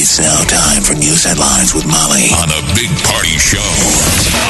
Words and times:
It's 0.00 0.20
now 0.20 0.44
time 0.44 0.84
for 0.84 0.94
news 0.94 1.24
headlines 1.24 1.74
with 1.74 1.84
Molly 1.84 2.30
on 2.30 2.48
a 2.50 2.62
big 2.76 2.88
party 3.02 3.36
show 3.36 3.58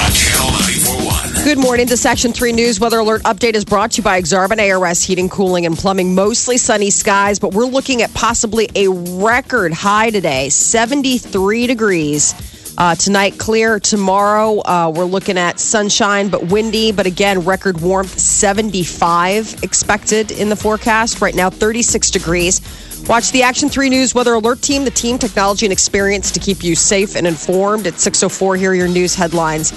on 0.05 0.13
Channel 0.13 0.51
941. 0.53 1.43
Good 1.43 1.57
morning. 1.57 1.87
The 1.87 2.07
Action 2.07 2.35
3 2.35 2.53
News 2.53 2.79
Weather 2.79 2.99
Alert 2.99 3.23
update 3.23 3.55
is 3.55 3.65
brought 3.65 3.93
to 3.93 3.97
you 3.97 4.03
by 4.03 4.21
Exarban 4.21 4.61
ARS 4.61 5.03
Heating, 5.03 5.31
Cooling, 5.31 5.65
and 5.65 5.75
Plumbing. 5.75 6.15
Mostly 6.15 6.59
sunny 6.59 6.91
skies, 6.91 7.39
but 7.39 7.55
we're 7.55 7.65
looking 7.65 8.03
at 8.03 8.13
possibly 8.13 8.69
a 8.75 8.89
record 8.89 9.73
high 9.73 10.11
today 10.11 10.51
73 10.51 11.67
degrees. 11.67 12.35
Uh, 12.77 12.95
tonight, 12.95 13.39
clear. 13.39 13.81
Tomorrow, 13.81 14.61
uh, 14.61 14.93
we're 14.95 15.05
looking 15.05 15.39
at 15.39 15.59
sunshine, 15.59 16.29
but 16.29 16.45
windy. 16.49 16.93
But 16.93 17.07
again, 17.07 17.47
record 17.47 17.81
warmth 17.81 18.19
75 18.19 19.65
expected 19.65 20.31
in 20.31 20.51
the 20.51 20.57
forecast. 20.57 21.23
Right 21.23 21.35
now, 21.35 21.49
36 21.49 22.11
degrees. 22.11 22.61
Watch 23.07 23.33
the 23.33 23.43
Action 23.43 23.69
3 23.69 23.89
News 23.89 24.15
Weather 24.15 24.35
Alert 24.35 24.61
Team, 24.61 24.85
the 24.85 24.91
team, 24.91 25.19
technology, 25.19 25.65
and 25.65 25.73
experience 25.73 26.31
to 26.33 26.41
keep 26.41 26.63
you 26.63 26.75
safe 26.75 27.17
and 27.17 27.27
informed. 27.27 27.87
At 27.87 27.95
6.04, 27.95 28.59
here 28.59 28.73
are 28.73 28.75
your 28.75 28.89
news 28.89 29.15
headlines. 29.15 29.73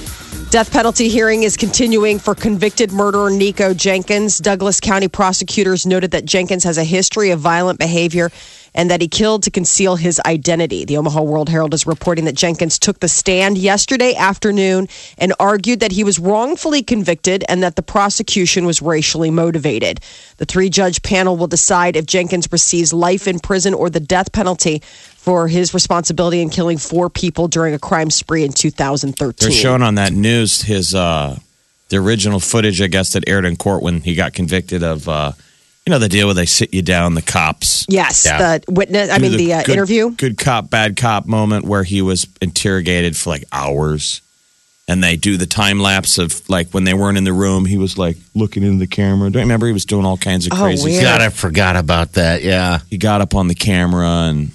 Death 0.49 0.73
penalty 0.73 1.07
hearing 1.07 1.43
is 1.43 1.55
continuing 1.55 2.19
for 2.19 2.35
convicted 2.35 2.91
murderer 2.91 3.29
Nikko 3.29 3.73
Jenkins. 3.73 4.37
Douglas 4.37 4.81
County 4.81 5.07
prosecutors 5.07 5.85
noted 5.85 6.11
that 6.11 6.25
Jenkins 6.25 6.65
has 6.65 6.77
a 6.77 6.83
history 6.83 7.29
of 7.29 7.39
violent 7.39 7.79
behavior 7.79 8.31
and 8.73 8.89
that 8.89 9.01
he 9.01 9.07
killed 9.07 9.43
to 9.43 9.51
conceal 9.51 9.95
his 9.95 10.19
identity. 10.25 10.85
The 10.85 10.97
Omaha 10.97 11.21
World 11.21 11.49
Herald 11.49 11.73
is 11.73 11.85
reporting 11.85 12.25
that 12.25 12.35
Jenkins 12.35 12.79
took 12.79 12.99
the 12.99 13.07
stand 13.07 13.57
yesterday 13.57 14.15
afternoon 14.15 14.87
and 15.17 15.33
argued 15.39 15.81
that 15.81 15.91
he 15.91 16.03
was 16.03 16.19
wrongfully 16.19 16.81
convicted 16.81 17.43
and 17.49 17.61
that 17.63 17.75
the 17.75 17.81
prosecution 17.81 18.65
was 18.65 18.81
racially 18.81 19.31
motivated. 19.31 19.99
The 20.37 20.45
three 20.45 20.69
judge 20.69 21.01
panel 21.01 21.35
will 21.37 21.47
decide 21.47 21.95
if 21.95 22.05
Jenkins 22.05 22.51
receives 22.51 22.93
life 22.93 23.27
in 23.27 23.39
prison 23.39 23.73
or 23.73 23.89
the 23.89 23.99
death 23.99 24.31
penalty 24.31 24.81
for 25.21 25.47
his 25.47 25.73
responsibility 25.73 26.41
in 26.41 26.49
killing 26.49 26.77
four 26.77 27.09
people 27.09 27.47
during 27.47 27.73
a 27.73 27.79
crime 27.79 28.09
spree 28.09 28.43
in 28.43 28.51
2013. 28.51 29.35
They're 29.49 29.55
showing 29.55 29.81
on 29.81 29.95
that 29.95 30.13
news 30.13 30.61
his 30.61 30.95
uh 30.95 31.37
the 31.89 31.97
original 31.97 32.39
footage, 32.39 32.81
I 32.81 32.87
guess, 32.87 33.11
that 33.13 33.27
aired 33.27 33.43
in 33.43 33.57
court 33.57 33.83
when 33.83 33.99
he 33.99 34.15
got 34.15 34.33
convicted 34.33 34.81
of 34.81 35.07
uh 35.09 35.33
you 35.85 35.91
know 35.91 35.99
the 35.99 36.09
deal 36.09 36.27
where 36.27 36.33
they 36.35 36.45
sit 36.45 36.73
you 36.73 36.81
down, 36.81 37.15
the 37.15 37.21
cops. 37.21 37.85
Yes, 37.89 38.25
Yeah. 38.25 38.59
the 38.59 38.71
witness. 38.71 39.09
I 39.09 39.17
Do 39.17 39.23
mean, 39.29 39.37
the, 39.37 39.53
uh, 39.53 39.63
good- 39.63 39.73
interview. 39.73 40.11
Good 40.11 40.37
cop, 40.37 40.69
bad 40.69 40.95
cop 40.95 41.25
moment 41.25 41.65
where 41.65 41.83
he 41.83 42.01
was 42.01 42.27
interrogated 42.41 43.17
for 43.17 43.29
like 43.31 43.43
hours. 43.51 44.21
And 44.87 45.01
they 45.03 45.15
do 45.15 45.37
the 45.37 45.45
time 45.45 45.79
lapse 45.79 46.17
of 46.17 46.41
like 46.49 46.71
when 46.71 46.83
they 46.83 46.93
weren't 46.93 47.17
in 47.17 47.23
the 47.23 47.31
room, 47.33 47.65
he 47.65 47.77
was 47.77 47.97
like 47.97 48.17
looking 48.35 48.63
into 48.63 48.79
the 48.79 48.87
camera. 48.87 49.29
Don't 49.29 49.39
you 49.39 49.45
remember 49.45 49.65
he 49.67 49.71
was 49.73 49.85
doing 49.85 50.05
all 50.05 50.17
kinds 50.17 50.47
of 50.47 50.53
Oh, 50.53 50.57
crazy 50.57 50.83
weird. 50.83 51.01
stuff. 51.03 51.17
God, 51.19 51.21
I 51.21 51.29
forgot 51.29 51.75
about 51.77 52.13
that. 52.13 52.43
Yeah. 52.43 52.79
He 52.89 52.97
got 52.97 53.21
up 53.21 53.33
on 53.33 53.47
the 53.47 53.55
camera 53.55 54.07
and 54.29 54.51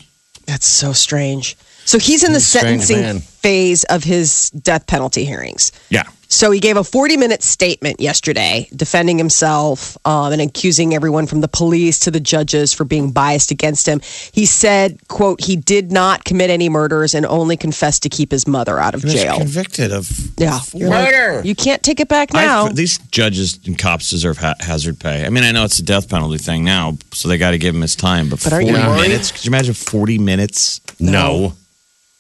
That's 0.47 0.67
so 0.67 0.93
strange. 0.93 1.57
So 1.87 1.99
he's 1.99 2.23
in 2.23 2.33
the 2.33 2.39
He's 2.39 2.55
a 2.55 2.59
strange 2.59 2.83
sentencing 2.83 3.21
phase 3.21 3.85
of 3.85 4.05
his 4.05 4.51
death 4.51 4.87
penalty 4.87 5.25
hearings. 5.25 5.73
yeah. 5.89 6.03
So 6.29 6.51
he 6.51 6.59
gave 6.61 6.77
a 6.77 6.83
40 6.85 7.17
minute 7.17 7.43
statement 7.43 8.01
yesterday 8.01 8.69
defending 8.75 9.17
himself 9.17 9.97
um, 10.05 10.33
and 10.33 10.43
accusing 10.43 10.93
everyone 10.95 11.27
from 11.27 11.41
the 11.41 11.49
police 11.49 12.01
to 12.01 12.11
the 12.11 12.19
judges 12.21 12.73
for 12.73 12.85
being 12.85 13.13
biased 13.13 13.51
against 13.53 13.87
him. 13.87 14.01
He 14.33 14.45
said, 14.45 14.99
quote, 15.09 15.41
he 15.41 15.55
did 15.57 15.93
not 15.93 16.25
commit 16.25 16.51
any 16.51 16.69
murders 16.69 17.15
and 17.15 17.25
only 17.27 17.57
confessed 17.57 18.03
to 18.03 18.09
keep 18.09 18.33
his 18.33 18.47
mother 18.47 18.79
out 18.79 18.95
of 18.95 19.03
He 19.03 19.07
was 19.07 19.15
jail. 19.15 19.39
convicted 19.39 19.93
of 19.93 20.11
Yeah. 20.37 20.59
You're 20.75 20.91
like, 20.91 21.13
Murder. 21.13 21.43
you 21.47 21.55
can't 21.55 21.83
take 21.83 22.01
it 22.01 22.09
back 22.09 22.35
I- 22.35 22.45
now. 22.45 22.69
these 22.69 22.99
judges 23.13 23.59
and 23.65 23.79
cops 23.79 24.11
deserve 24.11 24.39
ha- 24.39 24.55
hazard 24.59 24.99
pay. 24.99 25.25
I 25.25 25.31
mean, 25.31 25.45
I 25.45 25.53
know 25.53 25.65
it's 25.65 25.79
a 25.79 25.83
death 25.85 26.09
penalty 26.11 26.39
thing 26.39 26.65
now, 26.65 26.99
so 27.13 27.29
they 27.29 27.39
got 27.39 27.53
to 27.53 27.59
give 27.59 27.75
him 27.75 27.83
his 27.83 27.95
time. 27.95 28.29
But, 28.29 28.43
But 28.43 28.51
40 28.51 28.67
you 28.67 28.73
minutes? 28.73 29.31
Could 29.31 29.45
you 29.45 29.51
imagine 29.51 29.75
40 29.75 30.19
minutes 30.19 30.81
No. 30.99 31.55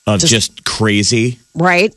of 0.06 0.20
Just- 0.20 0.30
just, 0.32 0.64
crazy? 0.64 1.38
right? 1.54 1.92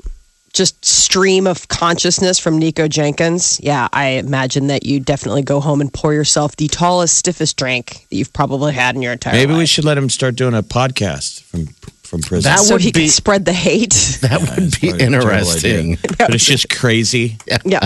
Just 0.53 0.83
stream 0.83 1.47
of 1.47 1.67
consciousness 1.67 2.39
from 2.39 2.57
Nikko 2.57 2.87
Jenkins. 2.87 3.59
Yeah, 3.61 3.87
I 3.93 4.07
imagine 4.11 4.67
that 4.67 4.85
you 4.85 4.99
definitely 4.99 5.43
go 5.43 5.59
home 5.59 5.79
and 5.81 5.93
pour 5.93 6.13
yourself 6.13 6.55
the 6.55 6.67
tallest, 6.67 7.15
stiffest 7.17 7.55
drink 7.57 8.05
that 8.09 8.15
you've 8.15 8.33
probably 8.33 8.73
had 8.73 8.95
in 8.95 9.01
your 9.01 9.13
entire 9.13 9.33
life. 9.33 9.47
Maybe 9.47 9.57
we 9.57 9.65
should 9.65 9.85
let 9.85 9.97
him 9.97 10.09
start 10.09 10.35
doing 10.35 10.53
a 10.55 10.63
podcast 10.63 11.41
from 11.43 11.67
from 12.03 12.21
prison. 12.21 12.49
That 12.51 12.59
so 12.61 12.73
would 12.73 12.81
he 12.81 12.91
be- 12.91 13.01
can 13.01 13.09
spread 13.09 13.45
the 13.45 13.53
hate. 13.53 13.93
That 14.21 14.41
would 14.41 14.49
It's 14.73 14.79
be 14.79 14.89
probably 14.89 15.05
a 15.05 15.09
terrible 15.09 15.27
interesting. 15.29 15.97
But 16.17 16.33
it's 16.33 16.43
just 16.45 16.67
crazy. 16.69 17.37
Yeah. 17.63 17.85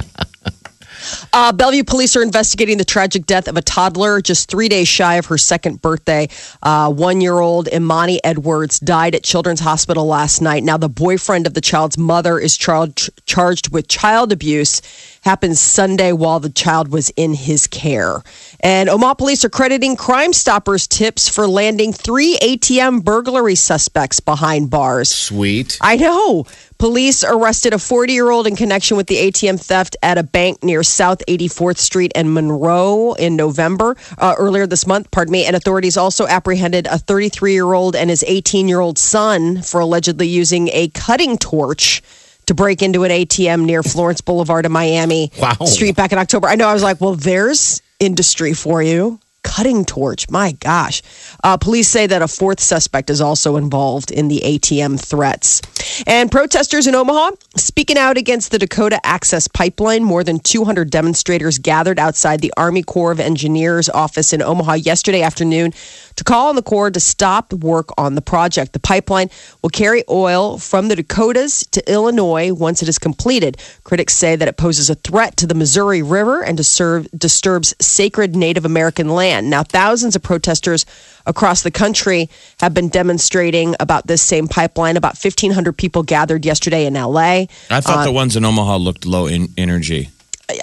Uh, 1.31 1.52
Bellevue 1.52 1.84
police 1.84 2.16
are 2.16 2.22
investigating 2.22 2.78
the 2.78 2.86
tragic 2.86 3.25
death 3.25 3.47
of 3.47 3.58
a 3.58 3.62
toddler 3.62 4.22
just 4.22 4.50
three 4.50 4.69
days 4.69 4.88
shy 4.88 5.16
of 5.16 5.25
her 5.28 5.38
second 5.38 5.81
birthday. 5.81 6.28
Uh, 6.62 6.91
One 6.91 7.22
year 7.22 7.40
old 7.40 7.68
Imani 7.72 8.24
Edwards 8.24 8.80
died 8.80 9.16
at 9.16 9.24
Children's 9.24 9.59
Hospital 9.59 10.06
last 10.06 10.41
night. 10.41 10.64
Now, 10.64 10.78
the 10.78 10.90
boyfriend 10.90 11.47
of 11.47 11.53
the 11.53 11.62
child's 11.62 11.97
mother 11.97 12.40
is 12.40 12.58
char- 12.58 12.88
charged 13.25 13.72
with 13.72 13.88
child 13.88 14.31
abuse. 14.31 14.81
Happened 15.23 15.57
Sunday 15.57 16.11
while 16.11 16.41
the 16.41 16.50
child 16.50 16.89
was 16.89 17.09
in 17.16 17.34
his 17.34 17.66
care. 17.66 18.22
And 18.59 18.89
Omaha 18.89 19.13
police 19.13 19.45
are 19.45 19.50
crediting 19.50 19.95
Crime 19.95 20.34
Stoppers 20.34 20.85
tips 20.85 21.29
for 21.29 21.47
landing 21.47 21.94
three 21.94 22.38
ATM 22.41 23.06
burglary 23.06 23.56
suspects 23.56 24.19
behind 24.19 24.69
bars. 24.69 25.09
Sweet. 25.09 25.78
I 25.79 25.95
know. 25.95 26.45
Police 26.78 27.23
arrested 27.23 27.73
a 27.73 27.79
40 27.79 28.11
year 28.11 28.29
old 28.29 28.47
in 28.47 28.57
connection 28.57 28.97
with 28.97 29.07
the 29.07 29.16
ATM 29.16 29.63
theft 29.66 29.95
at 30.03 30.17
a 30.17 30.23
bank 30.23 30.61
near 30.61 30.84
South 30.84 31.23
84th 31.29 31.78
Street 31.78 32.11
and 32.16 32.34
Monroe 32.34 33.13
in 33.13 33.38
November, 33.38 33.95
uh, 34.17 34.35
earlier 34.38 34.67
this 34.67 34.85
month, 34.85 35.09
pardon 35.09 35.31
me. 35.31 35.45
And 35.45 35.55
authorities 35.55 35.95
also 35.95 36.28
apprehended 36.28 36.85
a 36.88 36.97
33 36.97 37.53
year 37.53 37.72
old 37.72 37.95
and 37.95 38.09
his 38.09 38.25
18 38.28 38.67
year 38.67 38.81
old 38.81 38.97
son 38.97 39.61
for 39.61 39.79
allegedly 39.79 40.28
using 40.28 40.67
a 40.73 40.90
cutting 40.90 41.38
torch 41.38 42.01
to 42.48 42.54
break 42.54 42.81
into 42.81 43.04
an 43.04 43.12
ATM 43.12 43.66
near 43.66 43.84
Florence 43.84 44.22
Boulevard 44.22 44.66
in 44.66 44.72
Miami 44.72 45.31
Wow. 45.40 45.54
Street 45.66 45.96
back 45.96 46.12
in 46.12 46.18
October. 46.18 46.48
I 46.48 46.56
know. 46.56 46.68
I 46.68 46.74
was 46.74 46.84
like, 46.84 47.00
well, 47.02 47.16
there's 47.16 47.81
industry 48.00 48.54
for 48.54 48.81
you. 48.84 49.20
Cutting 49.44 49.86
torch. 49.86 50.30
My 50.30 50.54
gosh. 50.54 51.02
Uh, 51.44 51.58
police 51.58 51.88
say 51.88 52.08
that 52.08 52.22
a 52.22 52.28
fourth 52.28 52.59
suspect 52.59 53.09
is 53.09 53.22
also 53.22 53.58
involved 53.58 54.09
in 54.09 54.28
the 54.28 54.42
ATM 54.44 55.00
threats. 55.00 55.62
And 56.08 56.31
protesters 56.31 56.88
in 56.88 56.96
Omaha 56.96 57.31
speaking 57.58 57.98
out 57.98 58.18
against 58.18 58.52
the 58.52 58.58
Dakota 58.58 59.00
Access 59.06 59.48
Pipeline. 59.48 60.03
More 60.03 60.24
than 60.24 60.40
200 60.40 60.90
demonstrators 60.90 61.58
gathered 61.58 62.00
outside 62.00 62.40
the 62.40 62.53
Army 62.58 62.84
Corps 62.84 63.12
of 63.12 63.20
Engineers 63.20 63.90
office 63.90 64.34
in 64.34 64.42
Omaha 64.42 64.74
yesterday 64.74 65.22
afternoon 65.22 65.74
to 66.16 66.24
call 66.24 66.50
on 66.50 66.56
the 66.56 66.62
Corps 66.62 66.92
to 66.92 67.00
stop 67.00 67.53
work 67.53 67.90
on 67.98 68.16
the 68.16 68.22
project. 68.22 68.74
The 68.74 68.80
pipeline 68.80 69.30
will 69.62 69.70
carry 69.70 70.03
oil 70.09 70.58
from 70.58 70.88
the 70.88 70.96
Dakotas 70.96 71.66
to 71.72 71.92
Illinois 71.92 72.53
once 72.53 72.82
it 72.82 72.90
is 72.90 72.98
completed. 72.98 73.58
Critics 73.84 74.16
say 74.16 74.36
that 74.36 74.48
it 74.48 74.58
poses 74.58 74.90
a 74.90 74.96
threat 74.96 75.38
to 75.38 75.48
the 75.48 75.56
Missouri 75.56 76.02
River 76.02 76.42
and 76.44 76.58
disturb, 76.58 77.08
disturbs 77.18 77.76
sacred 77.80 78.36
Native 78.36 78.66
American 78.66 79.09
land. 79.09 79.33
Now, 79.42 79.64
thousands 79.64 80.16
of 80.16 80.22
protesters 80.24 80.86
across 81.26 81.62
the 81.64 81.72
country 81.72 82.30
have 82.60 82.74
been 82.74 82.90
demonstrating 82.90 83.76
about 83.80 84.08
this 84.08 84.22
same 84.22 84.47
pipeline. 84.47 84.97
About 84.97 85.16
1,500 85.18 85.74
people 85.78 86.03
gathered 86.03 86.46
yesterday 86.46 86.85
in 86.85 86.94
LA. 86.96 87.47
I 87.70 87.82
thought 87.82 88.00
Uh, 88.00 88.03
the 88.06 88.12
ones 88.12 88.35
in 88.35 88.46
Omaha 88.46 88.78
looked 88.78 89.06
low 89.06 89.28
in 89.28 89.50
energy 89.58 90.09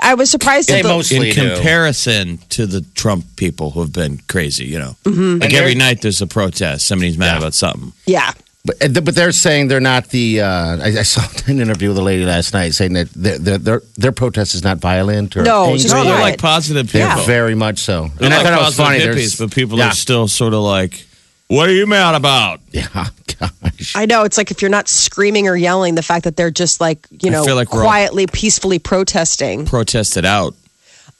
I 0.02 0.12
was 0.14 0.30
surprised 0.30 0.68
They 0.68 0.82
that 0.82 0.88
the, 0.88 0.94
mostly 0.94 1.30
in 1.30 1.34
do. 1.34 1.54
comparison 1.54 2.38
to 2.50 2.66
the 2.66 2.82
Trump 2.94 3.24
people 3.36 3.70
who 3.70 3.80
have 3.80 3.92
been 3.92 4.20
crazy. 4.28 4.66
You 4.66 4.78
know, 4.78 4.96
Mm-hmm. 5.04 5.38
like 5.40 5.54
every 5.54 5.74
night 5.74 6.02
there's 6.02 6.20
a 6.20 6.26
protest. 6.26 6.86
Somebody's 6.86 7.16
mad 7.16 7.32
Yeah. 7.32 7.38
about 7.38 7.54
something. 7.54 7.92
yeah. 8.06 8.32
But, 8.64 8.96
uh, 8.96 9.00
but 9.00 9.14
they're 9.14 9.32
saying 9.32 9.68
they're 9.68 9.80
not 9.80 10.08
the. 10.08 10.42
Uh, 10.42 10.76
I, 10.78 10.98
I 10.98 11.02
saw 11.02 11.22
an 11.50 11.60
interview 11.60 11.88
with 11.88 11.98
a 11.98 12.02
lady 12.02 12.24
last 12.26 12.52
night 12.52 12.74
saying 12.74 12.92
that 12.92 13.08
their 13.10 13.38
their, 13.38 13.58
their, 13.58 13.82
their 13.96 14.12
protest 14.12 14.54
is 14.54 14.62
not 14.62 14.78
violent 14.78 15.34
or 15.36 15.42
No, 15.42 15.70
angry. 15.72 15.88
No, 15.88 16.04
they're 16.04 16.20
like 16.20 16.38
positive 16.38 16.92
They're 16.92 17.08
people. 17.08 17.24
very 17.24 17.54
much 17.54 17.78
so. 17.78 18.08
They're 18.16 18.26
and 18.26 18.34
I 18.34 18.42
thought 18.42 18.52
it 18.52 18.64
was 18.64 18.76
positive 18.76 19.14
funny. 19.14 19.22
hippies, 19.24 19.38
but 19.38 19.50
people 19.54 19.78
yeah. 19.78 19.88
are 19.88 19.92
still 19.92 20.28
sort 20.28 20.52
of 20.52 20.60
like, 20.60 21.06
"What 21.48 21.70
are 21.70 21.72
you 21.72 21.86
mad 21.86 22.14
about?" 22.14 22.60
Yeah, 22.70 22.86
gosh. 23.40 23.96
I 23.96 24.04
know. 24.04 24.24
It's 24.24 24.36
like 24.36 24.50
if 24.50 24.60
you're 24.60 24.70
not 24.70 24.88
screaming 24.88 25.48
or 25.48 25.56
yelling, 25.56 25.94
the 25.94 26.02
fact 26.02 26.24
that 26.24 26.36
they're 26.36 26.50
just 26.50 26.82
like, 26.82 27.06
you 27.22 27.30
know, 27.30 27.44
feel 27.44 27.54
like 27.56 27.68
quietly, 27.68 28.26
peacefully 28.26 28.78
protesting. 28.78 29.64
Protest 29.64 30.18
it 30.18 30.26
out. 30.26 30.54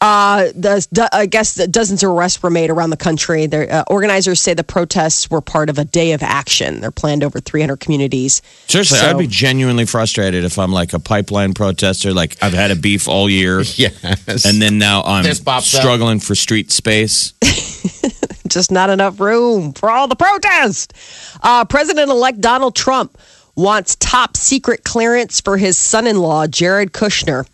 Uh, 0.02 0.44
the, 0.54 1.08
I 1.12 1.26
guess 1.26 1.54
dozens 1.66 2.02
of 2.02 2.10
arrests 2.10 2.42
were 2.42 2.48
made 2.48 2.70
around 2.70 2.88
the 2.88 2.96
country. 2.96 3.44
Their 3.46 3.70
uh, 3.70 3.84
organizers 3.86 4.40
say 4.40 4.54
the 4.54 4.64
protests 4.64 5.30
were 5.30 5.42
part 5.42 5.68
of 5.68 5.78
a 5.78 5.84
day 5.84 6.12
of 6.12 6.22
action. 6.22 6.80
They're 6.80 6.90
planned 6.90 7.22
over 7.22 7.38
300 7.38 7.78
communities. 7.80 8.40
Seriously, 8.66 8.96
So- 8.98 9.10
I'd 9.10 9.18
be 9.18 9.26
genuinely 9.26 9.84
frustrated 9.84 10.44
if 10.44 10.58
I'm 10.58 10.72
like 10.72 10.94
a 10.94 10.98
pipeline 10.98 11.52
protester. 11.52 12.14
Like 12.14 12.36
I've 12.42 12.54
had 12.54 12.70
a 12.70 12.76
beef 12.76 13.08
all 13.08 13.28
year, 13.28 13.60
Yes. 13.76 14.46
and 14.46 14.60
then 14.62 14.78
now 14.78 15.02
I'm 15.02 15.22
This 15.24 15.38
pops 15.40 15.74
up. 15.74 15.80
struggling 15.82 16.18
for 16.18 16.34
street 16.34 16.70
space. 16.70 17.34
just 18.48 18.72
not 18.72 18.88
enough 18.90 19.20
room 19.20 19.72
for 19.74 19.90
all 19.90 20.08
the 20.08 20.16
protest. 20.16 20.94
Uh, 21.42 21.64
President 21.66 22.10
elect 22.10 22.40
Donald 22.40 22.74
Trump 22.74 23.18
wants 23.54 23.96
top 23.96 24.36
secret 24.36 24.82
clearance 24.84 25.40
for 25.42 25.58
his 25.58 25.76
son 25.76 26.06
in 26.06 26.18
law, 26.18 26.46
Jared 26.46 26.92
Kushner. 26.92 27.46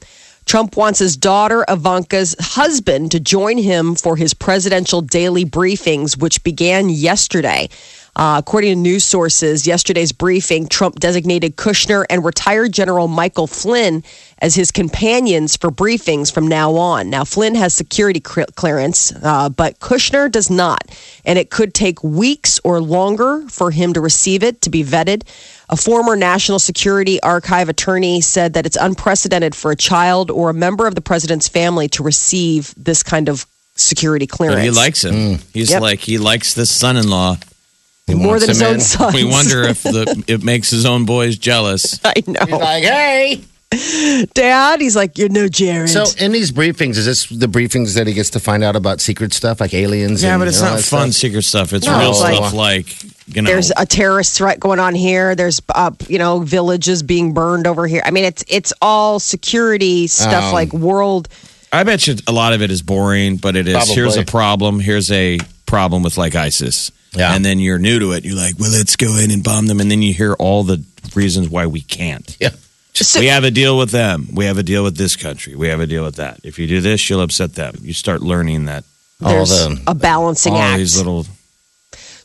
Trump 0.47 0.77
wants 0.77 1.01
his 1.01 1.17
daughter 1.17 1.65
Ivanka's 1.69 2.37
husband 2.39 3.11
to 3.11 3.19
join 3.19 3.59
him 3.59 3.97
for 3.97 4.15
his 4.15 4.33
presidential 4.33 5.03
daily 5.03 5.45
briefings, 5.45 6.17
which 6.17 6.45
began 6.45 6.89
yesterday. 6.89 7.69
Uh, 8.17 8.37
according 8.39 8.71
to 8.71 8.77
news 8.77 9.05
sources, 9.05 9.67
yesterday's 9.67 10.11
briefing, 10.11 10.67
Trump 10.67 10.99
designated 11.01 11.57
Kushner 11.57 12.07
and 12.09 12.25
retired 12.25 12.73
General 12.73 13.09
Michael 13.09 13.47
Flynn 13.47 14.03
as 14.39 14.55
his 14.55 14.71
companions 14.71 15.55
for 15.55 15.71
briefings 15.71 16.33
from 16.33 16.49
now 16.49 16.75
on. 16.77 17.11
Now, 17.11 17.25
Flynn 17.25 17.55
has 17.57 17.75
security 17.75 18.23
cl- 18.27 18.47
clearance, 18.55 19.13
uh, 19.23 19.51
but 19.51 19.81
Kushner 19.81 20.31
does 20.33 20.49
not. 20.49 20.81
And 21.27 21.39
it 21.39 21.51
could 21.51 21.75
take 21.75 22.03
weeks 22.03 22.59
or 22.65 22.81
longer 22.81 23.45
for 23.51 23.71
him 23.71 23.93
to 23.93 24.01
receive 24.01 24.43
it 24.43 24.63
to 24.63 24.71
be 24.71 24.83
vetted. 24.83 25.23
A 25.69 25.77
former 25.77 26.17
National 26.17 26.59
Security 26.59 27.21
Archive 27.21 27.69
attorney 27.69 28.23
said 28.23 28.55
that 28.55 28.65
it's 28.65 28.77
unprecedented 28.81 29.55
for 29.55 29.73
a 29.73 29.77
child 29.77 30.31
or 30.31 30.49
a 30.49 30.55
member 30.55 30.87
of 30.87 30.95
the 30.95 31.03
president's 31.03 31.49
family 31.49 31.87
to 31.89 32.03
receive 32.03 32.73
this 32.79 33.03
kind 33.03 33.29
of 33.29 33.45
security 33.75 34.27
clearance. 34.27 34.61
But 34.61 34.65
he 34.65 34.71
likes 34.71 35.05
him. 35.05 35.39
He's 35.53 35.71
Yep. 35.71 35.83
like 35.83 36.01
he 36.01 36.17
likes 36.17 36.55
this 36.55 36.71
son-in-law. 38.09 38.27
more 38.27 38.39
than 38.39 38.49
his 38.49 38.61
him 38.61 38.67
own 38.69 38.75
in. 38.75 38.81
son. 38.81 39.15
We 39.15 39.25
wonder 39.25 39.63
if 39.65 39.83
the 39.83 40.25
it 40.27 40.43
makes 40.45 40.71
his 40.71 40.87
own 40.87 41.05
boys 41.05 41.37
jealous. 41.39 42.01
I 42.05 42.15
know. 42.27 42.41
He's 42.45 42.53
like, 42.53 42.85
hey. 42.85 43.41
Dad, 44.35 44.81
he's 44.81 44.95
like, 44.95 45.19
you're 45.19 45.29
no 45.29 45.49
Jared. 45.49 45.91
So 45.91 46.05
in 46.19 46.31
these 46.33 46.53
briefings, 46.53 46.97
is 46.97 47.05
this 47.05 47.27
the 47.29 47.49
briefings 47.49 47.95
that 47.97 48.07
he 48.07 48.13
gets 48.13 48.31
to 48.31 48.41
find 48.41 48.63
out 48.63 48.77
about 48.77 49.01
secret 49.01 49.33
stuff 49.35 49.61
like 49.61 49.75
aliens? 49.75 50.23
Yeah, 50.23 50.35
and, 50.35 50.41
but 50.41 50.49
it's 50.49 50.61
and 50.61 50.69
all 50.69 50.75
not 50.77 50.85
fun 50.85 51.11
stuff? 51.13 51.21
secret 51.21 51.43
stuff. 51.43 51.73
It's 51.73 51.85
No, 51.87 51.99
real 51.99 52.11
it's 52.11 52.21
like- 52.21 52.37
stuff 52.37 52.55
like 52.55 53.03
you 53.35 53.43
know. 53.43 53.51
there's 53.51 53.73
a 53.77 53.85
terrorist 53.85 54.37
threat 54.37 54.61
going 54.61 54.79
on 54.79 54.95
here. 54.95 55.35
There's, 55.35 55.61
uh, 55.75 55.91
you 56.09 56.19
know, 56.19 56.39
villages 56.41 57.03
being 57.03 57.35
burned 57.35 57.67
over 57.67 57.89
here. 57.89 58.03
I 58.05 58.13
mean, 58.13 58.25
it's 58.25 58.45
it's 58.47 58.73
all 58.81 59.19
security 59.19 60.07
stuff, 60.07 60.45
Um, 60.45 60.53
like 60.53 60.73
world. 60.73 61.29
I 61.73 61.83
bet 61.83 62.07
you 62.07 62.15
a 62.29 62.33
lot 62.33 62.53
of 62.53 62.63
it 62.63 62.71
is 62.71 62.83
boring, 62.83 63.37
but 63.37 63.57
it 63.57 63.67
is. 63.67 63.75
Here's 63.93 64.15
Probably. 64.15 64.23
a 64.23 64.25
problem. 64.27 64.81
Here's 64.81 65.11
a 65.11 65.39
problem 65.67 66.05
with 66.05 66.17
like 66.17 66.37
ISIS. 66.37 66.93
Yeah. 67.13 67.35
And 67.35 67.45
then 67.45 67.59
you're 67.59 67.79
new 67.79 67.99
to 67.99 68.13
it. 68.13 68.25
You're 68.25 68.37
like, 68.37 68.59
well, 68.59 68.71
let's 68.71 68.97
go 68.97 69.17
in 69.17 69.31
and 69.31 69.43
bomb 69.43 69.67
them. 69.67 69.81
And 69.81 69.91
then 69.91 70.03
you 70.03 70.13
hear 70.13 70.35
all 70.35 70.63
the 70.65 70.85
reasons 71.15 71.49
why 71.49 71.67
we 71.67 71.81
can't. 71.81 72.37
Yeah. 72.41 72.51
So, 72.93 73.21
we 73.21 73.27
have 73.27 73.45
a 73.45 73.51
deal 73.51 73.77
with 73.77 73.91
them. 73.91 74.29
We 74.33 74.47
have 74.47 74.57
a 74.57 74.63
deal 74.63 74.83
with 74.83 74.97
this 74.97 75.17
country. 75.17 75.55
We 75.55 75.69
have 75.69 75.81
a 75.81 75.87
deal 75.87 76.03
with 76.03 76.17
that. 76.17 76.41
If 76.43 76.59
you 76.59 76.67
do 76.67 76.81
this, 76.81 77.09
you'll 77.11 77.21
upset 77.21 77.55
them. 77.55 77.75
You 77.83 77.93
start 77.93 78.23
learning 78.23 78.65
that 78.67 78.85
All 79.23 79.33
there's 79.33 79.51
the 79.51 79.83
a 79.87 79.95
balancing 79.95 80.55
all 80.55 80.59
act. 80.61 80.79
these 80.79 80.97
little. 80.97 81.27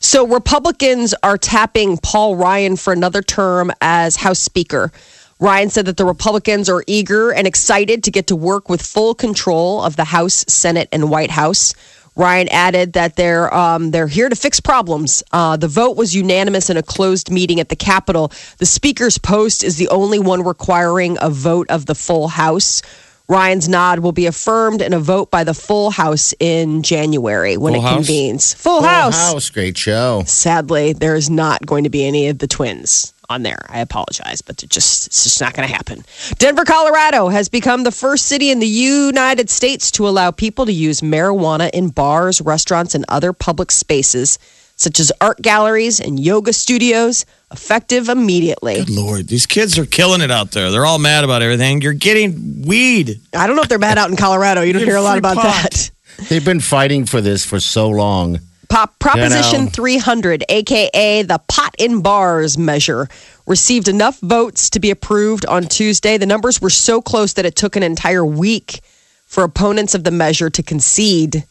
So 0.00 0.26
Republicans 0.26 1.14
are 1.22 1.36
tapping 1.36 1.98
Paul 1.98 2.36
Ryan 2.36 2.76
for 2.76 2.92
another 2.92 3.20
term 3.22 3.70
as 3.82 4.16
House 4.16 4.38
Speaker. 4.38 4.90
Ryan 5.38 5.70
said 5.70 5.86
that 5.86 5.96
the 5.96 6.04
Republicans 6.04 6.68
are 6.68 6.82
eager 6.86 7.32
and 7.32 7.46
excited 7.46 8.04
to 8.04 8.10
get 8.10 8.28
to 8.28 8.36
work 8.36 8.68
with 8.68 8.80
full 8.80 9.14
control 9.14 9.82
of 9.82 9.96
the 9.96 10.04
House, 10.04 10.44
Senate, 10.48 10.88
and 10.92 11.10
White 11.10 11.30
House. 11.32 11.74
Ryan 12.14 12.48
added 12.48 12.92
that 12.92 13.16
they're 13.16 13.52
um, 13.54 13.90
they're 13.90 14.06
here 14.06 14.28
to 14.28 14.36
fix 14.36 14.60
problems. 14.60 15.22
Uh, 15.32 15.56
the 15.56 15.68
vote 15.68 15.96
was 15.96 16.14
unanimous 16.14 16.68
in 16.68 16.76
a 16.76 16.82
closed 16.82 17.30
meeting 17.30 17.58
at 17.60 17.68
the 17.68 17.76
Capitol. 17.76 18.32
The 18.58 18.66
Speaker's 18.66 19.18
post 19.18 19.64
is 19.64 19.76
the 19.76 19.88
only 19.88 20.18
one 20.18 20.42
requiring 20.44 21.16
a 21.20 21.30
vote 21.30 21.68
of 21.70 21.86
the 21.86 21.94
full 21.94 22.28
House. 22.28 22.82
Ryan's 23.28 23.68
nod 23.68 24.00
will 24.00 24.12
be 24.12 24.26
affirmed 24.26 24.82
in 24.82 24.92
a 24.92 24.98
vote 24.98 25.30
by 25.30 25.44
the 25.44 25.54
full 25.54 25.90
House 25.90 26.34
in 26.38 26.82
January 26.82 27.56
when 27.56 27.72
Full 27.72 27.82
it 27.82 27.86
House? 27.86 27.94
convenes. 27.94 28.54
Full, 28.54 28.80
Full 28.80 28.88
House. 28.88 29.32
House, 29.32 29.48
great 29.48 29.78
show. 29.78 30.22
Sadly, 30.26 30.92
there 30.92 31.14
is 31.14 31.30
not 31.30 31.64
going 31.64 31.84
to 31.84 31.90
be 31.90 32.04
any 32.04 32.28
of 32.28 32.38
the 32.38 32.46
twins 32.46 33.14
on 33.32 33.42
there. 33.42 33.64
I 33.68 33.80
apologize, 33.80 34.42
but 34.42 34.62
it 34.62 34.70
just 34.70 35.06
it's 35.06 35.24
just 35.24 35.40
not 35.40 35.54
going 35.54 35.66
to 35.68 35.74
happen. 35.74 36.04
Denver, 36.38 36.64
Colorado 36.64 37.28
has 37.28 37.48
become 37.48 37.82
the 37.82 37.90
first 37.90 38.26
city 38.26 38.50
in 38.50 38.58
the 38.58 38.66
United 38.66 39.50
States 39.50 39.90
to 39.92 40.06
allow 40.06 40.30
people 40.30 40.66
to 40.66 40.72
use 40.72 41.00
marijuana 41.00 41.70
in 41.72 41.88
bars, 41.88 42.40
restaurants, 42.40 42.94
and 42.94 43.04
other 43.08 43.32
public 43.32 43.70
spaces 43.70 44.38
such 44.76 44.98
as 44.98 45.12
art 45.20 45.40
galleries 45.40 46.00
and 46.00 46.18
yoga 46.18 46.52
studios, 46.52 47.24
effective 47.52 48.08
immediately. 48.08 48.76
Good 48.76 48.90
Lord, 48.90 49.28
these 49.28 49.46
kids 49.46 49.78
are 49.78 49.86
killing 49.86 50.20
it 50.20 50.30
out 50.30 50.50
there. 50.50 50.70
They're 50.70 50.84
all 50.84 50.98
mad 50.98 51.24
about 51.24 51.42
everything. 51.42 51.80
You're 51.82 51.92
getting 51.92 52.62
weed. 52.62 53.20
I 53.34 53.46
don't 53.46 53.56
know 53.56 53.62
if 53.62 53.68
they're 53.68 53.78
mad 53.78 53.98
out 53.98 54.10
in 54.10 54.16
Colorado. 54.16 54.62
You 54.62 54.72
don't 54.72 54.82
hear 54.82 54.96
a 54.96 55.02
lot 55.02 55.18
about 55.18 55.36
pot. 55.36 55.70
that. 55.70 55.90
They've 56.28 56.44
been 56.44 56.60
fighting 56.60 57.06
for 57.06 57.20
this 57.20 57.44
for 57.44 57.60
so 57.60 57.88
long. 57.88 58.40
Pop, 58.72 58.98
Proposition 58.98 59.66
300, 59.66 60.44
aka 60.48 61.20
the 61.20 61.38
pot 61.46 61.74
in 61.78 62.00
bars 62.00 62.56
measure, 62.56 63.06
received 63.46 63.86
enough 63.86 64.18
votes 64.20 64.70
to 64.70 64.80
be 64.80 64.90
approved 64.90 65.44
on 65.44 65.64
Tuesday. 65.64 66.16
The 66.16 66.24
numbers 66.24 66.58
were 66.58 66.70
so 66.70 67.02
close 67.02 67.34
that 67.34 67.44
it 67.44 67.54
took 67.54 67.76
an 67.76 67.82
entire 67.82 68.24
week 68.24 68.80
for 69.26 69.44
opponents 69.44 69.94
of 69.94 70.04
the 70.04 70.10
measure 70.10 70.48
to 70.48 70.62
concede. 70.62 71.44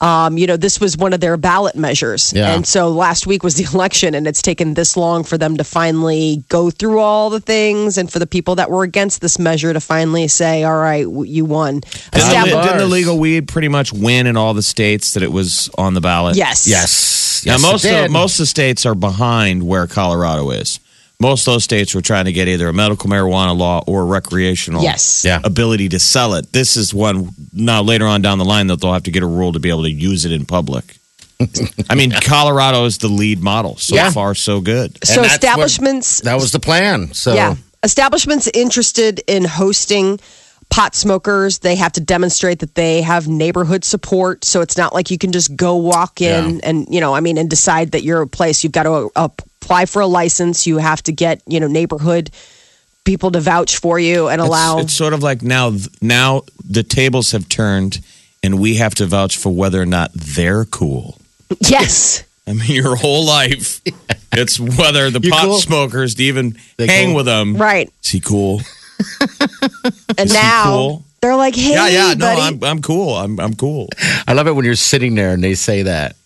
Um, 0.00 0.36
you 0.36 0.46
know, 0.46 0.58
this 0.58 0.78
was 0.78 0.96
one 0.96 1.14
of 1.14 1.20
their 1.20 1.38
ballot 1.38 1.74
measures. 1.74 2.32
Yeah. 2.32 2.54
And 2.54 2.66
so 2.66 2.90
last 2.90 3.26
week 3.26 3.42
was 3.42 3.54
the 3.54 3.64
election, 3.74 4.14
and 4.14 4.26
it's 4.26 4.42
taken 4.42 4.74
this 4.74 4.96
long 4.96 5.24
for 5.24 5.38
them 5.38 5.56
to 5.56 5.64
finally 5.64 6.44
go 6.48 6.70
through 6.70 6.98
all 6.98 7.30
the 7.30 7.40
things 7.40 7.96
and 7.96 8.10
for 8.12 8.18
the 8.18 8.26
people 8.26 8.56
that 8.56 8.70
were 8.70 8.82
against 8.82 9.20
this 9.20 9.38
measure 9.38 9.72
to 9.72 9.80
finally 9.80 10.28
say, 10.28 10.64
all 10.64 10.76
right, 10.76 11.06
you 11.26 11.44
won. 11.44 11.80
Didn't 11.80 12.50
the, 12.50 12.60
didn't 12.62 12.78
the 12.78 12.86
legal 12.86 13.18
weed 13.18 13.48
pretty 13.48 13.68
much 13.68 13.92
win 13.92 14.26
in 14.26 14.36
all 14.36 14.52
the 14.52 14.62
states 14.62 15.14
that 15.14 15.22
it 15.22 15.32
was 15.32 15.70
on 15.78 15.94
the 15.94 16.00
ballot? 16.00 16.36
yes. 16.36 16.66
Yes. 17.46 17.62
Now 17.62 17.70
most 17.70 17.84
of, 17.84 18.10
most 18.10 18.34
of 18.34 18.38
the 18.38 18.46
states 18.46 18.86
are 18.86 18.94
behind 18.94 19.66
where 19.66 19.86
Colorado 19.86 20.50
is. 20.50 20.80
Most 21.18 21.46
of 21.48 21.54
those 21.54 21.64
states 21.64 21.94
were 21.94 22.02
trying 22.02 22.26
to 22.26 22.32
get 22.32 22.46
either 22.46 22.68
a 22.68 22.72
medical 22.74 23.08
marijuana 23.08 23.56
law 23.56 23.82
or 23.86 24.04
recreational 24.04 24.82
Yes. 24.82 25.24
Yeah. 25.24 25.40
ability 25.44 25.88
to 25.90 25.98
sell 25.98 26.34
it. 26.34 26.52
This 26.52 26.76
is 26.76 26.92
one 26.92 27.30
now 27.54 27.82
later 27.82 28.06
on 28.06 28.20
down 28.20 28.38
the 28.38 28.44
line 28.44 28.66
that 28.66 28.80
they'll 28.82 28.92
have 28.92 29.04
to 29.04 29.10
get 29.10 29.22
a 29.22 29.26
rule 29.26 29.52
to 29.52 29.58
be 29.58 29.70
able 29.70 29.84
to 29.84 29.90
use 29.90 30.24
it 30.26 30.32
in 30.32 30.44
public. 30.44 30.96
I 31.90 31.94
mean, 31.94 32.12
Colorado 32.22 32.84
is 32.84 32.98
the 32.98 33.08
lead 33.08 33.42
model. 33.42 33.76
So 33.78 33.94
Yeah. 33.94 34.10
far, 34.10 34.34
so 34.34 34.60
good. 34.60 34.96
And 34.96 35.06
So 35.08 35.22
that's 35.22 35.32
what- 35.32 35.32
establishments 35.32 36.20
that 36.20 36.34
was 36.34 36.52
the 36.52 36.60
plan. 36.60 37.14
So 37.14 37.34
Yeah. 37.34 37.56
Establishments 37.82 38.48
interested 38.52 39.22
in 39.26 39.44
hosting 39.44 40.18
pot 40.68 40.94
smokers, 40.96 41.58
they 41.60 41.76
have 41.76 41.92
to 41.92 42.00
demonstrate 42.00 42.58
that 42.58 42.74
they 42.74 43.00
have 43.02 43.28
neighborhood 43.28 43.84
support. 43.84 44.44
So 44.44 44.60
it's 44.60 44.76
not 44.76 44.92
like 44.92 45.10
you 45.10 45.18
can 45.18 45.30
just 45.30 45.54
go 45.56 45.76
walk 45.76 46.20
in 46.20 46.60
and, 46.62 46.86
you 46.90 47.00
know, 47.00 47.14
I 47.14 47.20
mean, 47.20 47.38
and 47.38 47.48
decide 47.48 47.92
that 47.92 48.02
you're 48.02 48.22
a 48.22 48.26
place. 48.26 48.64
You've 48.64 48.72
got 48.72 48.82
to 48.82 49.10
uh, 49.14 49.28
apply 49.62 49.86
for 49.86 50.00
a 50.02 50.06
license. 50.06 50.66
You 50.66 50.78
have 50.78 51.02
to 51.04 51.12
get, 51.12 51.42
you 51.46 51.60
know, 51.60 51.66
neighborhood 51.68 52.30
people 53.04 53.30
to 53.30 53.40
vouch 53.40 53.78
for 53.78 53.98
you 53.98 54.28
and 54.28 54.40
allow. 54.40 54.78
It's, 54.78 54.86
it's 54.86 54.94
sort 54.94 55.12
of 55.12 55.22
like 55.22 55.42
now, 55.42 55.72
now 56.02 56.42
the 56.68 56.82
tables 56.82 57.30
have 57.32 57.48
turned, 57.48 58.00
and 58.42 58.58
we 58.60 58.76
have 58.76 58.94
to 58.96 59.06
vouch 59.06 59.36
for 59.36 59.50
whether 59.50 59.80
or 59.80 59.86
not 59.86 60.10
they're 60.14 60.64
cool. 60.64 61.18
yes. 61.60 62.24
I 62.48 62.52
mean, 62.52 62.70
your 62.70 62.94
whole 62.96 63.24
life, 63.26 63.80
it's 64.32 64.58
whether 64.60 65.10
the 65.10 65.20
You 65.20 65.30
pot 65.30 65.44
cool? 65.44 65.58
smokers 65.58 66.14
to 66.16 66.22
even 66.24 66.56
They 66.76 66.86
hang 66.86 67.06
cool? 67.08 67.16
with 67.16 67.26
them. 67.26 67.56
Right. 67.56 67.90
Is 68.04 68.10
he 68.10 68.20
cool? 68.20 68.60
And 70.18 70.30
Is 70.30 70.32
he 70.32 70.38
now 70.38 70.64
cool? 70.64 71.04
they're 71.20 71.36
like, 71.36 71.54
hey, 71.54 71.72
yeah, 71.74 71.88
yeah. 71.88 72.14
No. 72.14 72.28
I'm 72.28 72.62
I'm 72.64 72.80
cool. 72.80 73.14
I'm 73.14 73.38
I'm 73.38 73.54
cool. 73.54 73.88
I 74.26 74.32
love 74.32 74.46
it 74.46 74.52
when 74.52 74.64
you're 74.64 74.74
sitting 74.74 75.14
there 75.14 75.32
and 75.32 75.44
they 75.44 75.54
say 75.54 75.82
that. 75.82 76.16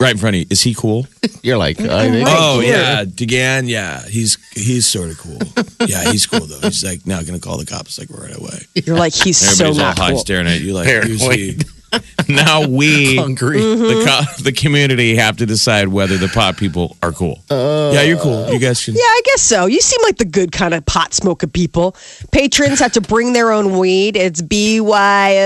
Right 0.00 0.12
in 0.12 0.18
front 0.18 0.34
of 0.36 0.40
you. 0.40 0.46
Is 0.50 0.60
he 0.60 0.74
cool? 0.74 1.06
You're 1.42 1.58
like, 1.58 1.78
I 1.80 2.10
think 2.10 2.26
oh 2.28 2.60
here. 2.60 2.74
yeah, 2.76 3.04
Degan. 3.04 3.68
Yeah, 3.68 4.04
he's 4.06 4.36
he's 4.52 4.86
sort 4.86 5.10
of 5.10 5.18
cool. 5.18 5.38
yeah, 5.88 6.10
he's 6.10 6.26
cool 6.26 6.46
though. 6.46 6.58
He's 6.60 6.82
like 6.84 7.06
now 7.06 7.22
gonna 7.22 7.38
call 7.38 7.56
the 7.58 7.66
cops 7.66 7.98
like 7.98 8.10
right 8.10 8.36
away. 8.36 8.66
You're 8.74 8.96
like, 8.96 9.12
he's 9.14 9.36
so 9.38 9.66
Everybody's 9.66 9.78
all 9.78 9.84
not 9.86 9.98
high 9.98 10.10
cool. 10.10 10.18
staring 10.18 10.46
at 10.48 10.60
you 10.60 10.72
like 10.74 10.88
who's 10.88 11.22
he? 11.34 11.58
now 12.28 12.66
we, 12.66 13.16
Hungry. 13.22 13.60
the 13.60 14.02
co- 14.06 14.42
the 14.42 14.52
community, 14.52 15.16
have 15.16 15.36
to 15.38 15.46
decide 15.46 15.88
whether 15.88 16.16
the 16.16 16.28
pot 16.28 16.56
people 16.56 16.96
are 17.02 17.12
cool. 17.12 17.42
yeah, 17.50 18.02
you're 18.02 18.18
cool. 18.18 18.50
You 18.50 18.58
guys 18.58 18.80
should. 18.80 18.94
Yeah, 18.94 19.00
I 19.02 19.20
guess 19.24 19.42
so. 19.42 19.66
You 19.66 19.80
seem 19.80 20.00
like 20.02 20.16
the 20.16 20.24
good 20.24 20.52
kind 20.52 20.74
of 20.74 20.84
pot 20.86 21.12
smoker 21.14 21.46
people. 21.46 21.94
Patrons 22.32 22.78
have 22.80 22.92
to 22.92 23.00
bring 23.00 23.32
their 23.32 23.52
own 23.52 23.78
weed. 23.78 24.16
It's 24.16 24.40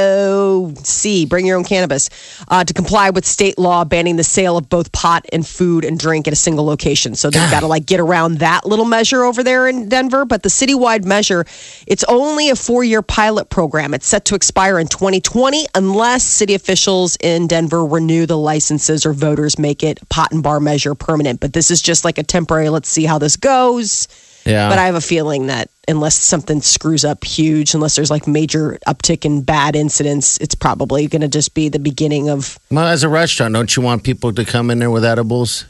BYOC, 0.06 1.28
bring 1.28 1.46
your 1.46 1.56
own 1.58 1.64
cannabis, 1.64 2.08
uh, 2.48 2.64
to 2.64 2.72
comply 2.74 3.10
with 3.10 3.24
state 3.26 3.58
law 3.58 3.84
banning 3.84 4.16
the 4.16 4.24
sale 4.24 4.56
of 4.56 4.68
both 4.68 4.92
pot 4.92 5.24
and 5.32 5.46
food 5.46 5.84
and 5.84 5.98
drink 5.98 6.26
at 6.26 6.32
a 6.32 6.36
single 6.36 6.64
location. 6.64 7.14
So 7.14 7.30
they've 7.30 7.50
got 7.50 7.60
to 7.60 7.66
like 7.66 7.86
get 7.86 8.00
around 8.00 8.38
that 8.38 8.64
little 8.66 8.84
measure 8.84 9.24
over 9.24 9.42
there 9.42 9.68
in 9.68 9.88
Denver. 9.88 10.24
But 10.24 10.42
the 10.42 10.48
citywide 10.48 11.04
measure, 11.04 11.44
it's 11.86 12.04
only 12.04 12.50
a 12.50 12.56
four 12.56 12.84
year 12.84 13.02
pilot 13.02 13.50
program. 13.50 13.94
It's 13.94 14.06
set 14.06 14.24
to 14.26 14.34
expire 14.34 14.78
in 14.78 14.86
2020 14.88 15.66
unless 15.74 16.24
city 16.36 16.54
officials 16.54 17.16
in 17.20 17.46
Denver 17.46 17.84
renew 17.84 18.26
the 18.26 18.38
licenses 18.38 19.06
or 19.06 19.12
voters 19.12 19.58
make 19.58 19.82
it 19.82 19.98
pot 20.08 20.32
and 20.32 20.42
bar 20.42 20.60
measure 20.60 20.94
permanent. 20.94 21.40
But 21.40 21.52
this 21.52 21.70
is 21.70 21.82
just 21.82 22.04
like 22.04 22.18
a 22.18 22.22
temporary, 22.22 22.68
let's 22.68 22.88
see 22.88 23.04
how 23.04 23.18
this 23.18 23.36
goes. 23.36 24.08
Yeah. 24.44 24.68
But 24.68 24.78
I 24.78 24.86
have 24.86 24.94
a 24.94 25.00
feeling 25.00 25.48
that 25.48 25.70
unless 25.88 26.14
something 26.14 26.60
screws 26.60 27.04
up 27.04 27.24
huge, 27.24 27.74
unless 27.74 27.96
there's 27.96 28.10
like 28.10 28.28
major 28.28 28.78
uptick 28.86 29.24
in 29.24 29.42
bad 29.42 29.74
incidents, 29.74 30.38
it's 30.38 30.54
probably 30.54 31.08
going 31.08 31.22
to 31.22 31.28
just 31.28 31.54
be 31.54 31.68
the 31.68 31.80
beginning 31.80 32.30
of 32.30 32.58
well, 32.70 32.86
as 32.86 33.02
a 33.02 33.08
restaurant, 33.08 33.54
don't 33.54 33.74
you 33.74 33.82
want 33.82 34.04
people 34.04 34.32
to 34.32 34.44
come 34.44 34.70
in 34.70 34.78
there 34.78 34.90
with 34.90 35.04
edibles 35.04 35.64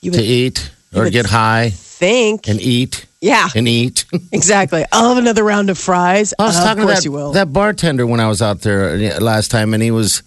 you 0.00 0.12
to 0.12 0.22
eat 0.22 0.70
or 0.94 1.04
would 1.04 1.12
get 1.12 1.26
high 1.26 1.70
think. 1.70 2.48
and 2.48 2.60
eat 2.60 3.06
yeah, 3.24 3.48
and 3.56 3.66
eat? 3.66 4.04
exactly. 4.32 4.84
I'll 4.92 5.08
have 5.08 5.18
another 5.18 5.42
round 5.44 5.70
of 5.70 5.78
fries. 5.78 6.34
I 6.38 6.44
was 6.44 6.56
of 6.58 6.64
talking 6.64 6.82
to 6.82 6.86
course 6.86 6.98
that, 6.98 7.04
you 7.04 7.12
will. 7.12 7.32
that 7.32 7.52
bartender 7.52 8.06
when 8.06 8.20
I 8.20 8.28
was 8.28 8.40
out 8.42 8.60
there 8.60 8.90
uh, 9.16 9.20
last 9.20 9.50
time, 9.50 9.72
and 9.74 9.82
he 9.82 9.90
was 9.90 10.22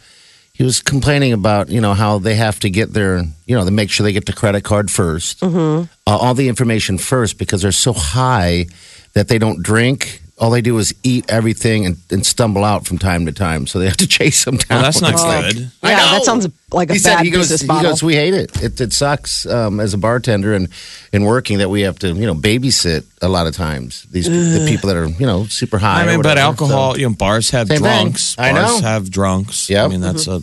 he 0.54 0.64
was 0.64 0.82
complaining 0.82 1.34
about 1.34 1.70
you 1.70 1.80
know 1.82 1.94
how 1.94 2.18
they 2.20 2.36
have 2.36 2.60
to 2.62 2.70
get 2.70 2.94
their 2.94 3.24
you 3.46 3.56
know 3.56 3.64
they 3.64 3.72
make 3.72 3.90
sure 3.92 4.04
they 4.04 4.14
get 4.14 4.26
the 4.26 4.34
credit 4.34 4.64
card 4.64 4.88
1st 4.88 5.40
Mm-hmm. 5.40 5.84
uh, 6.08 6.18
all 6.18 6.34
the 6.34 6.50
information 6.50 6.98
first 6.98 7.38
because 7.38 7.62
they're 7.62 7.72
so 7.72 7.94
high 7.94 8.66
that 9.14 9.28
they 9.28 9.38
don't 9.38 9.62
drink. 9.64 10.22
All 10.40 10.52
they 10.52 10.62
do 10.62 10.78
is 10.78 10.94
eat 11.02 11.26
everything 11.30 11.88
and, 11.88 11.98
and 12.12 12.24
stumble 12.24 12.64
out 12.64 12.86
from 12.86 13.00
time 13.00 13.26
to 13.26 13.32
time. 13.32 13.66
So 13.66 13.80
they 13.80 13.86
have 13.88 13.98
to 13.98 14.08
chase 14.20 14.46
them 14.46 14.58
down. 14.58 14.68
Well, 14.70 14.82
that's 14.84 15.02
not 15.02 15.14
It's 15.14 15.24
like- 15.24 15.56
good. 15.56 15.72
I 15.82 15.90
yeah, 15.92 15.98
that 15.98 16.24
sounds 16.26 16.48
like 16.72 16.92
a 16.92 16.94
he 16.94 17.00
bad 17.00 17.18
said, 17.18 17.24
he 17.26 17.32
goes, 17.32 17.46
business 17.50 17.62
he 17.62 17.68
model. 17.68 17.90
goes, 17.92 18.04
we 18.04 18.14
hate 18.16 18.36
it. 18.36 18.62
It, 18.62 18.80
it 18.80 18.94
sucks 18.94 19.48
um, 19.48 19.80
as 19.80 19.96
a 19.96 19.98
bartender 19.98 20.54
and 20.54 20.68
in 21.12 21.24
working 21.24 21.58
that 21.58 21.70
we 21.70 21.82
have 21.82 21.98
to, 22.00 22.10
you 22.10 22.28
know, 22.28 22.36
babysit 22.36 23.06
a 23.24 23.28
lot 23.28 23.48
of 23.48 23.56
times 23.56 24.04
these 24.12 24.26
the 24.28 24.66
people 24.70 24.88
that 24.90 24.96
are, 24.98 25.08
you 25.08 25.26
know, 25.26 25.46
super 25.46 25.80
high. 25.80 26.02
I 26.02 26.04
or 26.04 26.08
mean, 26.12 26.22
but 26.22 26.38
alcohol, 26.38 26.94
So- 26.94 27.00
you 27.00 27.10
know, 27.10 27.16
bars 27.16 27.50
have 27.50 27.68
Same 27.68 27.78
thing. 27.78 27.84
drunks. 28.04 28.38
I 28.38 28.52
bars 28.52 28.82
know. 28.82 28.88
have 28.88 29.10
drunks. 29.10 29.70
Yeah, 29.72 29.86
I 29.86 29.88
mean, 29.88 30.02
that's 30.02 30.28
a. 30.28 30.42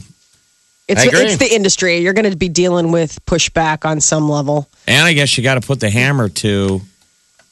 it's 0.89 1.05
it's 1.05 1.37
the 1.37 1.55
industry. 1.55 1.99
You're 1.99 2.15
going 2.15 2.29
to 2.31 2.37
be 2.37 2.49
dealing 2.49 2.91
with 2.91 3.25
pushback 3.27 3.85
on 3.89 4.01
some 4.01 4.29
level. 4.29 4.69
And 4.89 5.05
I 5.07 5.13
guess 5.13 5.39
you 5.39 5.45
got 5.45 5.55
to 5.55 5.61
put 5.61 5.79
the 5.81 5.89
hammer 5.91 6.29
to 6.29 6.81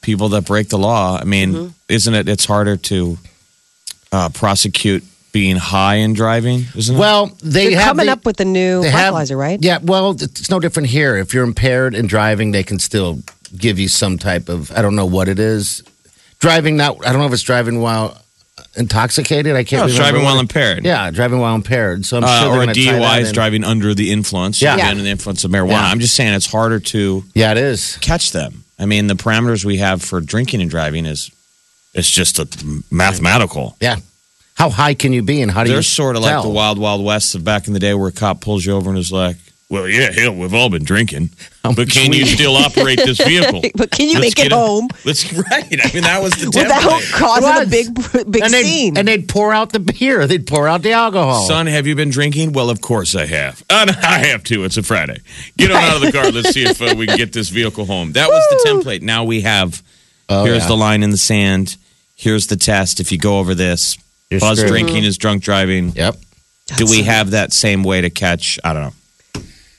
people 0.02 0.28
that 0.30 0.44
break 0.44 0.68
the 0.68 0.78
law. 0.78 1.16
I 1.20 1.24
mean, 1.24 1.52
Mm-hmm. 1.52 1.68
isn't 1.88 2.14
it? 2.14 2.28
It's 2.28 2.44
harder 2.44 2.76
to 2.76 3.18
uh, 4.12 4.28
prosecute 4.30 5.04
being 5.32 5.56
high 5.56 5.94
and 5.96 6.14
driving, 6.14 6.66
isn't 6.76 6.94
it? 6.94 6.98
Well, 6.98 7.26
they 7.42 7.70
They're 7.70 7.78
have 7.78 7.86
coming 7.96 8.06
the- 8.06 8.12
up 8.12 8.26
with 8.26 8.38
a 8.40 8.44
new 8.44 8.82
they 8.82 8.90
breathalyzer, 8.90 9.38
right? 9.38 9.58
Yeah, 9.62 9.78
well, 9.82 10.10
it's 10.10 10.50
no 10.50 10.60
different 10.60 10.88
here. 10.90 11.16
If 11.16 11.32
you're 11.32 11.44
impaired 11.44 11.94
and 11.94 12.06
driving, 12.08 12.50
they 12.52 12.62
can 12.62 12.78
still 12.78 13.22
give 13.56 13.78
you 13.78 13.88
some 13.88 14.18
type 14.18 14.48
of 14.50 14.70
I 14.72 14.82
don't 14.82 14.94
know 14.94 15.06
what 15.06 15.28
it 15.28 15.38
is. 15.38 15.82
Driving 16.40 16.76
not 16.76 17.06
I 17.06 17.12
don't 17.12 17.20
know 17.20 17.26
if 17.26 17.32
it's 17.32 17.42
driving 17.42 17.80
while 17.80 18.18
intoxicated. 18.76 19.54
I 19.56 19.64
can't. 19.64 19.80
No, 19.82 19.86
remember 19.86 20.02
driving 20.02 20.24
while 20.24 20.36
it- 20.36 20.40
impaired. 20.40 20.84
Yeah, 20.84 21.10
driving 21.10 21.38
while 21.38 21.54
impaired. 21.54 22.04
So 22.04 22.16
I'm 22.18 22.24
Uh, 22.24 22.40
sure 22.42 22.50
or 22.52 22.62
a 22.62 22.66
gonna 22.66 22.72
DUI 22.74 23.00
that 23.00 23.22
is 23.22 23.28
in. 23.28 23.34
driving 23.34 23.64
under 23.64 23.94
the 23.94 24.10
influence. 24.10 24.60
Yeah. 24.60 24.76
Yeah. 24.76 24.88
Under 24.90 25.02
the 25.02 25.10
influence 25.10 25.44
of 25.44 25.50
marijuana. 25.50 25.70
Yeah. 25.72 25.90
I'm 25.90 26.00
just 26.00 26.14
saying 26.14 26.34
it's 26.34 26.46
harder 26.46 26.78
to 26.80 27.24
Yeah, 27.34 27.52
it 27.52 27.58
is. 27.58 27.96
catch 28.00 28.32
them. 28.32 28.64
I 28.82 28.86
mean, 28.86 29.06
the 29.06 29.14
parameters 29.14 29.64
we 29.64 29.78
have 29.78 30.02
for 30.02 30.20
drinking 30.20 30.60
and 30.60 30.70
driving 30.70 31.06
is 31.06 31.30
it's 31.94 32.10
just 32.10 32.38
a 32.38 32.48
mathematical. 32.90 33.76
Yeah. 33.80 33.96
How 34.54 34.70
high 34.70 34.94
can 34.94 35.12
you 35.12 35.22
be, 35.22 35.40
and 35.40 35.50
how 35.50 35.64
do 35.64 35.70
you 35.70 35.76
They're 35.76 35.82
sort 35.82 36.16
of 36.16 36.22
like 36.22 36.42
the 36.42 36.48
wild, 36.48 36.78
wild 36.78 37.02
west 37.04 37.34
of 37.34 37.44
back 37.44 37.66
in 37.66 37.72
the 37.72 37.78
day 37.78 37.94
where 37.94 38.08
a 38.08 38.12
cop 38.12 38.40
pulls 38.40 38.66
you 38.66 38.74
over 38.74 38.90
and 38.90 38.98
is 38.98 39.10
like, 39.10 39.36
well, 39.72 39.88
yeah, 39.88 40.12
hell, 40.12 40.34
we've 40.34 40.52
all 40.52 40.68
been 40.68 40.84
drinking, 40.84 41.30
but 41.62 41.78
much 41.78 41.94
can 41.94 42.12
you 42.12 42.26
still 42.26 42.56
operate 42.56 42.98
this 42.98 43.16
vehicle? 43.18 43.62
But 43.74 43.90
can 43.90 44.06
you 44.08 44.20
Let's 44.20 44.36
make 44.36 44.46
it 44.46 44.50
get 44.50 44.52
a- 44.52 44.56
home 44.56 44.88
Let's 45.06 45.32
right. 45.32 45.48
I 45.50 45.90
mean, 45.94 46.02
that 46.02 46.20
was 46.22 46.34
the 46.34 46.46
without 46.48 46.82
template. 46.82 47.12
causing 47.12 47.62
It 47.62 47.66
a 47.66 47.70
big, 47.70 48.30
big 48.30 48.42
and 48.42 48.52
they'd, 48.52 48.64
scene? 48.64 48.98
and 48.98 49.08
they'd 49.08 49.26
pour 49.26 49.54
out 49.54 49.72
the 49.72 49.80
beer. 49.80 50.26
They'd 50.26 50.46
pour 50.46 50.68
out 50.68 50.82
the 50.82 50.92
alcohol. 50.92 51.46
Son, 51.46 51.66
have 51.66 51.86
you 51.86 51.94
been 51.94 52.10
drinking? 52.10 52.52
Well, 52.52 52.68
of 52.68 52.82
course 52.82 53.14
I 53.16 53.24
have. 53.24 53.62
Uh, 53.70 53.90
I 54.02 54.18
have 54.26 54.44
too. 54.44 54.64
It's 54.64 54.76
a 54.76 54.82
Friday. 54.82 55.20
Get 55.56 55.70
on 55.70 55.78
out 55.82 55.96
of 55.96 56.02
the 56.02 56.12
car. 56.12 56.30
Let's 56.30 56.50
see 56.50 56.64
if 56.64 56.82
uh, 56.82 56.94
we 56.96 57.06
can 57.06 57.16
get 57.16 57.32
this 57.32 57.48
vehicle 57.48 57.86
home. 57.86 58.12
That 58.12 58.28
was 58.28 58.46
the 58.50 58.68
template. 58.68 59.00
Now 59.00 59.24
we 59.24 59.40
have. 59.40 59.82
Oh, 60.28 60.44
here's 60.44 60.62
yeah. 60.64 60.68
the 60.68 60.76
line 60.76 61.02
in 61.02 61.10
the 61.10 61.16
sand. 61.16 61.76
Here's 62.14 62.46
the 62.48 62.56
test. 62.56 63.00
If 63.00 63.10
you 63.10 63.16
go 63.18 63.38
over 63.38 63.54
this, 63.54 63.96
You're 64.30 64.40
buzz 64.40 64.58
screwed. 64.58 64.70
drinking 64.70 65.04
is 65.04 65.16
drunk 65.16 65.42
driving. 65.42 65.92
Yep. 65.92 66.16
Do 66.76 66.84
we 66.86 67.02
have 67.04 67.30
that 67.30 67.52
same 67.52 67.82
way 67.84 68.02
to 68.02 68.10
catch? 68.10 68.58
I 68.62 68.72
don't 68.74 68.82
know. 68.82 68.92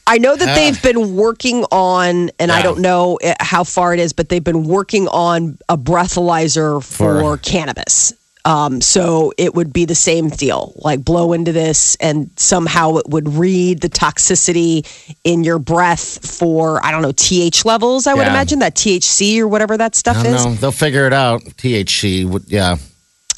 I 0.05 0.17
know 0.17 0.35
that 0.35 0.55
they've 0.55 0.81
been 0.83 1.15
working 1.15 1.63
on, 1.71 2.29
and 2.39 2.51
I 2.51 2.61
don't 2.61 2.79
know 2.81 3.17
uh, 3.23 3.35
how 3.39 3.63
far 3.63 3.93
it 3.93 3.99
is, 3.99 4.11
but 4.13 4.27
they've 4.29 4.43
been 4.43 4.65
working 4.65 5.07
on 5.07 5.57
a 5.69 5.77
breathalyzer 5.77 6.83
for, 6.83 7.21
For- 7.21 7.37
cannabis. 7.37 8.13
Um, 8.45 8.81
so 8.81 9.31
it 9.37 9.55
would 9.55 9.71
be 9.71 9.85
the 9.85 9.95
same 9.95 10.27
deal, 10.27 10.73
like 10.75 11.05
blow 11.05 11.31
into 11.31 11.53
this, 11.53 11.95
and 12.01 12.29
somehow 12.35 12.97
it 12.97 13.07
would 13.07 13.29
read 13.29 13.79
the 13.79 13.87
toxicity 13.89 14.85
in 15.23 15.45
your 15.45 15.59
breath 15.59 16.29
for 16.37 16.85
I 16.85 16.91
don't 16.91 17.01
know 17.01 17.13
TH 17.13 17.63
levels. 17.63 18.05
I 18.05 18.13
would 18.13 18.27
imagine 18.27 18.59
that 18.59 18.75
THC 18.75 19.39
or 19.39 19.47
whatever 19.47 19.77
that 19.77 19.95
stuff 19.95 20.17
I 20.17 20.23
don't 20.23 20.35
is. 20.35 20.45
know. 20.45 20.53
They'll 20.55 20.71
figure 20.73 21.07
it 21.07 21.13
out. 21.13 21.41
THC. 21.43 22.25
would- 22.25 22.43
Yeah. 22.47 22.75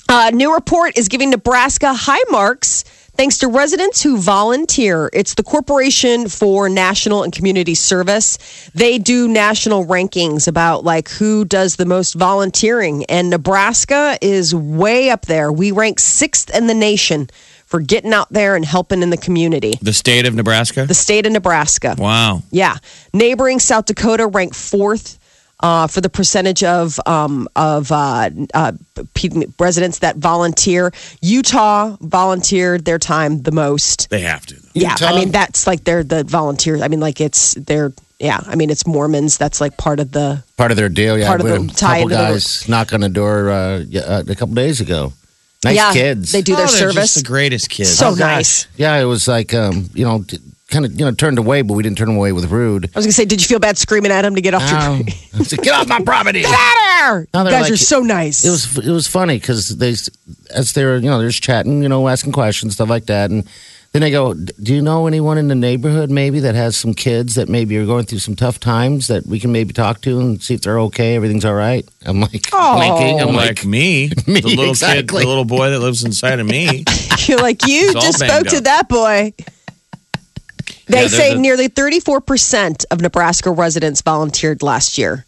A 0.10 0.32
new 0.32 0.54
report 0.56 0.98
is 0.98 1.08
giving 1.08 1.30
Nebraska 1.30 1.94
high 1.94 2.24
marks 2.32 2.84
thanks 3.18 3.38
to 3.40 3.48
residents 3.48 4.02
who 4.02 4.18
volunteer. 4.18 5.10
It's 5.14 5.36
the 5.36 5.44
Corporation 5.44 6.28
for 6.28 6.70
National 6.70 7.24
and 7.24 7.34
Community 7.34 7.76
Service. 7.76 8.38
They 8.74 8.98
do 8.98 9.28
national 9.28 9.86
rankings 9.86 10.48
about 10.48 10.84
like 10.84 11.10
who 11.10 11.46
does 11.46 11.76
the 11.76 11.86
most 11.86 12.14
volunteering, 12.14 13.06
and 13.06 13.30
Nebraska 13.30 14.18
is 14.22 14.54
way 14.54 15.10
up 15.10 15.26
there. 15.26 15.52
We 15.52 15.72
rank 15.72 16.00
sixth 16.00 16.56
in 16.56 16.68
the 16.68 16.74
nation 16.74 17.30
for 17.66 17.80
getting 17.80 18.14
out 18.14 18.32
there 18.32 18.56
and 18.56 18.64
helping 18.64 19.02
in 19.02 19.10
the 19.10 19.18
community. 19.18 19.74
The 19.82 19.94
state 19.94 20.26
of 20.26 20.36
Nebraska. 20.36 20.86
The 20.86 20.94
state 20.94 21.26
of 21.26 21.32
Nebraska. 21.32 21.96
wow. 21.98 22.44
Yeah. 22.52 22.78
Neighboring 23.14 23.60
South 23.60 23.86
Dakota 23.86 24.28
ranked 24.28 24.56
fourth 24.56 25.20
uh, 25.62 25.88
for 25.88 26.02
the 26.02 26.10
percentage 26.10 26.64
of 26.64 27.00
um, 27.06 27.48
of 27.56 27.92
uh, 27.92 28.30
uh, 28.54 28.72
pe- 29.14 29.30
residents 29.60 30.00
that 30.00 30.18
volunteer. 30.18 30.92
Utah 31.22 31.96
volunteered 32.02 32.86
their 32.86 33.00
time 33.00 33.42
the 33.44 33.52
most. 33.52 34.10
They 34.10 34.22
have 34.22 34.46
to. 34.48 34.56
Yeah, 34.74 34.92
Utah? 34.92 35.06
I 35.08 35.16
mean 35.16 35.32
that's 35.32 35.66
like 35.68 35.84
they're 35.84 36.04
the 36.04 36.24
volunteers. 36.24 36.82
I 36.82 36.88
mean 36.88 37.00
like 37.00 37.22
it's 37.22 37.54
they're 37.56 37.94
yeah. 38.20 38.42
I 38.46 38.56
mean 38.56 38.70
it's 38.70 38.86
Mormons. 38.86 39.38
That's 39.38 39.60
like 39.62 39.78
part 39.78 40.00
of 40.00 40.12
the 40.12 40.44
Part 40.58 40.72
of 40.72 40.78
their 40.78 40.90
deal. 40.90 41.18
Yeah. 41.18 41.28
Part 41.28 41.42
of 41.42 41.46
We 41.46 41.52
the 41.54 41.62
had 41.62 41.72
a 41.72 41.74
tie 41.74 41.88
couple 42.00 42.02
into 42.04 42.16
the- 42.16 42.22
guys 42.34 42.70
knock 42.70 42.94
on 42.94 43.00
the 43.02 43.10
door 43.10 43.50
uh, 43.50 43.84
uh, 43.96 44.24
a 44.28 44.36
couple 44.36 44.56
days 44.56 44.82
ago. 44.82 45.14
Nice 45.64 45.76
yeah. 45.78 45.94
kids. 45.94 46.32
They 46.32 46.42
do 46.44 46.56
their 46.56 46.66
Oh, 46.66 46.68
they're 46.68 46.78
service. 46.92 47.14
Just 47.14 47.16
the 47.16 47.24
greatest 47.24 47.70
kids. 47.70 47.98
So 47.98 48.10
Oh, 48.10 48.12
gosh. 48.12 48.20
nice. 48.20 48.68
Yeah, 48.78 48.98
it 48.98 49.06
was 49.06 49.28
like 49.28 49.54
um, 49.54 49.90
you 49.94 50.06
know, 50.06 50.24
kind 50.76 50.86
of 50.86 50.92
you 51.00 51.06
know 51.06 51.12
turned 51.12 51.38
away, 51.40 51.62
but 51.62 51.74
we 51.74 51.84
didn't 51.84 51.98
turn 51.98 52.10
away 52.16 52.32
with 52.34 52.52
rude. 52.52 52.86
I 52.94 53.00
was 53.00 53.06
gonna 53.06 53.14
say, 53.14 53.26
did 53.26 53.42
you 53.42 53.48
feel 53.48 53.60
bad 53.60 53.78
screaming 53.78 54.12
at 54.12 54.26
him 54.26 54.36
to 54.36 54.42
get 54.42 54.54
off 54.54 54.70
your? 54.70 54.80
Um, 54.80 55.04
I 55.34 55.44
said, 55.44 55.60
Get 55.62 55.74
off 55.74 55.88
my 55.88 56.02
property. 56.02 56.42
Get 56.42 56.52
out 56.54 56.76
of 56.78 56.84
there! 57.00 57.28
No, 57.34 57.40
you 57.40 57.44
they're 57.50 57.60
guys 57.60 57.64
like- 57.64 57.72
are 57.74 57.78
so 57.78 58.00
nice. 58.02 58.44
It 58.46 58.50
was 58.50 58.78
it 58.78 58.92
was 58.92 59.08
funny 59.08 59.40
because 59.40 59.78
they 59.78 59.96
as 60.54 60.74
they 60.74 60.86
were 60.86 60.98
you 60.98 61.10
know 61.10 61.18
they're 61.20 61.30
just 61.30 61.44
chatting 61.44 61.82
you 61.84 61.90
know 61.90 62.08
asking 62.08 62.32
questions 62.34 62.74
stuff 62.74 62.90
like 62.90 63.06
that 63.08 63.32
and 63.32 63.48
then 63.92 64.02
they 64.02 64.12
go 64.12 64.34
do 64.34 64.76
you 64.76 64.82
know 64.82 65.08
anyone 65.08 65.38
in 65.38 65.48
the 65.48 65.56
neighborhood 65.56 66.10
maybe 66.12 66.42
that 66.42 66.54
has 66.56 66.76
some 66.76 66.94
kids 66.94 67.36
that 67.36 67.48
maybe 67.50 67.78
are 67.78 67.86
going 67.86 68.06
through 68.06 68.20
some 68.20 68.36
tough 68.36 68.60
times 68.60 69.08
that 69.08 69.26
we 69.26 69.40
can 69.40 69.52
maybe 69.52 69.74
talk 69.74 70.02
to 70.02 70.20
and 70.20 70.42
see 70.44 70.54
if 70.54 70.62
they're 70.62 70.80
okay 70.80 71.16
everything's 71.16 71.46
all 71.46 71.54
right 71.54 71.88
I'm 72.06 72.20
like 72.22 72.46
Oh. 72.54 72.76
blinking 72.76 73.22
I'm 73.22 73.34
like, 73.36 73.60
like 73.60 73.66
me, 73.66 74.10
Me, 74.28 74.42
the 74.42 74.56
little 74.56 74.76
kid, 74.76 75.08
the 75.08 75.16
little 75.16 75.46
boy 75.46 75.70
that 75.72 75.80
lives 75.80 76.04
inside 76.04 76.40
of 76.40 76.46
me. 76.48 76.84
You're 77.28 77.40
like, 77.40 77.66
you 77.68 77.94
just 77.94 78.20
banged 78.20 78.32
spoke 78.50 78.58
to 78.58 78.62
that 78.62 78.88
boy. 78.90 79.34
They 80.88 81.04
Yeah, 81.04 81.08
say 81.08 81.34
the- 81.34 81.40
nearly 81.40 81.68
34% 81.68 82.86
of 82.92 83.02
Nebraska 83.02 83.52
residents 83.52 84.02
volunteered 84.02 84.62
last 84.64 84.98
year. 84.98 85.26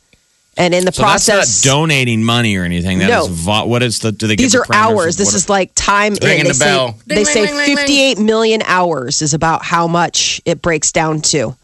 And 0.60 0.74
in 0.74 0.86
the 0.86 0.92
So 0.92 1.04
process, 1.04 1.36
that's 1.36 1.66
not 1.66 1.72
donating 1.72 2.24
money 2.24 2.56
or 2.56 2.64
anything. 2.64 2.98
That 2.98 3.10
is 3.12 3.28
No. 3.28 3.28
vo- 3.28 3.66
what 3.66 3.84
is 3.84 4.00
the? 4.00 4.12
Do 4.12 4.26
they? 4.26 4.36
these 4.36 4.54
give 4.54 4.62
are 4.62 4.66
the 4.66 4.74
parameters 4.74 4.76
hours. 4.76 5.16
This 5.18 5.34
is 5.36 5.50
like 5.50 5.72
time 5.76 6.14
in. 6.14 6.20
ringing 6.28 6.44
They 6.46 6.50
the 6.50 6.56
say, 6.56 6.66
bell. 6.66 6.96
they 7.06 7.16
Ding, 7.16 7.26
say 7.26 7.54
ling. 7.54 7.76
58 7.78 8.18
million 8.18 8.64
hours 8.66 9.22
is 9.22 9.36
about 9.36 9.64
how 9.64 9.86
much 9.88 10.42
it 10.46 10.64
breaks 10.64 10.92
down 10.92 11.22
to. 11.34 11.56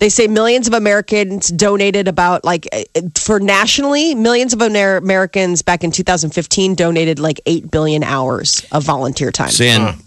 They 0.00 0.08
say 0.08 0.26
millions 0.26 0.66
of 0.66 0.74
Americans 0.74 1.46
donated 1.50 2.08
about 2.08 2.44
like 2.44 2.66
eh, 2.72 2.82
for 3.14 3.38
nationally, 3.38 4.16
millions 4.16 4.52
of 4.52 4.60
Amer- 4.60 4.96
Americans 4.96 5.62
back 5.62 5.84
in 5.84 5.92
2015 5.92 6.74
donated 6.74 7.20
like 7.20 7.40
8 7.46 7.70
billion 7.70 8.02
hours 8.02 8.64
of 8.72 8.82
volunteer 8.82 9.30
time. 9.30 9.50
saying 9.50 10.02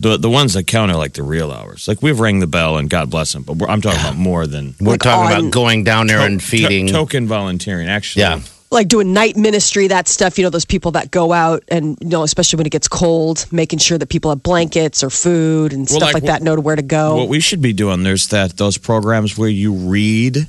The 0.00 0.16
the 0.16 0.30
ones 0.30 0.54
that 0.54 0.66
count 0.66 0.92
are 0.92 0.96
like 0.96 1.14
the 1.14 1.22
real 1.24 1.50
hours. 1.50 1.88
Like 1.88 2.02
we've 2.02 2.20
rang 2.20 2.38
the 2.38 2.46
bell 2.46 2.76
and 2.76 2.88
God 2.88 3.10
bless 3.10 3.32
them, 3.32 3.42
but 3.42 3.56
we're, 3.56 3.66
I'm 3.68 3.80
talking 3.80 4.00
about 4.00 4.16
more 4.16 4.46
than 4.46 4.74
We're 4.80 4.92
Like 4.92 5.00
talking 5.00 5.34
on- 5.36 5.40
about 5.40 5.52
going 5.52 5.82
down 5.84 6.06
there 6.06 6.20
and 6.20 6.38
to- 6.40 6.46
feeding. 6.46 6.86
token 6.86 7.26
volunteering. 7.26 7.88
Actually, 7.88 8.22
Yeah. 8.22 8.40
like 8.70 8.86
doing 8.86 9.12
night 9.12 9.36
ministry, 9.36 9.88
that 9.88 10.06
stuff, 10.06 10.38
you 10.38 10.44
know, 10.44 10.50
those 10.50 10.64
people 10.66 10.92
that 10.92 11.10
go 11.10 11.32
out 11.32 11.64
and, 11.68 11.98
you 12.00 12.08
know, 12.10 12.22
especially 12.22 12.58
when 12.58 12.66
it 12.66 12.70
gets 12.70 12.86
cold, 12.86 13.46
making 13.50 13.80
sure 13.80 13.98
that 13.98 14.08
people 14.08 14.30
have 14.30 14.40
blankets 14.42 15.02
or 15.02 15.10
food 15.10 15.72
and 15.72 15.80
Well, 15.90 15.98
stuff 15.98 16.14
like 16.14 16.22
like, 16.22 16.24
that, 16.24 16.42
know 16.42 16.54
to 16.54 16.60
where 16.60 16.76
to 16.76 16.82
go. 16.82 17.16
What 17.16 17.28
we 17.28 17.40
should 17.40 17.60
be 17.60 17.72
doing 17.72 18.04
there's 18.04 18.28
that 18.28 18.56
those 18.56 18.78
programs 18.78 19.36
where 19.36 19.48
you 19.48 19.72
read 19.72 20.46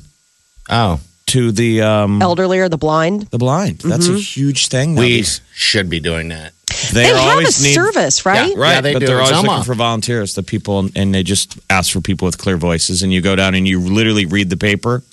oh, 0.70 1.00
to 1.27 1.51
the 1.51 1.82
um 1.82 2.22
Elderly 2.22 2.60
or 2.60 2.70
the 2.70 2.77
blind. 2.77 3.24
the 3.32 3.38
blind. 3.39 3.79
That's 3.79 4.08
a 4.10 4.13
huge 4.18 4.68
thing. 4.68 4.94
now. 4.94 5.01
we 5.01 5.08
These- 5.18 5.41
should 5.56 5.89
be 5.89 6.00
doing 6.00 6.27
that. 6.29 6.53
They, 6.93 7.03
They, 7.03 7.12
are 7.12 7.17
have 7.17 7.38
a 7.39 7.41
need, 7.41 7.51
service, 7.51 8.25
right? 8.25 8.50
Yeah, 8.50 8.62
Right, 8.62 8.71
Yeah, 8.75 8.81
they 8.81 8.93
but 8.93 9.00
do. 9.00 9.05
they're 9.07 9.19
always 9.21 9.31
Zelma. 9.38 9.43
looking 9.48 9.63
for 9.63 9.74
volunteers, 9.75 10.33
the 10.36 10.43
people, 10.43 10.89
and 10.95 11.13
they 11.13 11.24
just 11.24 11.57
ask 11.69 11.91
for 11.91 12.01
people 12.01 12.25
with 12.25 12.38
clear 12.38 12.57
voices. 12.57 13.03
And 13.03 13.12
you 13.13 13.21
go 13.21 13.36
down 13.36 13.55
and 13.55 13.67
you 13.67 13.79
literally 13.79 14.25
read 14.25 14.50
the 14.50 14.57
paper. 14.57 15.03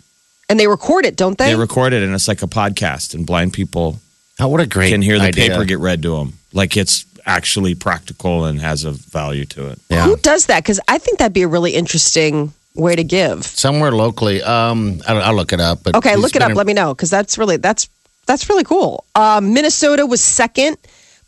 And 0.49 0.59
they 0.61 0.69
record 0.69 1.05
it, 1.07 1.17
don't 1.17 1.37
they? 1.39 1.47
They 1.51 1.57
record 1.57 1.93
it, 1.93 2.03
and 2.03 2.15
it's 2.15 2.29
like 2.29 2.43
a 2.43 2.47
podcast, 2.47 3.15
and 3.15 3.27
blind 3.27 3.53
people 3.53 3.99
Oh, 4.39 4.49
what 4.49 4.61
a 4.61 4.67
great 4.67 4.91
can 4.91 5.01
hear 5.03 5.19
the 5.19 5.25
idea. 5.27 5.49
paper 5.49 5.65
get 5.65 5.79
read 5.79 6.03
to 6.03 6.17
them. 6.17 6.35
Like 6.53 6.77
it's 6.77 7.05
actually 7.25 7.75
practical 7.75 8.45
and 8.45 8.61
has 8.61 8.85
a 8.85 8.93
value 8.93 9.47
to 9.47 9.71
it. 9.71 9.81
Yeah. 9.89 10.05
Who 10.05 10.17
does 10.19 10.47
that? 10.47 10.63
Because 10.63 10.79
I 10.89 10.99
think 10.99 11.19
that'd 11.19 11.33
be 11.33 11.43
a 11.43 11.49
really 11.49 11.75
interesting 11.75 12.53
way 12.75 12.95
to 12.95 13.03
give. 13.03 13.45
Somewhere 13.47 13.93
locally. 13.93 14.43
Um, 14.43 15.01
I'll, 15.09 15.23
I'll 15.23 15.35
look 15.35 15.53
it 15.55 15.61
up. 15.61 15.83
But 15.83 15.97
Okay, 15.97 16.17
look 16.17 16.37
it 16.37 16.43
up. 16.43 16.53
a- 16.53 16.55
Let 16.55 16.67
me 16.67 16.75
know 16.75 16.95
because 16.95 17.09
that's 17.11 17.39
really 17.39 17.57
that's 17.57 17.89
that's 18.27 18.49
really 18.51 18.65
cool. 18.65 19.05
Um, 19.15 19.55
Minnesota 19.55 20.05
was 20.05 20.21
second, 20.23 20.77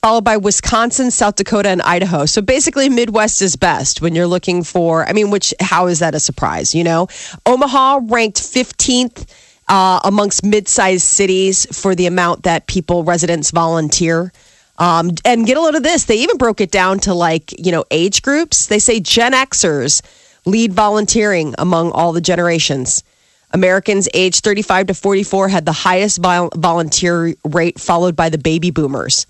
followed 0.00 0.24
by 0.24 0.36
Wisconsin, 0.36 1.10
South 1.10 1.36
Dakota, 1.36 1.68
and 1.68 1.82
Idaho. 1.82 2.26
So 2.26 2.40
basically, 2.40 2.88
Midwest 2.88 3.42
is 3.42 3.56
best 3.56 4.00
when 4.00 4.14
you're 4.14 4.26
looking 4.26 4.62
for. 4.62 5.06
I 5.08 5.12
mean, 5.12 5.30
which 5.30 5.52
how 5.60 5.86
is 5.86 5.98
that 5.98 6.14
a 6.14 6.20
surprise? 6.20 6.74
You 6.74 6.84
know, 6.84 7.08
Omaha 7.46 8.00
ranked 8.04 8.40
15th. 8.40 9.26
Uh, 9.70 10.00
amongst 10.04 10.42
mid-sized 10.42 11.02
cities 11.02 11.66
for 11.78 11.94
the 11.94 12.06
amount 12.06 12.44
that 12.44 12.66
people 12.66 13.04
residents 13.04 13.50
volunteer 13.50 14.32
um, 14.78 15.10
and 15.26 15.44
get 15.44 15.58
a 15.58 15.60
load 15.60 15.74
of 15.74 15.82
this 15.82 16.04
they 16.04 16.16
even 16.16 16.38
broke 16.38 16.62
it 16.62 16.70
down 16.70 16.98
to 16.98 17.12
like 17.12 17.52
you 17.62 17.70
know 17.70 17.84
age 17.90 18.22
groups 18.22 18.68
they 18.68 18.78
say 18.78 18.98
gen 18.98 19.32
xers 19.32 20.00
lead 20.46 20.72
volunteering 20.72 21.54
among 21.58 21.92
all 21.92 22.14
the 22.14 22.20
generations 22.22 23.04
Americans 23.50 24.08
aged 24.12 24.44
35 24.44 24.88
to 24.88 24.94
44 24.94 25.48
had 25.48 25.64
the 25.64 25.72
highest 25.72 26.18
vol- 26.18 26.50
volunteer 26.54 27.34
rate, 27.44 27.80
followed 27.80 28.14
by 28.14 28.28
the 28.28 28.38
baby 28.38 28.70
boomers. 28.70 29.26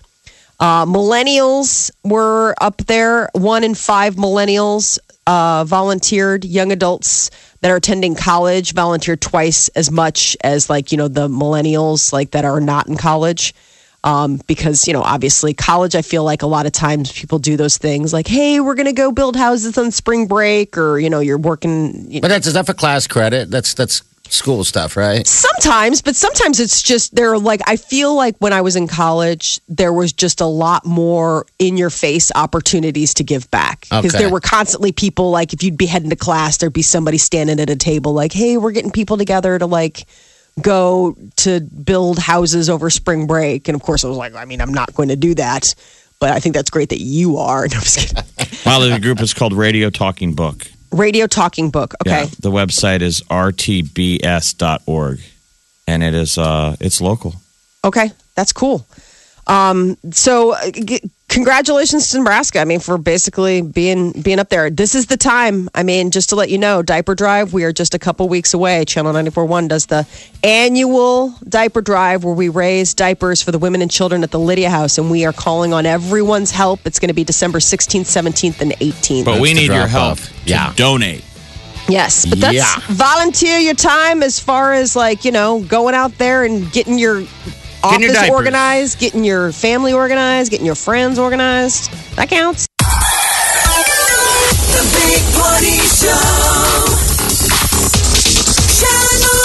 Uh, 0.59 0.85
millennials 0.85 1.89
were 2.03 2.53
up 2.59 2.77
there. 2.77 3.29
One 3.33 3.63
in 3.63 3.75
five 3.75 4.15
millennials 4.15 4.99
uh, 5.25 5.63
volunteered. 5.63 6.43
Young 6.43 6.71
adults 6.71 7.31
that 7.61 7.71
are 7.71 7.77
attending 7.77 8.15
college 8.15 8.73
volunteered 8.73 9.21
twice 9.21 9.69
as 9.69 9.89
much 9.89 10.35
as 10.43 10.69
like 10.69 10.91
you 10.91 10.97
know 10.97 11.07
the 11.07 11.27
millennials 11.27 12.11
like 12.11 12.31
that 12.31 12.45
are 12.45 12.59
not 12.59 12.87
in 12.87 12.97
college. 12.97 13.53
Um, 14.01 14.39
because 14.47 14.87
you 14.87 14.93
know, 14.93 15.01
obviously, 15.01 15.53
college. 15.53 15.93
I 15.93 16.01
feel 16.01 16.23
like 16.23 16.41
a 16.41 16.47
lot 16.47 16.65
of 16.65 16.71
times 16.71 17.11
people 17.11 17.37
do 17.37 17.57
those 17.57 17.77
things 17.77 18.13
like, 18.13 18.27
"Hey, 18.27 18.61
we're 18.61 18.75
going 18.75 18.85
to 18.85 18.93
go 18.93 19.11
build 19.11 19.35
houses 19.35 19.77
on 19.77 19.91
spring 19.91 20.25
break," 20.25 20.77
or 20.77 20.99
you 20.99 21.09
know, 21.09 21.19
you're 21.19 21.37
working. 21.37 22.19
But 22.21 22.29
that's 22.29 22.51
that 22.51 22.65
for 22.65 22.73
class 22.73 23.07
credit? 23.07 23.51
That's 23.51 23.73
that's 23.73 24.01
school 24.31 24.63
stuff, 24.63 24.95
right? 24.97 25.25
Sometimes, 25.27 26.01
but 26.01 26.15
sometimes 26.15 26.59
it's 26.59 26.81
just 26.81 27.15
they're 27.15 27.37
like 27.37 27.61
I 27.67 27.75
feel 27.75 28.15
like 28.15 28.35
when 28.39 28.53
I 28.53 28.61
was 28.61 28.75
in 28.75 28.87
college, 28.87 29.59
there 29.67 29.93
was 29.93 30.13
just 30.13 30.41
a 30.41 30.45
lot 30.45 30.85
more 30.85 31.45
in 31.59 31.77
your 31.77 31.89
face 31.89 32.31
opportunities 32.35 33.13
to 33.15 33.23
give 33.23 33.49
back 33.51 33.81
because 33.81 34.13
Okay. 34.13 34.17
there 34.23 34.29
were 34.29 34.39
constantly 34.41 34.91
people 34.91 35.31
like 35.31 35.53
if 35.53 35.63
you'd 35.63 35.77
be 35.77 35.85
heading 35.85 36.09
to 36.09 36.15
class, 36.15 36.57
there'd 36.57 36.73
be 36.73 36.81
somebody 36.81 37.17
standing 37.17 37.59
at 37.59 37.69
a 37.69 37.75
table 37.75 38.13
like, 38.13 38.31
"Hey, 38.33 38.57
we're 38.57 38.71
getting 38.71 38.91
people 38.91 39.17
together 39.17 39.57
to 39.59 39.65
like." 39.65 40.05
go 40.61 41.15
to 41.37 41.61
build 41.61 42.19
houses 42.19 42.69
over 42.69 42.89
spring 42.89 43.27
break 43.27 43.69
and 43.69 43.75
of 43.75 43.81
course 43.81 44.03
I 44.03 44.09
was 44.09 44.17
like 44.17 44.35
I 44.35 44.43
mean 44.43 44.59
I'm 44.59 44.73
not 44.73 44.93
going 44.93 45.07
to 45.07 45.15
do 45.15 45.33
that 45.35 45.73
but 46.19 46.31
I 46.31 46.41
think 46.41 46.53
that's 46.53 46.69
great 46.69 46.89
that 46.89 46.99
you 46.99 47.37
are 47.37 47.65
no, 47.71 47.77
I'm 47.77 47.81
just 47.81 47.97
kidding. 47.97 48.23
Well, 48.65 48.81
the 48.81 48.99
group 48.99 49.21
is 49.21 49.33
called 49.33 49.53
Radio 49.53 49.89
Talking 49.89 50.33
Book. 50.33 50.67
Radio 50.91 51.27
talking 51.27 51.69
book 51.69 51.93
okay 52.01 52.23
Yeah, 52.23 52.29
the 52.39 52.51
website 52.51 53.01
is 53.01 53.21
rtbs.org, 53.29 55.19
and 55.87 56.03
it 56.03 56.13
is 56.13 56.37
uh, 56.37 56.75
it's 56.79 57.01
local. 57.01 57.35
Okay, 57.83 58.11
that's 58.35 58.51
cool. 58.51 58.85
Um, 59.49 59.97
so, 60.11 60.53
uh, 60.53 60.69
g- 60.71 61.01
congratulations 61.27 62.09
to 62.09 62.19
Nebraska. 62.19 62.59
I 62.59 62.65
mean, 62.65 62.79
for 62.79 62.97
basically 62.99 63.63
being 63.63 64.11
being 64.11 64.37
up 64.37 64.49
there. 64.49 64.69
This 64.69 64.93
is 64.93 65.07
the 65.07 65.17
time. 65.17 65.69
I 65.73 65.81
mean, 65.81 66.11
just 66.11 66.29
to 66.29 66.35
let 66.35 66.49
you 66.51 66.59
know, 66.59 66.83
diaper 66.83 67.15
drive. 67.15 67.51
We 67.51 67.63
are 67.63 67.73
just 67.73 67.95
a 67.95 67.99
couple 67.99 68.29
weeks 68.29 68.53
away. 68.53 68.85
Channel 68.85 69.11
94.1 69.11 69.67
does 69.67 69.87
the 69.87 70.05
annual 70.43 71.33
diaper 71.47 71.81
drive 71.81 72.23
where 72.23 72.35
we 72.35 72.49
raise 72.49 72.93
diapers 72.93 73.41
for 73.41 73.51
the 73.51 73.57
women 73.59 73.81
and 73.81 73.89
children 73.89 74.23
at 74.23 74.29
the 74.31 74.39
Lydia 74.39 74.69
House, 74.69 74.97
and 74.99 75.09
we 75.09 75.25
are 75.25 75.33
calling 75.33 75.73
on 75.73 75.85
everyone's 75.87 76.51
help. 76.51 76.81
It's 76.85 76.99
going 76.99 77.07
to 77.09 77.15
be 77.15 77.23
December 77.23 77.59
16th, 77.59 78.05
17th, 78.05 78.61
and 78.61 78.71
18th. 78.73 79.25
But 79.25 79.41
we 79.41 79.49
That's 79.53 79.61
the 79.61 79.67
need 79.67 79.73
your 79.75 79.87
help 79.87 80.11
off. 80.11 80.27
to 80.27 80.33
Yeah. 80.45 80.73
donate. 80.75 81.23
Yes, 81.87 82.25
but 82.27 82.39
that's 82.39 82.53
Yeah. 82.53 82.79
volunteer 82.89 83.57
your 83.57 83.73
time 83.73 84.21
as 84.21 84.39
far 84.39 84.73
as 84.73 84.95
like, 84.95 85.25
you 85.25 85.31
know, 85.31 85.61
going 85.61 85.95
out 85.95 86.15
there 86.19 86.43
and 86.43 86.71
Getting 86.71 86.99
your 86.99 87.23
office 87.83 88.13
diapers. 88.13 88.29
organized, 88.29 88.99
getting 88.99 89.23
your 89.23 89.51
family 89.51 89.93
organized, 89.93 90.51
getting 90.51 90.65
your 90.65 90.75
friends 90.75 91.19
organized. 91.19 91.91
That 92.15 92.29
counts. 92.29 92.67
The 94.69 94.83
Big 94.93 95.23
Party 95.35 95.79
Show. 95.87 96.89
Channel 98.79 99.39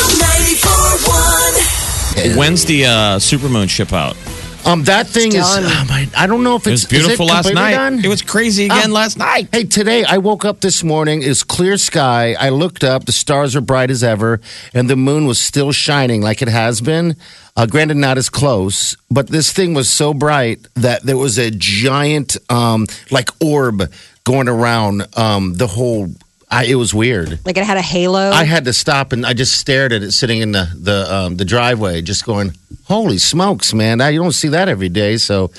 94.1. 2.25 2.37
When's 2.37 2.65
the 2.65 2.85
uh, 2.87 3.19
supermoon 3.19 3.69
ship 3.69 3.93
out? 3.93 4.17
Um, 4.65 4.85
that 4.85 5.07
thing 5.07 5.29
is. 5.29 5.35
done. 5.45 5.63
oh 5.67 5.85
my, 5.89 6.09
I 6.17 6.27
don't 6.27 6.43
know 6.43 6.57
if 6.57 6.67
It 6.67 6.73
it's 6.73 6.85
was 6.85 6.91
beautiful 6.91 7.27
it 7.27 7.33
last 7.33 7.53
night. 7.55 7.73
Done? 7.73 8.05
It 8.05 8.09
was 8.09 8.23
crazy 8.23 8.65
again 8.67 8.91
Oh. 8.91 8.95
last 8.95 9.19
night. 9.19 9.49
Hey, 9.53 9.65
today 9.65 10.05
I 10.05 10.19
woke 10.19 10.45
up 10.45 10.61
this 10.61 10.83
morning. 10.83 11.23
It's 11.23 11.43
clear 11.43 11.77
sky. 11.77 12.35
I 12.39 12.49
looked 12.49 12.83
up. 12.83 13.05
The 13.05 13.13
stars 13.13 13.55
are 13.55 13.61
bright 13.61 13.91
as 13.91 14.03
ever, 14.03 14.41
and 14.73 14.89
the 14.89 14.97
moon 14.97 15.27
was 15.27 15.39
still 15.39 15.71
shining 15.73 16.23
like 16.23 16.41
it 16.41 16.49
has 16.49 16.81
been. 16.81 17.17
Uh, 17.57 17.67
granted, 17.67 17.97
not 17.99 18.17
as 18.19 18.29
close, 18.31 18.97
but 19.11 19.29
this 19.29 19.53
thing 19.53 19.75
was 19.75 19.89
so 19.89 20.13
bright 20.15 20.67
that 20.75 21.03
there 21.03 21.17
was 21.19 21.39
a 21.39 21.51
giant, 21.53 22.37
um, 22.51 22.87
like 23.11 23.29
orb 23.41 23.83
going 24.25 24.49
around 24.49 25.07
um, 25.17 25.55
the 25.55 25.67
whole. 25.67 26.09
I, 26.55 26.65
it 26.65 26.75
was 26.77 26.95
weird. 26.95 27.39
Like 27.45 27.57
it 27.57 27.65
had 27.65 27.77
a 27.77 27.83
halo. 27.83 28.31
I 28.31 28.45
had 28.45 28.65
to 28.67 28.73
stop 28.73 29.13
and 29.13 29.25
I 29.27 29.33
just 29.35 29.57
stared 29.59 29.93
at 29.93 30.03
it 30.03 30.13
sitting 30.13 30.41
in 30.41 30.53
the 30.53 30.69
the 30.75 31.15
um, 31.15 31.37
the 31.37 31.45
driveway, 31.45 32.01
just 32.03 32.25
going, 32.25 32.53
"Holy 32.85 33.19
smokes, 33.19 33.75
man! 33.75 34.01
I, 34.01 34.11
you 34.11 34.21
don't 34.23 34.33
see 34.33 34.49
that 34.49 34.69
every 34.69 34.89
day." 34.89 35.17
So, 35.17 35.51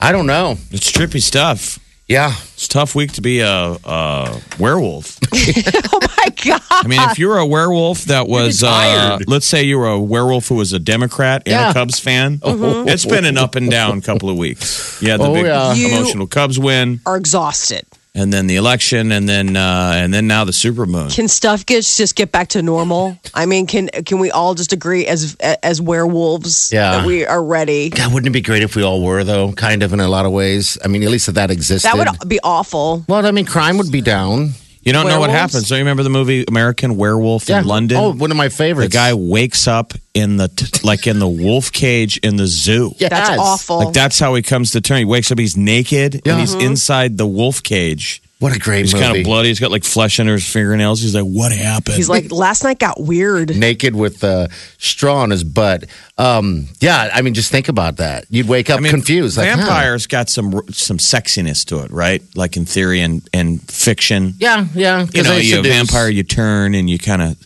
I 0.00 0.12
don't 0.12 0.26
know. 0.26 0.56
It's 0.70 0.90
trippy 0.90 1.20
stuff. 1.22 1.78
Yeah, 2.08 2.34
It's 2.54 2.66
a 2.66 2.68
tough 2.68 2.94
week 2.94 3.12
to 3.12 3.22
be 3.22 3.40
a, 3.40 3.48
a 3.84 4.40
werewolf. 4.58 5.18
oh 5.32 6.00
my 6.18 6.28
God. 6.44 6.60
I 6.70 6.86
mean, 6.86 7.00
if 7.10 7.18
you're 7.18 7.38
a 7.38 7.46
werewolf 7.46 8.04
that 8.06 8.28
was, 8.28 8.62
uh, 8.62 9.18
let's 9.26 9.46
say 9.46 9.62
you 9.62 9.78
were 9.78 9.86
a 9.88 9.98
werewolf 10.00 10.48
who 10.48 10.56
was 10.56 10.74
a 10.74 10.78
Democrat 10.78 11.44
and 11.46 11.52
Yeah. 11.52 11.70
a 11.70 11.72
Cubs 11.72 11.98
fan, 12.00 12.40
it's 12.44 13.06
been 13.06 13.24
an 13.24 13.38
up 13.38 13.54
and 13.54 13.70
down 13.70 14.02
couple 14.02 14.28
of 14.28 14.36
weeks. 14.36 15.00
Yeah, 15.00 15.16
the 15.16 15.24
Oh, 15.24 15.32
big 15.32 15.46
yeah. 15.46 15.72
You- 15.72 15.88
emotional 15.88 16.26
Cubs 16.26 16.58
win, 16.58 17.00
Are 17.06 17.16
exhausted. 17.16 17.86
And 18.14 18.32
then 18.32 18.46
the 18.46 18.56
election, 18.56 19.10
and 19.12 19.28
then 19.28 19.56
uh, 19.56 19.92
and 19.96 20.12
then 20.12 20.26
now 20.26 20.44
the 20.44 20.52
supermoon. 20.52 21.14
Can 21.14 21.28
stuff 21.28 21.64
get, 21.64 21.82
just 21.84 22.14
get 22.14 22.30
back 22.30 22.48
to 22.48 22.62
normal? 22.62 23.16
I 23.34 23.46
mean, 23.46 23.66
can 23.66 23.88
can 23.88 24.18
we 24.18 24.30
all 24.30 24.54
just 24.54 24.72
agree 24.72 25.06
as 25.06 25.34
as 25.62 25.80
werewolves 25.80 26.70
Yeah. 26.72 26.98
that 26.98 27.06
we 27.06 27.24
are 27.26 27.42
ready? 27.42 27.90
God, 27.90 28.12
wouldn't 28.12 28.28
it 28.28 28.30
be 28.32 28.42
great 28.42 28.62
if 28.62 28.76
we 28.76 28.82
all 28.82 29.02
were 29.02 29.24
though? 29.24 29.52
Kind 29.52 29.82
of 29.82 29.92
in 29.92 30.00
a 30.00 30.08
lot 30.08 30.26
of 30.26 30.32
ways. 30.32 30.76
I 30.84 30.88
mean, 30.88 31.02
at 31.02 31.08
least 31.10 31.28
if 31.28 31.34
that 31.36 31.50
existed. 31.50 31.88
That 31.88 31.96
would 32.20 32.28
be 32.28 32.40
awful. 32.44 33.04
Well, 33.08 33.24
I 33.24 33.30
mean, 33.30 33.46
crime 33.46 33.78
would 33.78 33.90
be 33.92 34.00
down. 34.02 34.50
You 34.82 34.92
don't 34.92 35.06
know 35.06 35.20
what 35.20 35.30
Werewolves? 35.30 35.52
happens. 35.54 35.68
So 35.68 35.76
you 35.76 35.80
remember 35.80 36.02
the 36.02 36.10
movie 36.10 36.44
American 36.46 36.96
Werewolf 36.96 37.48
in 37.48 37.64
London? 37.66 37.98
Oh, 37.98 38.12
one 38.12 38.30
of 38.30 38.36
my 38.36 38.48
favorites. 38.48 38.92
the 38.92 38.98
favorites. 38.98 39.12
guy 39.12 39.14
wakes 39.14 39.68
up 39.68 39.92
in 40.12 40.36
the 40.38 40.48
t- 40.48 40.80
like 40.86 41.06
in 41.06 41.18
the 41.20 41.28
wolf 41.28 41.70
cage 41.72 42.18
in 42.18 42.36
the 42.36 42.46
zoo. 42.46 42.92
Yes. 42.98 43.10
That's 43.10 43.38
awful. 43.38 43.78
Like 43.78 43.92
that's 43.94 44.18
how 44.18 44.34
he 44.34 44.42
comes 44.42 44.72
to 44.72 44.80
turn. 44.80 44.98
He 44.98 45.04
wakes 45.04 45.30
up, 45.30 45.38
he's 45.38 45.56
naked, 45.56 46.22
Yeah. 46.24 46.32
and 46.32 46.40
he's 46.40 46.52
mm-hmm. 46.52 46.66
inside 46.72 47.16
the 47.16 47.26
wolf 47.26 47.62
cage. 47.62 48.22
What 48.42 48.56
a 48.56 48.58
great 48.58 48.80
He's 48.80 48.92
movie. 48.92 49.04
kind 49.06 49.18
of 49.18 49.24
bloody. 49.24 49.48
He's 49.50 49.60
got 49.60 49.70
like 49.70 49.84
flesh 49.84 50.18
under 50.18 50.32
his 50.32 50.44
fingernails. 50.46 51.00
He's 51.00 51.14
like, 51.14 51.22
"What 51.24 51.52
happened?" 51.52 51.94
He's 51.94 52.08
like, 52.08 52.32
last 52.32 52.64
night 52.64 52.80
got 52.80 53.00
weird. 53.00 53.56
Naked 53.56 53.94
with 53.94 54.24
uh, 54.24 54.48
straw 54.78 55.18
on 55.22 55.30
his 55.30 55.44
butt. 55.44 55.84
Um, 56.18 56.66
yeah, 56.80 57.08
I 57.14 57.22
mean, 57.22 57.34
just 57.34 57.52
think 57.52 57.68
about 57.68 57.98
that. 57.98 58.24
You'd 58.30 58.48
wake 58.48 58.68
up 58.68 58.78
I 58.78 58.80
mean, 58.82 58.90
confused. 58.90 59.36
Like, 59.38 59.48
huh. 59.48 59.58
vampires 59.58 60.08
got 60.08 60.28
some 60.28 60.50
some 60.70 60.98
sexiness 60.98 61.64
to 61.66 61.84
it, 61.84 61.92
right? 61.92 62.20
Like 62.34 62.56
in 62.56 62.64
theory 62.64 63.00
and 63.00 63.22
and 63.32 63.62
fiction. 63.70 64.34
Yeah, 64.38 64.66
yeah. 64.74 65.06
'cause 65.06 65.14
You 65.14 65.22
know, 65.22 65.30
they 65.30 65.42
you 65.42 65.54
a 65.54 65.56
seduce. 65.58 65.72
vampire, 65.72 66.08
you 66.08 66.24
turn 66.24 66.74
and 66.74 66.90
you 66.90 66.98
kind 66.98 67.22
of 67.22 67.36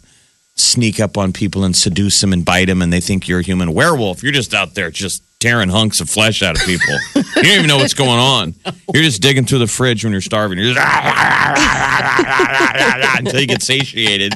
sneak 0.55 0.99
up 1.01 1.19
on 1.19 1.35
people 1.35 1.65
and 1.65 1.77
seduce 1.77 2.19
them 2.23 2.33
and 2.33 2.43
bite 2.43 2.65
them, 2.69 2.81
and 2.81 2.91
they 2.91 3.01
think 3.01 3.29
you're 3.29 3.41
a 3.41 3.43
human 3.45 3.75
werewolf. 3.75 4.23
You're 4.23 4.33
just 4.33 4.55
out 4.55 4.75
there, 4.75 4.91
just 4.91 5.23
tearing 5.41 5.69
hunks 5.69 6.01
of 6.01 6.09
flesh 6.09 6.43
out 6.43 6.57
of 6.59 6.67
people. 6.67 6.95
you 7.15 7.23
don't 7.43 7.47
even 7.47 7.67
know 7.67 7.77
what's 7.77 7.95
going 7.95 8.19
on. 8.19 8.55
You're 8.93 9.03
just 9.03 9.23
digging 9.23 9.45
through 9.45 9.59
the 9.61 9.67
fridge 9.67 10.05
when 10.05 10.13
you're 10.13 10.21
starving. 10.23 10.59
You're 10.59 10.75
just 10.75 10.87
until 13.19 13.41
you 13.41 13.47
get 13.47 13.63
satiated. 13.63 14.35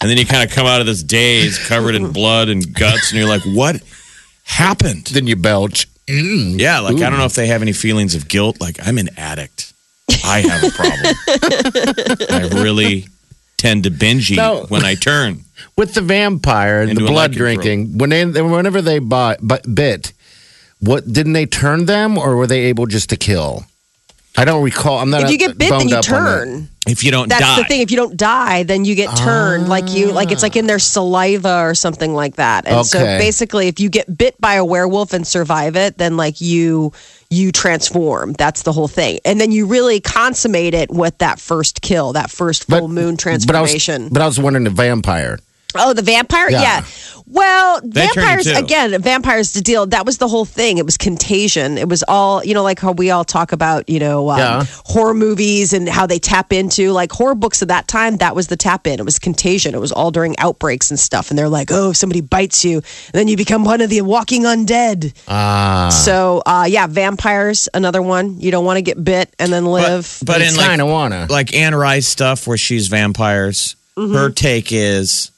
And 0.00 0.10
then 0.10 0.18
you 0.18 0.26
kind 0.26 0.48
of 0.48 0.54
come 0.54 0.66
out 0.66 0.80
of 0.80 0.86
this 0.86 1.02
daze 1.02 1.58
covered 1.66 1.94
in 1.94 2.12
blood 2.12 2.48
and 2.48 2.74
guts, 2.74 3.10
and 3.10 3.18
you're 3.18 3.28
like, 3.28 3.42
what 3.42 3.80
happened? 4.44 5.06
Then 5.06 5.26
you 5.26 5.36
belch. 5.36 5.88
Mm. 6.06 6.60
Yeah, 6.60 6.80
like 6.80 6.96
I 6.96 7.08
don't 7.08 7.18
know 7.18 7.24
if 7.24 7.34
they 7.34 7.46
have 7.46 7.62
any 7.62 7.72
feelings 7.72 8.14
of 8.14 8.28
guilt. 8.28 8.60
Like 8.60 8.76
I'm 8.86 8.98
an 8.98 9.08
addict. 9.16 9.72
I 10.22 10.40
have 10.40 10.62
a 10.62 10.70
problem. 10.70 11.14
I 12.30 12.48
really 12.62 13.06
tend 13.56 13.84
to 13.84 13.90
binge 13.90 14.30
eat 14.30 14.36
No. 14.36 14.66
when 14.68 14.84
I 14.84 14.94
turn. 14.94 15.44
With 15.78 15.94
the 15.94 16.02
vampire 16.02 16.82
and 16.82 16.90
Into 16.90 17.04
the 17.04 17.10
blood 17.10 17.32
drinking, 17.32 17.96
when 17.96 18.10
they, 18.10 18.26
whenever 18.26 18.82
they 18.82 18.98
bought, 18.98 19.38
but 19.40 19.74
bit, 19.74 20.12
what 20.84 21.10
didn't 21.12 21.32
they 21.32 21.46
turn 21.46 21.86
them, 21.86 22.18
or 22.18 22.36
were 22.36 22.46
they 22.46 22.60
able 22.62 22.86
just 22.86 23.10
to 23.10 23.16
kill? 23.16 23.64
I 24.36 24.44
don't 24.44 24.64
recall. 24.64 24.98
I'm 24.98 25.10
not. 25.10 25.22
If 25.22 25.30
you 25.30 25.38
get 25.38 25.56
bit, 25.56 25.70
then 25.70 25.88
you 25.88 25.96
up 25.96 26.04
on 26.10 26.24
that. 26.24 26.44
turn. 26.44 26.68
If 26.86 27.04
you 27.04 27.12
don't 27.12 27.28
That's 27.28 27.40
die, 27.40 27.56
the 27.62 27.64
thing. 27.64 27.80
If 27.80 27.90
you 27.90 27.96
don't 27.96 28.16
die, 28.16 28.64
then 28.64 28.84
you 28.84 28.94
get 28.94 29.16
turned. 29.16 29.68
Like 29.68 29.88
you, 29.94 30.12
like 30.12 30.32
it's 30.32 30.42
like 30.42 30.56
in 30.56 30.66
their 30.66 30.80
saliva 30.80 31.60
or 31.60 31.74
something 31.74 32.12
like 32.14 32.36
that. 32.36 32.66
And 32.66 32.84
so 32.84 32.98
basically, 32.98 33.68
if 33.68 33.80
you 33.80 33.88
get 33.88 34.18
bit 34.18 34.38
by 34.40 34.54
a 34.54 34.64
werewolf 34.64 35.12
and 35.12 35.26
survive 35.26 35.76
it, 35.76 35.96
then 35.98 36.16
like 36.16 36.40
you 36.40 36.92
you 37.30 37.52
transform. 37.52 38.32
That's 38.34 38.62
the 38.62 38.72
whole 38.72 38.88
thing. 38.88 39.20
And 39.24 39.40
then 39.40 39.50
you 39.52 39.66
really 39.66 40.00
consummate 40.00 40.74
it 40.74 40.90
with 40.90 41.16
that 41.18 41.38
first 41.40 41.80
kill, 41.80 42.12
that 42.14 42.30
first 42.30 42.66
full 42.66 42.88
moon 42.88 43.14
But 43.16 43.54
I 43.54 43.60
was, 43.62 43.70
transformation. 43.70 44.08
but 44.10 44.20
I 44.20 44.26
was 44.26 44.38
wondering 44.38 44.64
the 44.64 44.70
vampire. 44.70 45.38
Oh, 45.76 45.92
the 45.92 46.02
vampire? 46.02 46.50
Yeah. 46.50 46.60
Yeah. 46.62 46.84
Well, 47.26 47.80
They 47.82 48.06
vampires 48.06 48.46
again. 48.46 49.00
Vampires 49.00 49.54
the 49.54 49.62
deal. 49.62 49.86
That 49.86 50.04
was 50.04 50.18
the 50.18 50.28
whole 50.28 50.44
thing. 50.44 50.76
It 50.76 50.84
was 50.84 50.98
contagion. 50.98 51.78
It 51.78 51.88
was 51.88 52.04
all 52.06 52.44
you 52.44 52.52
know, 52.52 52.62
like 52.62 52.78
how 52.78 52.92
we 52.92 53.10
all 53.10 53.24
talk 53.24 53.52
about 53.52 53.88
you 53.88 53.98
know 53.98 54.28
um, 54.30 54.38
Yeah. 54.38 54.64
horror 54.84 55.14
movies 55.14 55.72
and 55.72 55.88
how 55.88 56.06
they 56.06 56.18
tap 56.18 56.52
into 56.52 56.92
like 56.92 57.10
horror 57.10 57.34
books 57.34 57.62
at 57.62 57.68
that 57.68 57.88
time. 57.88 58.18
That 58.18 58.36
was 58.36 58.48
the 58.48 58.56
tap 58.56 58.86
in. 58.86 58.98
It 59.00 59.04
was 59.04 59.18
contagion. 59.18 59.74
It 59.74 59.80
was 59.80 59.90
all 59.90 60.10
during 60.10 60.38
outbreaks 60.38 60.90
and 60.90 61.00
stuff. 61.00 61.30
And 61.30 61.38
they're 61.38 61.48
like, 61.48 61.68
oh, 61.72 61.90
if 61.90 61.96
somebody 61.96 62.20
bites 62.20 62.62
you, 62.62 62.82
then 63.14 63.26
you 63.26 63.38
become 63.38 63.64
one 63.64 63.80
of 63.80 63.88
the 63.88 64.02
walking 64.02 64.42
undead. 64.42 65.14
Ah, 65.26 65.88
So 65.88 66.42
uh, 66.44 66.66
yeah, 66.68 66.86
vampires. 66.86 67.70
Another 67.72 68.02
one. 68.02 68.38
You 68.38 68.50
don't 68.50 68.66
want 68.66 68.76
to 68.76 68.82
get 68.82 69.02
bit 69.02 69.34
and 69.38 69.50
then 69.50 69.64
live. 69.64 70.18
but, 70.20 70.34
but 70.34 70.42
in 70.42 70.54
like 70.56 70.66
kind 70.66 70.82
of 70.82 70.88
wanna. 70.88 71.26
like 71.30 71.54
Anne 71.54 71.74
Rice 71.74 72.06
stuff 72.06 72.46
where 72.46 72.58
she's 72.58 72.88
vampires, 72.88 73.76
her 73.96 74.28
take 74.30 74.72
is 74.72 75.30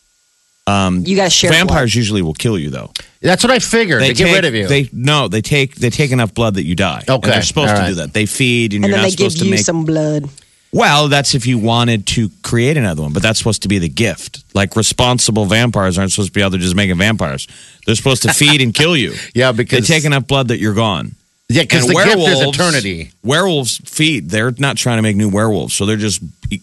you 0.66 1.16
got 1.16 1.24
to 1.24 1.30
share. 1.30 1.50
vampires 1.50 1.94
usually 1.94 2.22
will 2.22 2.34
kill 2.34 2.58
you 2.58 2.70
though. 2.70 2.90
That's 3.20 3.42
what 3.42 3.52
I 3.52 3.58
figured. 3.58 4.02
They, 4.02 4.14
get 4.14 4.24
take- 4.26 4.34
rid 4.34 4.44
of 4.44 4.54
you. 4.54 4.66
They 4.68 4.88
no, 4.92 5.28
they 5.28 5.40
take 5.40 5.74
they 5.76 5.90
take 5.90 6.10
enough 6.12 6.34
blood 6.34 6.54
that 6.54 6.64
you 6.64 6.74
die. 6.74 7.00
And 7.00 7.10
Okay, 7.10 7.30
they're 7.30 7.42
supposed 7.42 7.72
all 7.74 7.80
to 7.82 7.86
do 7.88 7.94
that. 7.96 8.12
They 8.12 8.26
feed, 8.26 8.74
and, 8.74 8.84
and 8.84 8.90
you're 8.90 8.96
then 8.98 9.02
not 9.02 9.10
they 9.10 9.16
give 9.16 9.32
supposed 9.32 9.38
to 9.40 9.44
you 9.46 9.50
make. 9.52 9.60
some 9.60 9.84
blood. 9.84 10.24
well, 10.72 11.08
that's 11.08 11.34
if 11.34 11.46
you 11.46 11.58
wanted 11.58 12.06
to 12.08 12.28
create 12.42 12.76
another 12.76 13.02
one, 13.02 13.12
but 13.12 13.22
that's 13.22 13.38
supposed 13.38 13.62
to 13.62 13.68
be 13.68 13.78
the 13.78 13.88
gift. 13.88 14.44
Like 14.54 14.76
responsible 14.76 15.46
vampires 15.46 15.98
aren't 15.98 16.12
supposed 16.12 16.28
to 16.28 16.32
be 16.32 16.42
out 16.42 16.50
there 16.50 16.60
just 16.60 16.74
making 16.76 16.98
vampires. 16.98 17.46
They're 17.86 17.94
supposed 17.94 18.22
to 18.22 18.32
feed 18.32 18.60
and 18.60 18.74
kill 18.74 18.96
you. 18.96 19.14
yeah, 19.34 19.52
because 19.52 19.70
They 19.70 19.76
because 19.78 19.88
take 19.88 20.04
enough 20.04 20.26
blood 20.26 20.48
that 20.48 20.58
you're 20.58 20.74
gone. 20.74 21.14
yeah, 21.48 21.62
because 21.62 21.82
And 21.88 21.90
the 21.90 21.94
gift 22.04 22.08
is 22.18 22.24
werewolves- 22.26 22.56
eternity. 22.58 23.10
Werewolves 23.24 23.78
feed. 23.84 24.30
They're 24.30 24.52
not 24.58 24.76
trying 24.76 24.98
to 24.98 25.02
make 25.02 25.16
new 25.16 25.28
werewolves, 25.30 25.74
so 25.74 25.86
they're 25.86 25.96
just 25.96 26.20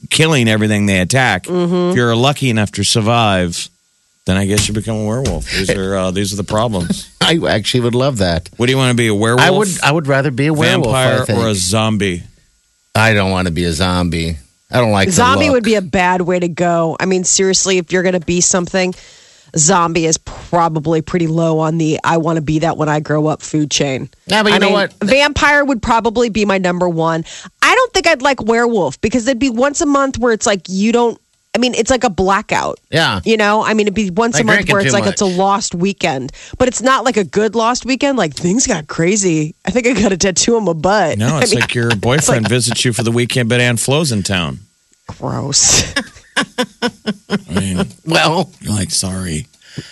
killing 0.10 0.48
everything 0.48 0.86
they 0.86 1.00
attack. 1.00 1.44
Mm-hmm. 1.44 1.92
If 1.92 1.96
you're 1.96 2.16
lucky 2.16 2.50
enough 2.50 2.72
to 2.74 2.84
survive, 2.84 3.70
then 4.26 4.38
I 4.38 4.46
guess 4.46 4.68
you 4.68 4.74
become 4.74 4.98
a 4.98 5.06
werewolf. 5.06 5.50
These 5.52 5.70
are 5.72 5.96
uh, 5.96 6.12
these 6.12 6.32
are 6.34 6.38
the 6.38 6.44
problems. 6.44 7.10
I 7.22 7.40
actually 7.50 7.82
would 7.82 7.96
love 7.96 8.18
that. 8.20 8.50
What 8.58 8.68
do 8.68 8.72
you 8.72 8.78
want 8.78 8.92
to 8.92 8.98
be? 8.98 9.08
A 9.08 9.16
werewolf? 9.16 9.42
I 9.42 9.52
would. 9.52 9.68
I 9.84 9.92
would 9.92 10.08
rather 10.08 10.32
be 10.32 10.48
a 10.48 10.54
werewolf. 10.54 10.94
I 10.96 11.04
vampire 11.10 11.26
think. 11.26 11.40
or 11.40 11.48
a 11.48 11.56
zombie? 11.56 12.24
I 12.96 13.14
don't 13.14 13.32
want 13.32 13.48
to 13.48 13.54
be 13.54 13.64
a 13.66 13.74
zombie. 13.74 14.38
I 14.72 14.78
don't 14.80 14.92
like 14.92 15.08
the 15.08 15.14
Zombie 15.14 15.46
look. 15.46 15.54
would 15.56 15.64
be 15.64 15.76
a 15.76 15.82
bad 15.82 16.22
way 16.22 16.40
to 16.40 16.48
go. 16.48 16.98
I 17.00 17.06
mean, 17.06 17.24
seriously, 17.24 17.78
if 17.78 17.92
you're 17.92 18.02
going 18.02 18.14
to 18.14 18.20
be 18.26 18.42
something, 18.42 18.96
zombie 19.56 20.06
is 20.06 20.18
probably 20.18 21.02
pretty 21.04 21.28
low 21.28 21.60
on 21.60 21.78
the 21.78 22.00
I 22.04 22.18
want 22.18 22.38
to 22.38 22.42
be 22.42 22.60
that 22.60 22.76
when 22.78 22.90
I 22.90 23.00
grow 23.00 23.28
up 23.28 23.42
food 23.44 23.70
chain. 23.70 24.10
Yeah, 24.26 24.42
but 24.42 24.50
you 24.50 24.56
I 24.56 24.58
know 24.60 24.66
mean, 24.68 24.74
what? 24.74 24.94
Vampire 25.04 25.64
would 25.64 25.82
probably 25.82 26.30
be 26.30 26.46
my 26.46 26.58
number 26.58 26.90
one. 26.90 27.24
I 27.62 27.76
don't 27.76 27.94
think 27.94 28.08
I'd 28.08 28.22
like 28.24 28.42
werewolf 28.42 29.00
because 29.02 29.28
it'd 29.28 29.38
be 29.40 29.50
once 29.52 29.82
a 29.82 29.86
month 29.86 30.18
where 30.18 30.34
it's 30.34 30.46
like 30.48 30.62
you 30.70 30.92
don't. 30.92 31.20
I 31.56 31.60
mean, 31.60 31.76
it's 31.76 31.92
like 31.92 32.04
a 32.04 32.10
blackout. 32.10 32.80
Yeah. 32.89 33.22
You 33.24 33.38
know, 33.38 33.63
I 33.63 33.74
mean, 33.76 33.86
it'd 33.88 33.94
be 33.94 34.10
once 34.10 34.34
Like 34.36 34.44
a 34.44 34.46
month 34.48 34.70
where 34.72 34.82
it's 34.82 34.89
too 34.92 34.94
like 35.00 35.06
it's 35.06 35.22
a 35.22 35.26
lost 35.26 35.76
weekend, 35.76 36.32
but 36.58 36.68
it's 36.68 36.82
not 36.82 37.06
like 37.06 37.16
a 37.16 37.24
good 37.24 37.54
lost 37.54 37.86
weekend. 37.86 38.18
Like 38.18 38.34
things 38.34 38.66
got 38.66 38.88
crazy. 38.88 39.54
I 39.63 39.70
think 39.70 39.86
I 39.86 39.94
got 39.94 40.12
a 40.12 40.18
tattoo 40.18 40.56
on 40.56 40.63
my 40.66 40.74
butt. 40.74 41.20
No, 41.20 41.38
it's 41.42 41.52
I 41.52 41.56
mean, 41.56 41.62
like 41.62 41.76
your 41.76 41.96
boyfriend 41.96 42.50
visits 42.50 42.84
you 42.84 42.92
for 42.92 43.04
the 43.04 43.12
weekend, 43.12 43.50
but 43.50 43.62
Ann 43.62 43.78
Flo's 43.78 44.12
in 44.12 44.24
town. 44.24 44.60
gross. 45.08 45.94
I 46.36 47.60
mean, 47.60 47.86
Well, 48.06 48.50
you're 48.62 48.74
like, 48.74 48.89
sorry. 48.89 49.46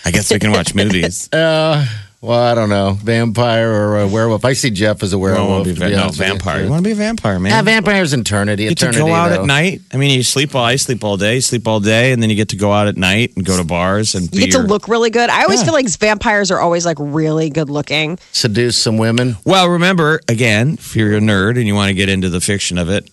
I 0.04 0.10
guess 0.10 0.32
we 0.32 0.38
can 0.40 0.50
watch 0.52 0.74
movies. 0.74 1.32
uh, 1.32 1.86
well, 2.22 2.38
I 2.40 2.54
don't 2.54 2.68
know, 2.68 2.92
vampire 3.02 3.68
or 3.68 3.98
a 4.00 4.06
werewolf. 4.06 4.44
I 4.44 4.52
see 4.52 4.70
Jeff 4.70 5.02
as 5.02 5.12
a 5.12 5.18
werewolf. 5.18 5.48
want 5.50 5.64
to 5.64 5.70
be 5.70 5.80
to 5.80 5.86
be 5.86 5.92
no 5.96 6.02
honest 6.04 6.18
with 6.20 6.28
you. 6.28 6.32
vampire. 6.34 6.62
You 6.62 6.70
want 6.70 6.84
to 6.84 6.88
be 6.88 6.92
a 6.92 6.94
vampire, 6.94 7.40
man? 7.40 7.50
Yeah, 7.50 7.62
vampire's 7.62 8.12
eternity. 8.12 8.62
You 8.62 8.68
get 8.76 8.92
to 8.92 8.98
go 8.98 9.12
out 9.12 9.30
though. 9.30 9.40
at 9.40 9.44
night. 9.46 9.80
I 9.92 9.96
mean, 9.96 10.10
you 10.16 10.22
sleep 10.22 10.54
all. 10.54 10.64
I 10.64 10.76
sleep 10.76 11.02
all 11.02 11.16
day. 11.16 11.40
Sleep 11.40 11.66
all 11.66 11.80
day, 11.80 12.12
and 12.12 12.22
then 12.22 12.30
you 12.30 12.36
get 12.36 12.50
to 12.50 12.56
go 12.56 12.72
out 12.72 12.86
at 12.86 12.96
night 12.96 13.32
and 13.34 13.44
go 13.44 13.56
to 13.56 13.64
bars 13.64 14.14
and 14.14 14.24
You 14.26 14.30
be 14.30 14.46
get 14.46 14.52
to 14.52 14.60
look 14.60 14.86
really 14.86 15.10
good. 15.10 15.30
I 15.30 15.42
always 15.42 15.58
Yeah. 15.60 15.64
feel 15.64 15.74
like 15.74 15.88
vampires 15.98 16.52
are 16.52 16.60
always 16.60 16.86
like 16.86 16.96
really 17.00 17.50
good 17.50 17.68
looking. 17.68 18.18
Seduce 18.30 18.76
some 18.76 18.98
women. 18.98 19.36
Well, 19.44 19.68
remember 19.68 20.20
again, 20.28 20.74
if 20.78 20.94
you're 20.94 21.16
a 21.16 21.20
nerd 21.20 21.56
and 21.56 21.66
you 21.66 21.74
want 21.74 21.88
to 21.88 21.94
get 21.94 22.08
into 22.08 22.28
the 22.28 22.40
fiction 22.40 22.78
of 22.78 22.88
it, 22.88 23.10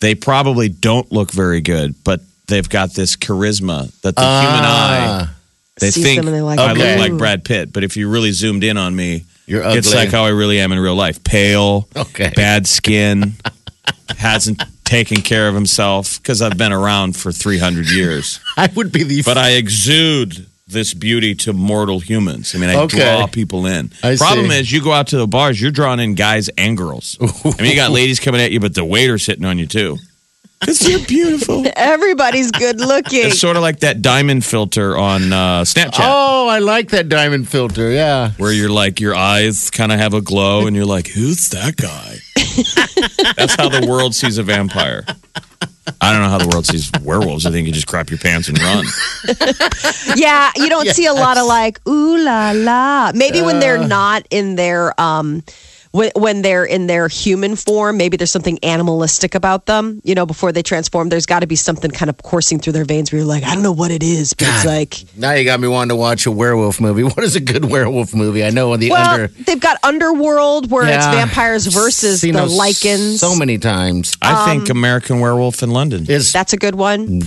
they 0.00 0.14
probably 0.14 0.70
don't 0.70 1.12
look 1.12 1.30
very 1.30 1.60
good, 1.60 1.94
but 2.04 2.20
they've 2.48 2.68
got 2.68 2.94
this 2.94 3.16
charisma 3.16 3.92
that 4.00 4.14
the 4.16 4.22
human 4.22 4.64
eye 4.64 5.06
Ah, 5.28 5.34
they 5.80 5.90
Sees 5.90 6.04
think 6.04 6.18
them 6.18 6.26
and 6.28 6.34
they're 6.34 6.42
like, 6.42 6.58
I 6.58 6.72
Okay. 6.72 6.98
look 6.98 7.10
like 7.10 7.18
Brad 7.18 7.44
Pitt. 7.44 7.72
But 7.72 7.84
if 7.84 7.96
you 7.96 8.08
really 8.08 8.32
zoomed 8.32 8.64
in 8.64 8.76
on 8.78 8.94
me, 8.96 9.24
You're 9.46 9.62
it's 9.62 9.88
ugly. 9.88 9.98
like 10.04 10.10
how 10.10 10.24
I 10.24 10.30
really 10.30 10.58
am 10.60 10.72
in 10.72 10.78
real 10.78 10.94
life: 10.94 11.22
pale, 11.24 11.88
Okay. 11.94 12.32
bad 12.34 12.66
skin, 12.66 13.34
hasn't 14.18 14.62
taken 14.84 15.20
care 15.20 15.48
of 15.48 15.54
himself 15.54 16.20
because 16.22 16.40
I've 16.42 16.56
been 16.56 16.72
around 16.72 17.16
for 17.16 17.32
300 17.32 17.90
years. 17.90 18.40
I 18.56 18.68
would 18.74 18.92
be 18.92 19.02
the. 19.02 19.22
But 19.22 19.36
I 19.38 19.50
exude 19.52 20.46
this 20.68 20.94
beauty 20.94 21.34
to 21.34 21.52
mortal 21.52 22.00
humans. 22.00 22.54
I 22.54 22.58
mean, 22.58 22.70
I 22.70 22.76
Okay. 22.76 22.98
draw 22.98 23.26
people 23.28 23.66
in. 23.66 23.92
I 24.02 24.16
Problem 24.16 24.50
see. 24.50 24.58
is, 24.58 24.72
you 24.72 24.82
go 24.82 24.92
out 24.92 25.08
to 25.08 25.16
the 25.18 25.26
bars, 25.26 25.60
you're 25.60 25.70
drawing 25.70 26.00
in 26.00 26.14
guys 26.16 26.48
and 26.58 26.76
girls. 26.76 27.16
I 27.22 27.62
mean, 27.62 27.70
you 27.70 27.76
got 27.76 27.92
ladies 27.92 28.18
coming 28.18 28.40
at 28.40 28.50
you, 28.50 28.58
but 28.60 28.74
the 28.74 28.84
waiter's 28.84 29.24
hitting 29.26 29.44
on 29.44 29.58
you 29.58 29.66
too. 29.66 29.98
Because 30.60 30.88
you're 30.88 31.04
beautiful. 31.06 31.64
Everybody's 31.76 32.50
good 32.50 32.80
looking. 32.80 33.26
It's 33.26 33.38
sort 33.38 33.56
of 33.56 33.62
like 33.62 33.80
that 33.80 34.02
diamond 34.02 34.44
filter 34.44 34.96
on 34.96 35.32
uh, 35.32 35.62
Snapchat. 35.62 36.00
oh, 36.00 36.48
I 36.48 36.60
like 36.60 36.90
that 36.90 37.08
diamond 37.08 37.48
filter. 37.48 37.90
Yeah. 37.90 38.30
Where 38.38 38.52
you're 38.52 38.70
like, 38.70 39.00
your 39.00 39.14
eyes 39.14 39.70
kind 39.70 39.92
of 39.92 39.98
have 39.98 40.14
a 40.14 40.20
glow, 40.20 40.66
and 40.66 40.74
you're 40.74 40.86
like, 40.86 41.08
who's 41.08 41.50
that 41.50 41.76
guy? 41.76 42.16
That's 43.36 43.54
how 43.54 43.68
the 43.68 43.86
world 43.86 44.14
sees 44.14 44.38
a 44.38 44.42
vampire. 44.42 45.04
I 46.00 46.12
don't 46.12 46.22
know 46.22 46.28
how 46.28 46.38
the 46.38 46.48
world 46.48 46.66
sees 46.66 46.90
werewolves. 47.02 47.46
I 47.46 47.50
think 47.50 47.66
you 47.66 47.72
just 47.72 47.86
crap 47.86 48.10
your 48.10 48.18
pants 48.18 48.48
and 48.48 48.58
run. 48.58 48.84
yeah, 50.16 50.50
you 50.56 50.68
don't 50.68 50.88
see 50.88 51.06
a 51.06 51.12
lot 51.12 51.38
of 51.38 51.46
like 51.46 51.86
ooh 51.88 52.18
la 52.18 52.52
la. 52.54 53.12
Maybe 53.14 53.40
when 53.40 53.60
they're 53.60 53.86
not 53.86 54.26
in 54.30 54.56
their 54.56 54.98
um 55.00 55.42
when, 55.96 56.10
when 56.14 56.42
they're 56.42 56.64
in 56.64 56.86
their 56.86 57.08
human 57.08 57.56
form, 57.56 57.96
maybe 57.96 58.16
there's 58.16 58.30
something 58.30 58.58
animalistic 58.62 59.34
about 59.34 59.66
them. 59.66 60.00
You 60.04 60.14
know, 60.14 60.26
before 60.26 60.52
they 60.52 60.62
transform, 60.62 61.08
there's 61.08 61.26
got 61.26 61.40
to 61.40 61.46
be 61.46 61.56
something 61.56 61.90
kind 61.90 62.10
of 62.10 62.18
coursing 62.22 62.58
through 62.58 62.74
their 62.74 62.84
veins 62.84 63.10
where 63.10 63.18
you're 63.20 63.26
like, 63.28 63.44
I 63.44 63.54
don't 63.54 63.62
know 63.62 63.72
what 63.72 63.90
it 63.90 64.02
is, 64.02 64.34
but 64.34 64.46
it's 64.48 64.64
like. 64.64 65.04
Now 65.16 65.32
you 65.32 65.44
got 65.44 65.58
me 65.60 65.68
wanting 65.68 65.90
to 65.90 65.96
watch 65.96 66.26
a 66.26 66.30
werewolf 66.30 66.80
movie. 66.80 67.02
What 67.16 67.24
is 67.24 67.34
a 67.36 67.40
good 67.40 67.64
werewolf 67.64 68.14
movie? 68.14 68.44
I 68.44 68.50
know 68.50 68.72
on 68.72 68.80
the 68.80 68.90
Well, 68.90 69.08
under. 69.14 69.26
they've 69.28 69.60
got 69.60 69.78
Underworld 69.82 70.70
where 70.70 70.86
it's 70.86 71.06
vampires 71.06 71.66
versus 71.66 72.20
Seen 72.20 72.34
the 72.34 72.40
those 72.42 72.58
Lycans. 72.58 73.18
So 73.18 73.34
many 73.36 73.58
times. 73.58 74.14
I 74.20 74.42
Um, 74.42 74.48
think 74.58 74.68
American 74.70 75.20
Werewolf 75.20 75.62
in 75.62 75.70
London. 75.70 76.04
Is 76.10 76.32
That's 76.32 76.52
a 76.52 76.56
good 76.58 76.74
one. 76.74 77.22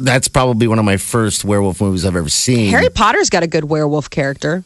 that's 0.00 0.28
probably 0.28 0.66
one 0.66 0.78
of 0.78 0.84
my 0.84 0.96
first 0.96 1.44
werewolf 1.44 1.80
movies 1.80 2.04
I've 2.06 2.16
ever 2.16 2.28
seen. 2.30 2.70
Harry 2.70 2.88
Potter's 2.88 3.28
got 3.28 3.42
a 3.42 3.46
good 3.46 3.64
werewolf 3.64 4.08
character. 4.08 4.64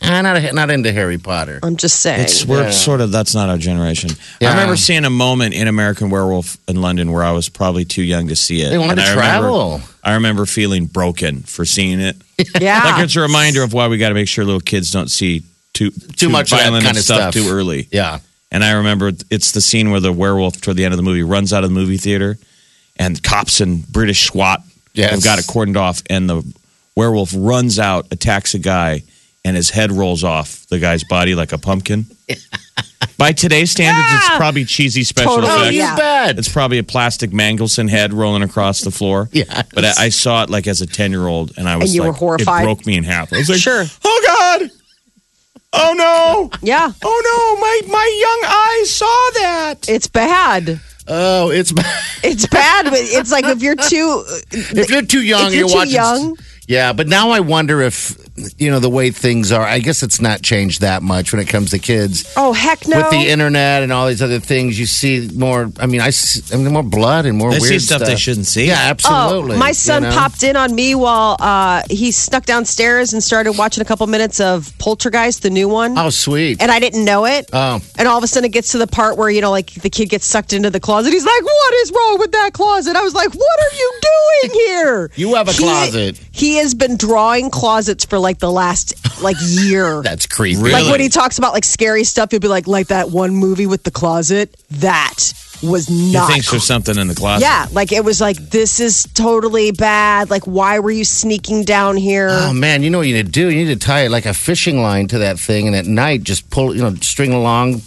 I'm 0.00 0.24
not 0.24 0.54
not 0.54 0.70
into 0.70 0.90
Harry 0.92 1.18
Potter. 1.18 1.60
I'm 1.62 1.76
just 1.76 2.00
saying. 2.00 2.22
It's 2.22 2.44
we're 2.46 2.64
Yeah. 2.64 2.70
sort 2.70 3.00
of 3.00 3.12
that's 3.12 3.34
not 3.34 3.48
our 3.48 3.58
generation. 3.58 4.10
Yeah. 4.40 4.48
I 4.48 4.52
remember 4.54 4.76
seeing 4.76 5.04
a 5.04 5.10
moment 5.10 5.54
in 5.54 5.68
American 5.68 6.10
Werewolf 6.10 6.56
in 6.66 6.80
London 6.80 7.12
where 7.12 7.22
I 7.22 7.30
was 7.32 7.48
probably 7.48 7.84
too 7.84 8.02
young 8.02 8.28
to 8.28 8.36
see 8.36 8.62
it. 8.62 8.70
They 8.70 8.78
wanted 8.78 8.98
And 8.98 9.00
to 9.00 9.04
I 9.06 9.10
remember- 9.14 9.48
travel. 9.48 9.80
I 10.02 10.14
remember 10.14 10.46
feeling 10.46 10.86
broken 10.86 11.42
for 11.42 11.64
seeing 11.64 12.00
it. 12.00 12.16
yeah. 12.60 12.82
Like 12.84 13.04
it's 13.04 13.14
a 13.16 13.20
reminder 13.20 13.62
of 13.62 13.72
why 13.72 13.86
we 13.88 13.98
got 13.98 14.08
to 14.08 14.14
make 14.14 14.26
sure 14.28 14.44
little 14.44 14.60
kids 14.60 14.90
don't 14.90 15.10
see 15.10 15.42
too 15.72 15.90
too, 16.16 16.28
much 16.28 16.52
of 16.52 16.58
violent 16.58 16.84
kind 16.84 16.96
and 16.96 16.98
of 16.98 17.04
stuff, 17.04 17.32
stuff. 17.32 17.34
too 17.34 17.48
early. 17.50 17.86
Yeah. 17.92 18.18
And 18.50 18.64
I 18.64 18.72
remember 18.72 19.12
it's 19.30 19.52
the 19.52 19.60
scene 19.60 19.90
where 19.90 20.00
the 20.00 20.12
werewolf 20.12 20.60
toward 20.60 20.76
the 20.76 20.84
end 20.84 20.92
of 20.92 20.98
the 20.98 21.02
movie 21.04 21.22
runs 21.22 21.52
out 21.52 21.64
of 21.64 21.70
the 21.70 21.74
movie 21.74 21.96
theater, 21.96 22.38
and 22.98 23.22
cops 23.22 23.60
and 23.60 23.86
British 23.90 24.26
SWAT 24.26 24.62
Yes. 24.94 25.10
have 25.12 25.22
got 25.24 25.38
it 25.38 25.46
cordoned 25.46 25.76
off, 25.78 26.02
and 26.10 26.28
the 26.28 26.42
werewolf 26.96 27.32
runs 27.34 27.78
out, 27.78 28.06
attacks 28.10 28.52
a 28.54 28.58
guy, 28.58 29.02
and 29.44 29.56
his 29.56 29.70
head 29.70 29.90
rolls 29.92 30.22
off 30.24 30.66
the 30.68 30.78
guy's 30.78 31.04
body 31.04 31.34
like 31.34 31.52
a 31.52 31.58
pumpkin. 31.58 32.06
By 33.18 33.32
today's 33.32 33.70
standards, 33.70 34.06
it's 34.12 34.36
probably 34.36 34.64
cheesy 34.64 35.04
special 35.04 35.36
Totally, 35.36 35.52
effects. 35.52 35.68
Oh, 35.68 35.70
yeah. 35.70 35.96
bet. 35.96 36.38
It's 36.38 36.48
probably 36.48 36.78
a 36.78 36.82
plastic 36.84 37.32
Mangelson 37.32 37.88
head 37.88 38.12
rolling 38.12 38.42
across 38.42 38.80
the 38.80 38.90
floor. 38.90 39.28
yeah, 39.32 39.62
But 39.74 39.84
I, 39.84 39.92
I 40.04 40.08
saw 40.08 40.42
it 40.44 40.50
like 40.50 40.66
as 40.66 40.80
a 40.80 40.86
10 40.86 41.10
year 41.12 41.26
old 41.26 41.52
and 41.56 41.68
I 41.68 41.76
was 41.76 41.94
you 41.94 42.02
were 42.02 42.08
like, 42.08 42.16
horrified? 42.16 42.62
It 42.62 42.64
broke 42.66 42.86
me 42.86 42.96
in 42.96 43.04
half. 43.04 43.32
I 43.32 43.38
was 43.38 43.48
like, 43.48 43.58
Sure. 43.60 43.84
oh 44.04 44.22
God. 44.60 44.70
Oh 45.74 45.94
no. 45.96 46.58
Yeah, 46.62 46.92
Oh 47.02 47.22
no. 47.24 47.60
My, 47.60 47.92
my 47.92 48.20
young 48.20 48.80
eyes 48.82 48.90
saw 48.94 49.30
that. 49.40 49.88
it's 49.88 50.06
bad. 50.08 50.80
Oh, 51.08 51.50
it's 51.50 51.72
It's 52.22 52.46
bad. 52.46 52.84
but 52.84 52.94
It's 52.94 53.32
like 53.32 53.44
if 53.46 53.62
you're 53.62 53.76
too. 53.76 54.24
if 54.52 54.90
you're 54.90 55.02
too 55.02 55.22
young, 55.22 55.48
If 55.48 55.54
you're 55.54 55.64
are 55.66 55.68
too 55.70 55.74
watching. 55.76 55.92
young. 55.94 56.36
Yeah, 56.68 56.92
but 56.92 57.08
now 57.08 57.30
I 57.30 57.40
wonder 57.40 57.80
if 57.82 58.16
you 58.56 58.70
know 58.70 58.78
the 58.80 58.88
way 58.88 59.10
things 59.10 59.52
are. 59.52 59.62
I 59.62 59.78
guess 59.78 60.02
it's 60.02 60.20
not 60.20 60.42
changed 60.42 60.80
that 60.80 61.02
much 61.02 61.32
when 61.32 61.40
it 61.40 61.48
comes 61.48 61.70
to 61.70 61.78
kids. 61.78 62.32
Oh 62.36 62.52
heck 62.52 62.86
no! 62.88 62.96
With 62.96 63.10
the 63.10 63.28
internet 63.28 63.82
and 63.82 63.92
all 63.92 64.06
these 64.08 64.22
other 64.22 64.40
things, 64.40 64.78
you 64.78 64.86
see 64.86 65.28
more. 65.34 65.70
I 65.78 65.86
mean, 65.86 66.00
I, 66.00 66.10
see, 66.10 66.54
I 66.54 66.58
mean, 66.58 66.72
more 66.72 66.82
blood 66.82 67.26
and 67.26 67.36
more 67.36 67.50
They 67.50 67.58
weird 67.58 67.72
see 67.72 67.78
stuff 67.80 68.00
they 68.02 68.16
shouldn't 68.16 68.46
see. 68.46 68.66
Yeah, 68.68 68.78
absolutely. 68.78 69.56
Oh, 69.56 69.58
my 69.58 69.68
you 69.68 69.74
son 69.74 70.02
know? 70.02 70.10
popped 70.12 70.42
in 70.42 70.56
on 70.56 70.74
me 70.74 70.94
while 70.94 71.36
uh, 71.40 71.82
he 71.90 72.10
snuck 72.10 72.46
downstairs 72.46 73.12
and 73.12 73.22
started 73.22 73.52
watching 73.52 73.82
a 73.82 73.84
couple 73.84 74.06
minutes 74.06 74.40
of 74.40 74.72
Poltergeist, 74.78 75.42
the 75.42 75.50
new 75.50 75.68
one. 75.68 75.98
Oh, 75.98 76.10
sweet. 76.10 76.60
And 76.62 76.70
I 76.70 76.80
didn't 76.80 77.04
know 77.04 77.26
it. 77.26 77.50
Oh. 77.52 77.80
And 77.98 78.08
all 78.08 78.18
of 78.18 78.24
a 78.24 78.26
sudden 78.26 78.46
it 78.46 78.52
gets 78.52 78.72
to 78.72 78.78
the 78.78 78.86
part 78.86 79.16
where, 79.18 79.28
you 79.30 79.40
know, 79.40 79.50
like 79.50 79.72
the 79.74 79.90
kid 79.90 80.08
gets 80.08 80.24
sucked 80.24 80.52
into 80.52 80.70
the 80.70 80.80
closet. 80.80 81.12
He's 81.12 81.24
like, 81.24 81.42
What 81.44 81.74
is 81.74 81.92
wrong 81.92 82.18
with 82.18 82.32
that 82.32 82.50
closet? 82.54 82.96
I 82.96 83.02
was 83.02 83.14
like, 83.14 83.32
What 83.34 83.60
are 83.60 83.76
you 83.76 83.92
doing 84.02 84.60
here? 84.66 85.10
You 85.16 85.34
have 85.34 85.48
a 85.48 85.52
He- 85.52 85.58
closet. 85.58 86.20
He 86.32 86.56
has 86.56 86.72
been 86.74 86.96
drawing 86.96 87.50
closets 87.50 88.04
for 88.04 88.18
like 88.22 88.38
the 88.38 88.50
last 88.50 88.94
like 89.22 89.36
year. 89.40 90.00
That's 90.04 90.26
creepy. 90.26 90.62
Like 90.72 90.90
when 90.90 91.00
he 91.00 91.08
talks 91.10 91.36
about 91.38 91.52
like 91.52 91.64
scary 91.64 92.04
stuff, 92.04 92.30
he'll 92.30 92.40
be 92.40 92.48
like, 92.48 92.66
like 92.66 92.86
that 92.88 93.10
one 93.10 93.34
movie 93.34 93.66
with 93.66 93.82
the 93.82 93.90
closet. 93.90 94.56
That 94.70 95.18
was 95.62 95.86
He 95.86 96.12
not 96.12 96.28
thinks 96.28 96.50
there's 96.50 96.64
something 96.64 96.96
in 96.98 97.06
the 97.06 97.14
closet. 97.14 97.44
yeah, 97.44 97.66
like 97.70 97.92
it 97.92 98.04
was 98.04 98.20
like 98.20 98.36
this 98.36 98.80
is 98.80 99.04
totally 99.14 99.70
bad. 99.70 100.28
Like 100.28 100.42
why 100.44 100.80
were 100.80 100.90
you 100.90 101.04
sneaking 101.04 101.64
down 101.64 101.96
here? 101.96 102.28
Oh 102.30 102.52
man, 102.52 102.82
you 102.82 102.90
know 102.90 102.98
what 102.98 103.06
you 103.06 103.14
need 103.14 103.26
to 103.26 103.32
do? 103.32 103.48
You 103.48 103.64
need 103.64 103.78
to 103.78 103.86
tie 103.86 104.08
like 104.08 104.26
a 104.26 104.34
fishing 104.34 104.82
line 104.82 105.06
to 105.08 105.18
that 105.18 105.38
thing, 105.38 105.68
and 105.68 105.76
at 105.76 105.86
night 105.86 106.24
just 106.24 106.50
pull, 106.50 106.74
you 106.74 106.82
know, 106.82 106.94
string 106.96 107.32
along 107.32 107.80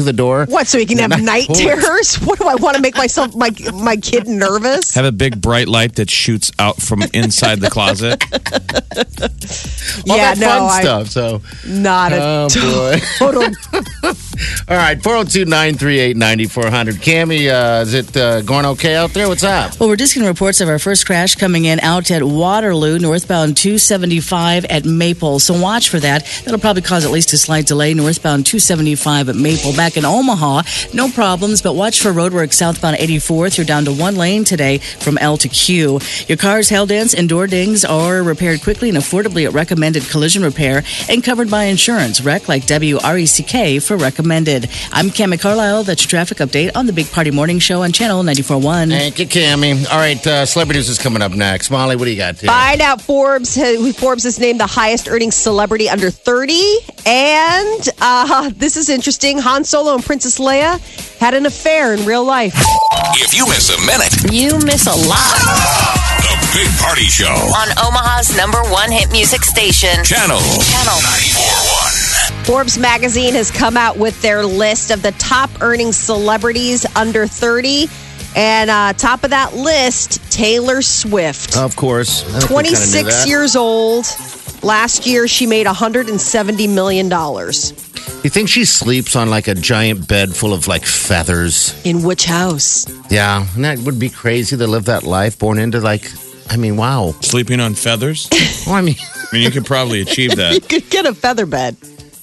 p- 0.00 0.04
through 0.04 0.12
the 0.12 0.16
door. 0.16 0.46
what? 0.46 0.66
So 0.66 0.78
he 0.78 0.86
can 0.86 0.98
have 0.98 1.20
night 1.22 1.46
pull 1.46 1.56
terrors? 1.56 2.16
What 2.30 2.38
do 2.38 2.46
I 2.46 2.54
want 2.54 2.76
to 2.76 2.82
make 2.82 2.96
myself 2.96 3.34
my 3.34 3.50
my 3.74 3.96
kid 3.96 4.28
nervous? 4.28 4.94
Have 4.94 5.04
a 5.04 5.12
big 5.12 5.40
bright 5.40 5.68
light 5.68 5.96
that 5.96 6.10
shoots 6.10 6.52
out 6.58 6.76
from 6.80 7.02
inside 7.12 7.60
the 7.60 7.70
closet. 7.70 8.22
All 10.08 10.16
yeah, 10.16 10.34
that 10.34 10.38
no, 10.38 10.46
fun 10.46 10.62
I, 10.62 10.80
stuff. 10.82 11.08
So, 11.08 11.42
not 11.66 12.12
a 12.12 12.18
oh 12.20 12.48
boy. 12.48 13.00
total. 13.18 13.42
All 14.68 14.76
right, 14.76 15.02
402 15.02 15.44
938 15.44 16.16
9400. 16.16 16.94
Cami, 16.96 17.48
uh, 17.50 17.82
is 17.82 17.94
it 17.94 18.16
uh, 18.16 18.40
going 18.42 18.64
okay 18.66 18.94
out 18.94 19.10
there? 19.10 19.28
What's 19.28 19.44
up? 19.44 19.78
Well, 19.78 19.88
we're 19.88 19.96
just 19.96 20.14
getting 20.14 20.28
reports 20.28 20.60
of 20.60 20.68
our 20.68 20.78
first 20.78 21.06
crash 21.06 21.34
coming 21.34 21.64
in 21.64 21.80
out 21.80 22.10
at 22.10 22.22
Waterloo, 22.22 22.98
northbound 22.98 23.56
275 23.56 24.64
at 24.66 24.84
Maple. 24.84 25.38
So 25.40 25.60
watch 25.60 25.88
for 25.88 26.00
that. 26.00 26.24
That'll 26.44 26.60
probably 26.60 26.82
cause 26.82 27.04
at 27.04 27.10
least 27.10 27.32
a 27.32 27.38
slight 27.38 27.66
delay. 27.66 27.94
Northbound 27.94 28.46
275 28.46 29.28
at 29.28 29.36
Maple. 29.36 29.72
Back 29.74 29.89
in 29.96 30.04
Omaha, 30.04 30.62
no 30.92 31.08
problems, 31.08 31.62
but 31.62 31.74
watch 31.74 32.00
for 32.00 32.12
roadwork 32.12 32.52
southbound 32.52 32.96
84 32.98 33.50
through 33.50 33.64
down 33.64 33.84
to 33.84 33.92
one 33.92 34.16
lane 34.16 34.44
today 34.44 34.78
from 34.78 35.18
L 35.18 35.36
to 35.38 35.48
Q. 35.48 36.00
Your 36.28 36.38
car's 36.38 36.68
hell 36.68 36.86
dents 36.86 37.14
and 37.14 37.28
door 37.28 37.46
dings 37.46 37.84
are 37.84 38.22
repaired 38.22 38.62
quickly 38.62 38.88
and 38.88 38.98
affordably 38.98 39.46
at 39.46 39.52
recommended 39.52 40.02
collision 40.04 40.42
repair 40.42 40.82
and 41.08 41.22
covered 41.22 41.50
by 41.50 41.64
insurance. 41.64 42.20
Rec 42.20 42.48
like 42.48 42.62
WRECK 42.64 43.82
for 43.82 43.96
recommended. 43.96 44.68
I'm 44.92 45.06
Cami 45.06 45.40
Carlisle. 45.40 45.84
That's 45.84 46.02
your 46.02 46.10
traffic 46.10 46.38
update 46.38 46.70
on 46.74 46.86
the 46.86 46.92
Big 46.92 47.10
Party 47.10 47.30
Morning 47.30 47.58
Show 47.58 47.82
on 47.82 47.92
Channel 47.92 48.22
94.1. 48.22 48.88
Thank 48.90 49.18
you, 49.18 49.26
Cami. 49.26 49.90
All 49.90 49.98
right, 49.98 50.24
uh, 50.26 50.46
Celebrity 50.46 50.78
News 50.78 50.88
is 50.88 50.98
coming 50.98 51.22
up 51.22 51.32
next. 51.32 51.70
Molly, 51.70 51.96
what 51.96 52.04
do 52.04 52.10
you 52.10 52.16
got? 52.16 52.38
Here? 52.38 52.48
Find 52.48 52.80
out 52.80 53.00
Forbes 53.00 53.54
who 53.54 53.92
Forbes 53.92 54.24
has 54.24 54.38
named 54.38 54.60
the 54.60 54.66
highest 54.66 55.08
earning 55.08 55.30
celebrity 55.30 55.88
under 55.88 56.10
30. 56.10 56.78
And 57.06 57.88
uh, 58.00 58.50
this 58.54 58.76
is 58.76 58.88
interesting. 58.88 59.38
Han 59.38 59.64
Solo 59.70 59.94
and 59.94 60.02
Princess 60.02 60.40
Leia 60.40 60.80
had 61.20 61.32
an 61.32 61.46
affair 61.46 61.94
in 61.94 62.04
real 62.04 62.24
life. 62.24 62.52
If 63.14 63.32
you 63.32 63.46
miss 63.46 63.70
a 63.70 63.80
minute, 63.86 64.10
You 64.32 64.58
miss 64.66 64.88
a 64.88 64.96
lot 65.08 65.36
the 66.26 66.58
Big 66.58 66.68
Party 66.80 67.04
Show. 67.04 67.26
on 67.30 67.68
Omaha's 67.78 68.36
number 68.36 68.58
one 68.64 68.90
hit 68.90 69.12
music 69.12 69.44
station. 69.44 70.02
Channel 70.02 70.40
Channel 70.40 70.98
94.1. 70.98 72.46
Forbes 72.46 72.78
magazine 72.78 73.34
has 73.34 73.52
come 73.52 73.76
out 73.76 73.96
with 73.96 74.20
their 74.22 74.44
list 74.44 74.90
of 74.90 75.02
the 75.02 75.12
top 75.12 75.48
earning 75.60 75.92
celebrities 75.92 76.84
under 76.96 77.28
30. 77.28 77.86
And 78.34 78.70
uh, 78.70 78.92
top 78.94 79.22
of 79.22 79.30
that 79.30 79.54
list, 79.54 80.32
Taylor 80.32 80.82
Swift. 80.82 81.56
Of 81.56 81.76
course. 81.76 82.22
I 82.34 82.40
think 82.40 82.50
we 82.50 82.56
kinda 82.64 82.70
knew 82.80 83.02
26 83.02 83.26
years 83.28 83.54
old. 83.54 84.04
Last 84.62 85.06
year, 85.06 85.26
she 85.26 85.46
made 85.46 85.66
$170 85.66 86.68
million. 86.74 87.08
You 87.10 88.28
think 88.30 88.48
she 88.48 88.64
sleeps 88.66 89.16
on 89.16 89.30
like 89.30 89.48
a 89.48 89.54
giant 89.54 90.06
bed 90.06 90.34
full 90.36 90.52
of 90.52 90.68
like 90.68 90.84
feathers? 90.84 91.74
In 91.86 92.02
which 92.02 92.24
house? 92.26 92.86
Yeah, 93.10 93.46
and 93.54 93.64
that 93.64 93.78
would 93.80 93.98
be 93.98 94.10
crazy 94.10 94.56
to 94.56 94.66
live 94.66 94.84
that 94.84 95.02
life 95.04 95.38
born 95.38 95.58
into 95.58 95.80
like, 95.80 96.10
I 96.50 96.56
mean, 96.56 96.76
wow. 96.76 97.12
Sleeping 97.20 97.60
on 97.60 97.74
feathers? 97.74 98.28
Well, 98.66 98.74
I 98.74 98.82
mean, 98.82 98.96
I 99.00 99.26
mean, 99.32 99.42
you 99.42 99.50
could 99.50 99.64
probably 99.64 100.02
achieve 100.02 100.36
that. 100.36 100.52
You 100.54 100.60
could 100.60 100.90
get 100.90 101.06
a 101.06 101.14
feather 101.14 101.46
bed. 101.46 101.76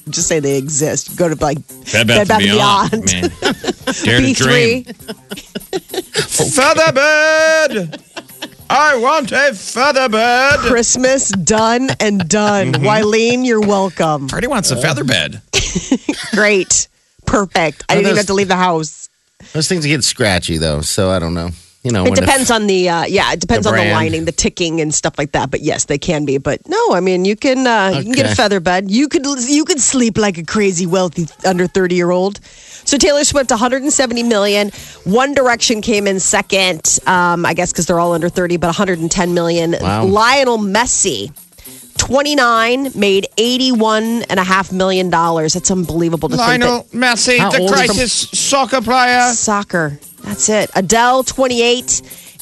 Just 0.08 0.28
say 0.28 0.38
they 0.38 0.56
exist. 0.56 1.16
Go 1.18 1.28
to 1.28 1.34
like 1.44 1.58
Bed 1.92 2.06
Bath, 2.06 2.30
and 2.30 2.42
Beyond. 2.42 3.04
Man. 3.06 3.30
Dare 4.04 4.20
to 4.20 4.32
dream. 4.34 4.84
B3, 4.84 6.54
Feather 6.54 6.92
bed. 6.92 8.00
I 8.70 8.96
want 8.98 9.32
a 9.32 9.54
feather 9.54 10.08
bed. 10.08 10.58
Christmas, 10.60 11.30
done 11.30 11.88
and 12.00 12.28
done. 12.28 12.72
Mm-hmm. 12.72 12.84
Wileen, 12.84 13.46
you're 13.46 13.60
welcome. 13.60 14.28
Party 14.28 14.46
wants 14.46 14.70
a 14.70 14.76
feather 14.80 15.04
bed. 15.04 15.40
Great. 16.32 16.88
Perfect. 17.26 17.84
I 17.88 17.94
didn't 17.94 18.06
even 18.06 18.16
have 18.18 18.26
to 18.26 18.34
leave 18.34 18.48
the 18.48 18.56
house. 18.56 19.08
those 19.52 19.68
things 19.68 19.86
get 19.86 20.04
scratchy 20.04 20.58
though, 20.58 20.80
so 20.82 21.10
I 21.10 21.18
don't 21.18 21.34
know. 21.34 21.50
You 21.84 21.92
know, 21.92 22.00
It 22.04 22.10
when 22.10 22.14
the- 22.14 22.20
depends 22.22 22.50
on 22.50 22.66
the 22.66 22.88
uh, 22.90 23.04
yeah, 23.04 23.32
it 23.32 23.40
depends 23.40 23.64
The 23.64 23.70
on 23.72 23.76
the 23.78 23.90
lining, 23.92 24.24
the 24.24 24.32
ticking 24.32 24.80
and 24.80 24.92
stuff 24.92 25.16
like 25.16 25.32
that. 25.32 25.50
But 25.50 25.60
yes, 25.60 25.84
they 25.86 25.96
can 25.98 26.24
be. 26.24 26.36
But 26.38 26.60
no, 26.68 26.92
I 26.92 27.00
mean 27.00 27.24
you 27.24 27.36
can 27.36 27.66
uh, 27.66 27.92
you 27.96 28.02
can 28.02 28.12
get 28.12 28.26
a 28.26 28.28
Okay. 28.30 28.34
feather 28.34 28.60
bed. 28.60 28.90
You 28.90 29.08
could 29.08 29.24
you 29.24 29.64
could 29.64 29.80
sleep 29.80 30.18
like 30.18 30.36
a 30.38 30.44
crazy 30.44 30.86
wealthy 30.86 31.26
under 31.46 31.66
30 31.66 31.94
year 31.94 32.10
old. 32.10 32.40
So 32.88 32.96
Taylor 32.96 33.22
Swift 33.22 33.50
170 33.50 34.22
million. 34.22 34.70
One 35.04 35.34
Direction 35.34 35.82
came 35.82 36.06
in 36.06 36.20
second. 36.20 36.98
Um, 37.06 37.44
I 37.44 37.52
guess 37.52 37.70
because 37.70 37.84
they're 37.84 38.00
all 38.00 38.14
under 38.14 38.30
30, 38.30 38.56
but 38.56 38.68
110 38.68 39.34
million. 39.34 39.76
Wow. 39.78 40.06
Lionel 40.06 40.56
Messi 40.56 41.30
29 41.98 42.92
made 42.94 43.26
81 43.36 44.22
and 44.30 44.40
a 44.40 44.42
half 44.42 44.72
million 44.72 45.10
dollars. 45.10 45.52
That's 45.52 45.70
unbelievable 45.70 46.30
to 46.30 46.36
Lionel 46.36 46.80
think 46.80 47.04
Messi, 47.04 47.36
How 47.38 47.50
the 47.50 47.58
old 47.58 47.72
crisis 47.72 48.10
soccer 48.30 48.80
player. 48.80 49.32
soccer. 49.34 49.98
That's 50.22 50.48
it. 50.48 50.70
Adele 50.74 51.24
28 51.24 51.84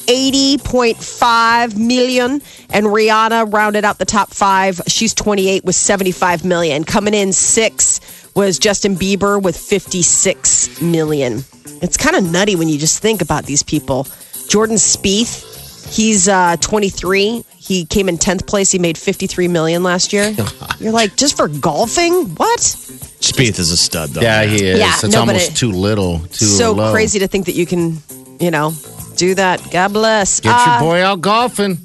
80.5 0.07 1.75
million 1.75 2.41
and 2.69 2.85
Rihanna 2.85 3.51
rounded 3.51 3.83
out 3.83 3.97
the 3.97 4.05
top 4.05 4.29
5. 4.29 4.83
She's 4.87 5.13
28 5.13 5.65
with 5.65 5.75
75 5.75 6.45
million. 6.45 6.85
Coming 6.85 7.13
in 7.13 7.33
6 7.33 7.99
was 8.37 8.59
Justin 8.59 8.95
Bieber 8.95 9.41
with 9.41 9.57
56 9.57 10.79
million. 10.79 11.43
It's 11.81 11.97
kind 11.97 12.15
of 12.15 12.23
nutty 12.31 12.55
when 12.55 12.69
you 12.69 12.77
just 12.77 13.01
think 13.01 13.21
about 13.23 13.45
these 13.45 13.63
people. 13.63 14.05
Jordan 14.47 14.75
Spieth, 14.77 15.91
he's 15.91 16.27
uh, 16.29 16.55
23. 16.61 17.43
He 17.57 17.85
came 17.85 18.07
in 18.07 18.17
10th 18.19 18.45
place. 18.45 18.71
He 18.71 18.77
made 18.77 18.95
53 18.95 19.47
million 19.47 19.81
last 19.81 20.13
year. 20.13 20.35
You're 20.79 20.91
like, 20.93 21.15
just 21.17 21.35
for 21.35 21.47
golfing? 21.47 22.13
What? 22.35 22.59
Spieth 22.59 23.57
is 23.57 23.71
a 23.71 23.77
stud, 23.77 24.09
though. 24.11 24.21
yeah, 24.21 24.43
he 24.43 24.63
is. 24.67 24.79
Yeah, 24.79 24.93
it's 24.93 25.11
no, 25.13 25.21
almost 25.21 25.51
it- 25.51 25.55
too 25.55 25.71
little, 25.71 26.19
too 26.19 26.45
so 26.45 26.73
low. 26.73 26.91
crazy 26.93 27.17
to 27.19 27.27
think 27.27 27.47
that 27.47 27.55
you 27.55 27.65
can, 27.65 27.97
you 28.39 28.51
know, 28.51 28.71
do 29.15 29.33
that. 29.33 29.67
God 29.71 29.93
bless. 29.93 30.41
Get 30.41 30.53
Uh, 30.55 30.65
your 30.79 30.79
boy 30.91 31.01
out 31.03 31.21
golfing. 31.21 31.79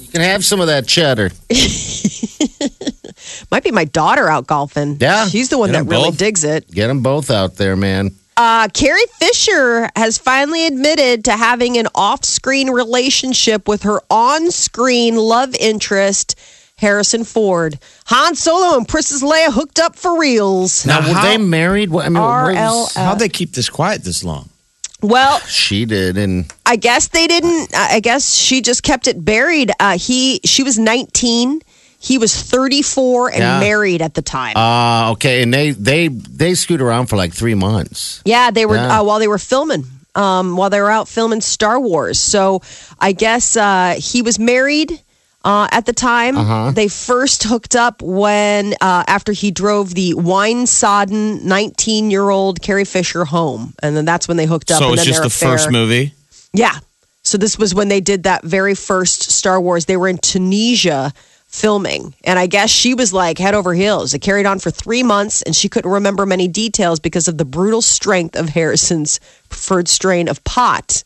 You 0.00 0.06
can 0.12 0.20
have 0.20 0.44
some 0.44 0.60
of 0.60 0.68
that 0.68 0.86
cheddar. 0.86 1.30
might 3.50 3.64
be 3.64 3.70
my 3.70 3.84
daughter 3.84 4.28
out 4.28 4.46
golfing. 4.46 4.96
Yeah. 5.00 5.26
She's 5.28 5.48
the 5.48 5.58
one 5.58 5.72
that 5.72 5.84
really 5.86 6.10
both. 6.10 6.18
digs 6.18 6.44
it. 6.44 6.70
Get 6.70 6.86
them 6.88 7.02
both 7.02 7.30
out 7.30 7.56
there, 7.56 7.76
man. 7.76 8.10
Uh, 8.36 8.68
Carrie 8.68 9.00
Fisher 9.18 9.88
has 9.96 10.16
finally 10.16 10.66
admitted 10.66 11.24
to 11.24 11.32
having 11.32 11.76
an 11.76 11.88
off 11.94 12.24
screen 12.24 12.70
relationship 12.70 13.66
with 13.66 13.82
her 13.82 14.00
on 14.10 14.52
screen 14.52 15.16
love 15.16 15.56
interest, 15.56 16.36
Harrison 16.76 17.24
Ford. 17.24 17.80
Han 18.06 18.36
Solo 18.36 18.76
and 18.76 18.86
Princess 18.86 19.24
Leia 19.24 19.52
hooked 19.52 19.80
up 19.80 19.96
for 19.96 20.20
reals. 20.20 20.86
Now, 20.86 21.00
Now, 21.00 21.08
were 21.08 21.14
how- 21.14 21.22
they 21.24 21.38
married? 21.38 21.90
What, 21.90 22.06
I 22.06 22.10
mean, 22.10 22.22
what. 22.22 22.92
How'd 22.94 23.18
they 23.18 23.28
keep 23.28 23.54
this 23.54 23.68
quiet 23.68 24.04
this 24.04 24.22
long? 24.22 24.48
Well, 25.00 25.38
she 25.40 25.84
did, 25.84 26.16
and 26.16 26.52
I 26.66 26.74
guess 26.74 27.08
they 27.08 27.28
didn't. 27.28 27.72
I 27.74 28.00
guess 28.00 28.34
she 28.34 28.60
just 28.60 28.82
kept 28.82 29.06
it 29.06 29.24
buried. 29.24 29.70
Uh, 29.78 29.96
he, 29.96 30.40
she 30.44 30.64
was 30.64 30.76
19. 30.76 31.60
He 32.00 32.16
was 32.16 32.32
34 32.34 33.30
and 33.30 33.38
Yeah. 33.40 33.60
married 33.60 34.02
at 34.02 34.14
the 34.14 34.22
time. 34.22 34.56
Uh, 34.56 35.12
okay, 35.12 35.42
and 35.42 35.52
they 35.52 35.72
they 35.72 36.08
they 36.08 36.54
screwed 36.54 36.80
around 36.80 37.06
for 37.06 37.16
like 37.16 37.32
three 37.34 37.54
months. 37.54 38.20
Yeah, 38.24 38.50
they 38.52 38.66
were 38.66 38.76
Yeah. 38.76 39.00
Uh, 39.00 39.04
while 39.04 39.18
they 39.18 39.28
were 39.28 39.38
filming. 39.38 39.84
Um, 40.14 40.56
while 40.56 40.70
they 40.70 40.80
were 40.80 40.90
out 40.90 41.08
filming 41.08 41.40
Star 41.40 41.78
Wars, 41.78 42.18
so 42.18 42.60
I 42.98 43.12
guess 43.12 43.56
uh, 43.56 43.94
he 43.98 44.20
was 44.22 44.36
married 44.38 45.00
uh, 45.44 45.68
at 45.70 45.86
the 45.86 45.92
time. 45.92 46.36
Uh-huh. 46.36 46.72
They 46.74 46.88
first 46.88 47.44
hooked 47.44 47.76
up 47.76 48.02
when 48.02 48.74
uh, 48.80 49.04
after 49.06 49.30
he 49.32 49.52
drove 49.52 49.94
the 49.94 50.14
wine-sodden 50.14 51.46
nineteen-year-old 51.46 52.60
Carrie 52.62 52.84
Fisher 52.84 53.24
home, 53.26 53.74
and 53.82 53.96
then 53.96 54.04
that's 54.04 54.26
when 54.26 54.36
they 54.36 54.46
hooked 54.46 54.70
up. 54.70 54.78
So 54.78 54.84
and 54.86 54.94
it's 54.94 55.02
then 55.04 55.06
just 55.08 55.20
their 55.20 55.28
the 55.28 55.56
first 55.56 55.70
movie. 55.70 56.14
Yeah. 56.52 56.78
So 57.22 57.38
this 57.38 57.58
was 57.58 57.74
when 57.74 57.88
they 57.88 58.00
did 58.00 58.22
that 58.24 58.42
very 58.42 58.74
first 58.74 59.30
Star 59.30 59.60
Wars. 59.60 59.84
They 59.84 59.96
were 59.96 60.08
in 60.08 60.18
Tunisia 60.18 61.12
filming. 61.48 62.14
And 62.24 62.38
I 62.38 62.46
guess 62.46 62.70
she 62.70 62.94
was 62.94 63.12
like 63.12 63.38
head 63.38 63.54
over 63.54 63.74
heels. 63.74 64.14
It 64.14 64.20
carried 64.20 64.46
on 64.46 64.58
for 64.58 64.70
three 64.70 65.02
months 65.02 65.42
and 65.42 65.56
she 65.56 65.68
couldn't 65.68 65.90
remember 65.90 66.26
many 66.26 66.46
details 66.46 67.00
because 67.00 67.26
of 67.26 67.38
the 67.38 67.44
brutal 67.44 67.82
strength 67.82 68.36
of 68.36 68.50
Harrison's 68.50 69.18
preferred 69.48 69.88
strain 69.88 70.28
of 70.28 70.44
pot. 70.44 71.02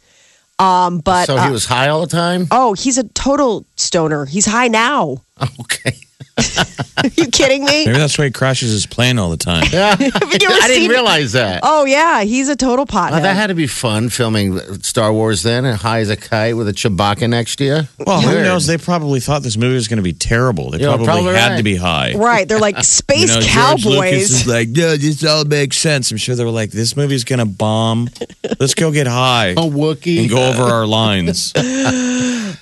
Um, 0.59 0.99
but 0.99 1.27
so 1.27 1.37
uh, 1.37 1.47
he 1.47 1.53
was 1.53 1.65
high 1.65 1.89
all 1.89 2.01
the 2.03 2.07
time. 2.07 2.47
oh, 2.51 2.75
he's 2.75 2.99
a 2.99 3.05
total 3.09 3.65
stoner. 3.77 4.27
He's 4.27 4.47
high 4.47 4.69
now. 4.69 5.23
Okay. 5.61 5.97
Are 6.39 7.09
you 7.17 7.27
kidding 7.27 7.65
me? 7.65 7.85
Maybe 7.87 7.99
that's 7.99 8.17
why 8.17 8.25
he 8.27 8.31
crashes 8.31 8.71
his 8.71 8.87
plane 8.87 9.19
all 9.19 9.31
the 9.31 9.37
time. 9.37 9.65
Yeah, 9.73 9.97
you 9.99 10.07
ever 10.07 10.25
I 10.25 10.69
didn't 10.69 10.89
realize 10.89 11.33
that. 11.33 11.61
Oh 11.63 11.85
yeah, 11.85 12.23
he's 12.23 12.49
a 12.49 12.57
total 12.57 12.87
pothead. 12.87 13.11
Well, 13.13 13.23
that 13.23 13.37
had 13.37 13.49
to 13.49 13.55
be 13.55 13.67
fun 13.67 14.09
filming 14.09 14.59
Star 14.83 15.13
Wars 15.13 15.43
then, 15.43 15.65
and 15.65 15.77
high 15.79 16.01
as 16.01 16.11
a 16.11 16.17
kite 16.17 16.57
with 16.57 16.69
a 16.69 16.73
Chewbacca 16.73 17.29
next 17.29 17.57
to 17.57 17.65
you. 17.65 17.81
Well, 18.07 18.21
who 18.21 18.43
knows? 18.43 18.67
They 18.67 18.79
probably 18.79 19.21
thought 19.21 19.43
this 19.43 19.57
movie 19.57 19.75
was 19.75 19.89
going 19.89 19.97
to 19.99 20.03
be 20.03 20.13
terrible. 20.13 20.71
They 20.71 20.79
Yeah, 20.79 20.89
probably, 20.89 21.07
probably 21.07 21.35
had 21.35 21.51
right. 21.53 21.57
to 21.59 21.63
be 21.63 21.77
high. 21.77 22.15
right. 22.15 22.47
They're 22.49 22.59
like 22.61 22.83
space 22.85 23.21
you 23.23 23.27
know, 23.29 23.41
George 23.41 23.47
cowboys. 23.53 23.85
Lucas 23.85 24.31
is 24.31 24.47
like, 24.47 24.69
yeah, 24.73 24.97
this 24.97 25.25
all 25.25 25.45
makes 25.45 25.77
sense. 25.79 26.11
I'm 26.11 26.17
sure 26.19 26.35
they 26.35 26.45
were 26.45 26.51
like, 26.51 26.71
this 26.71 26.97
movie's 26.97 27.25
going 27.25 27.39
to 27.41 27.47
bomb. 27.47 28.09
Let's 28.61 28.75
go 28.75 28.91
get 28.93 29.07
high 29.07 29.49
A 29.49 29.55
Wookiee. 29.57 30.21
and 30.23 30.31
go 30.31 30.49
over 30.51 30.63
our 30.63 30.87
lines. 30.87 31.53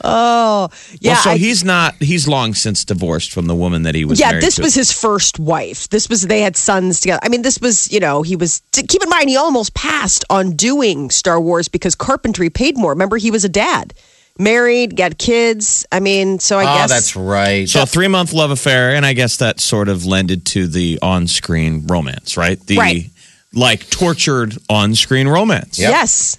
oh, 0.02 0.68
yeah. 1.00 1.12
well, 1.12 1.22
so 1.22 1.30
I- 1.30 1.36
he's 1.38 1.64
not, 1.64 1.94
he's 1.96 2.28
long 2.28 2.54
since 2.54 2.84
divorced 2.84 3.32
from 3.32 3.46
the 3.46 3.54
woman 3.60 3.82
that 3.82 3.94
he 3.94 4.04
was 4.04 4.18
yeah, 4.18 4.30
married 4.30 4.42
this 4.42 4.56
to. 4.56 4.62
was 4.62 4.74
his 4.74 4.90
first 4.90 5.38
wife. 5.38 5.88
This 5.90 6.08
was 6.08 6.22
they 6.22 6.40
had 6.40 6.56
sons 6.56 7.00
together. 7.00 7.20
I 7.22 7.28
mean, 7.28 7.42
this 7.42 7.60
was 7.60 7.92
you 7.92 8.00
know 8.00 8.22
he 8.22 8.34
was. 8.34 8.62
Keep 8.72 9.02
in 9.02 9.08
mind, 9.08 9.28
he 9.28 9.36
almost 9.36 9.74
passed 9.74 10.24
on 10.30 10.56
doing 10.56 11.10
Star 11.10 11.40
Wars 11.40 11.68
because 11.68 11.94
carpentry 11.94 12.50
paid 12.50 12.76
more. 12.76 12.90
Remember, 12.90 13.16
he 13.16 13.30
was 13.30 13.44
a 13.44 13.48
dad, 13.48 13.94
married, 14.38 14.96
got 14.96 15.18
kids. 15.18 15.86
I 15.92 16.00
mean, 16.00 16.38
so 16.40 16.58
I 16.58 16.62
oh, 16.62 16.78
guess 16.78 16.90
that's 16.90 17.14
right. 17.16 17.68
So 17.68 17.82
a 17.82 17.86
three 17.86 18.08
month 18.08 18.32
love 18.32 18.50
affair, 18.50 18.96
and 18.96 19.06
I 19.06 19.12
guess 19.12 19.36
that 19.36 19.60
sort 19.60 19.88
of 19.88 20.04
lended 20.04 20.46
to 20.46 20.66
the 20.66 20.98
on 21.02 21.28
screen 21.28 21.86
romance, 21.86 22.36
right? 22.36 22.58
The 22.58 22.78
Right. 22.78 23.10
like 23.52 23.88
tortured 23.90 24.56
on 24.68 24.94
screen 24.94 25.28
romance. 25.28 25.78
Yes. 25.78 26.38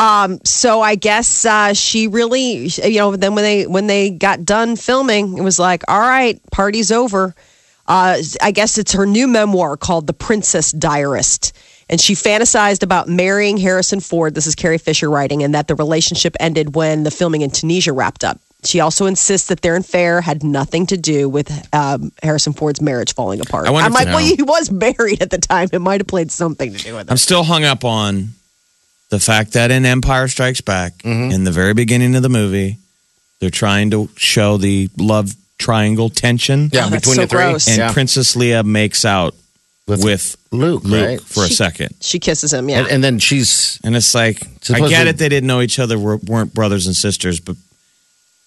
Um, 0.00 0.40
so 0.44 0.80
I 0.80 0.94
guess 0.94 1.44
uh, 1.44 1.74
she 1.74 2.08
really, 2.08 2.68
you 2.68 2.98
know, 2.98 3.14
then 3.16 3.34
when 3.34 3.44
they 3.44 3.66
when 3.66 3.86
they 3.86 4.08
got 4.08 4.46
done 4.46 4.76
filming, 4.76 5.36
it 5.36 5.42
was 5.42 5.58
like, 5.58 5.82
all 5.88 6.00
right, 6.00 6.40
party's 6.50 6.90
over. 6.90 7.34
Uh, 7.86 8.16
I 8.40 8.50
guess 8.50 8.78
it's 8.78 8.92
her 8.92 9.04
new 9.04 9.28
memoir 9.28 9.76
called 9.76 10.06
The 10.06 10.14
Princess 10.14 10.72
Diarist. 10.72 11.52
And 11.90 12.00
she 12.00 12.14
fantasized 12.14 12.82
about 12.82 13.08
marrying 13.08 13.58
Harrison 13.58 14.00
Ford. 14.00 14.34
This 14.34 14.46
is 14.46 14.54
Carrie 14.54 14.78
Fisher 14.78 15.10
writing, 15.10 15.42
and 15.42 15.54
that 15.54 15.68
the 15.68 15.74
relationship 15.74 16.34
ended 16.40 16.74
when 16.74 17.02
the 17.02 17.10
filming 17.10 17.42
in 17.42 17.50
Tunisia 17.50 17.92
wrapped 17.92 18.24
up. 18.24 18.40
She 18.64 18.80
also 18.80 19.06
insists 19.06 19.48
that 19.48 19.60
their 19.60 19.76
affair 19.76 20.20
had 20.20 20.44
nothing 20.44 20.86
to 20.86 20.96
do 20.96 21.28
with 21.28 21.50
um, 21.74 22.12
Harrison 22.22 22.52
Ford's 22.52 22.80
marriage 22.80 23.14
falling 23.14 23.40
apart. 23.40 23.66
I'm 23.68 23.92
like, 23.92 24.06
well, 24.06 24.18
he 24.18 24.42
was 24.42 24.70
married 24.70 25.20
at 25.20 25.30
the 25.30 25.38
time. 25.38 25.68
It 25.72 25.80
might 25.80 26.00
have 26.00 26.06
played 26.06 26.30
something 26.30 26.72
to 26.72 26.78
do 26.78 26.94
with 26.94 27.08
it. 27.08 27.10
I'm 27.10 27.16
still 27.16 27.42
hung 27.42 27.64
up 27.64 27.84
on 27.84 28.34
the 29.10 29.20
fact 29.20 29.52
that 29.52 29.70
in 29.70 29.84
Empire 29.84 30.26
Strikes 30.28 30.60
Back, 30.60 30.98
Mm-hmm. 30.98 31.32
in 31.32 31.44
the 31.44 31.50
very 31.52 31.74
beginning 31.74 32.14
of 32.16 32.22
the 32.22 32.28
movie, 32.28 32.78
they're 33.40 33.50
trying 33.50 33.90
to 33.90 34.08
show 34.16 34.56
the 34.56 34.88
love 34.98 35.32
triangle 35.58 36.08
tension. 36.10 36.70
yeah, 36.72 36.86
Oh, 36.86 36.90
between 36.90 37.16
so 37.16 37.20
the 37.22 37.26
three. 37.26 37.38
gross. 37.38 37.68
And 37.68 37.78
yeah. 37.78 37.92
Princess 37.92 38.34
Leia 38.36 38.64
makes 38.64 39.04
out 39.04 39.34
With 39.86 40.02
with, 40.04 40.36
Luke, 40.52 40.84
Luke 40.84 41.06
right? 41.06 41.20
for 41.20 41.44
a 41.44 41.48
second. 41.48 41.94
She 42.00 42.18
kisses 42.18 42.52
him, 42.52 42.68
yeah. 42.68 42.78
And, 42.80 42.88
and 42.88 43.04
then 43.04 43.18
she's 43.18 43.78
And 43.84 43.94
it's 43.96 44.14
like, 44.14 44.42
I 44.72 44.88
get 44.88 45.06
it, 45.06 45.18
they 45.18 45.28
didn't 45.28 45.46
know 45.48 45.60
each 45.60 45.78
other, 45.78 45.98
were- 45.98 46.16
weren't 46.16 46.54
brothers 46.54 46.86
and 46.86 46.94
sisters, 46.96 47.40
but 47.40 47.56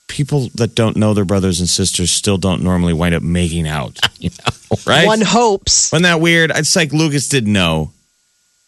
people 0.07 0.49
that 0.55 0.75
don't 0.75 0.95
know 0.97 1.13
their 1.13 1.25
brothers 1.25 1.59
and 1.59 1.67
sisters 1.69 2.11
still 2.11 2.37
don't 2.37 2.61
normally 2.63 2.93
wind 2.93 3.15
up 3.15 3.23
making 3.23 3.67
out. 3.67 3.99
Right? 4.87 5.05
One 5.05 5.21
hopes. 5.21 5.91
Wasn't 5.91 6.03
that 6.03 6.19
weird? 6.19 6.51
It's 6.55 6.75
like 6.75 6.91
Lucas 6.93 7.29
didn't 7.29 7.53
know. 7.53 7.91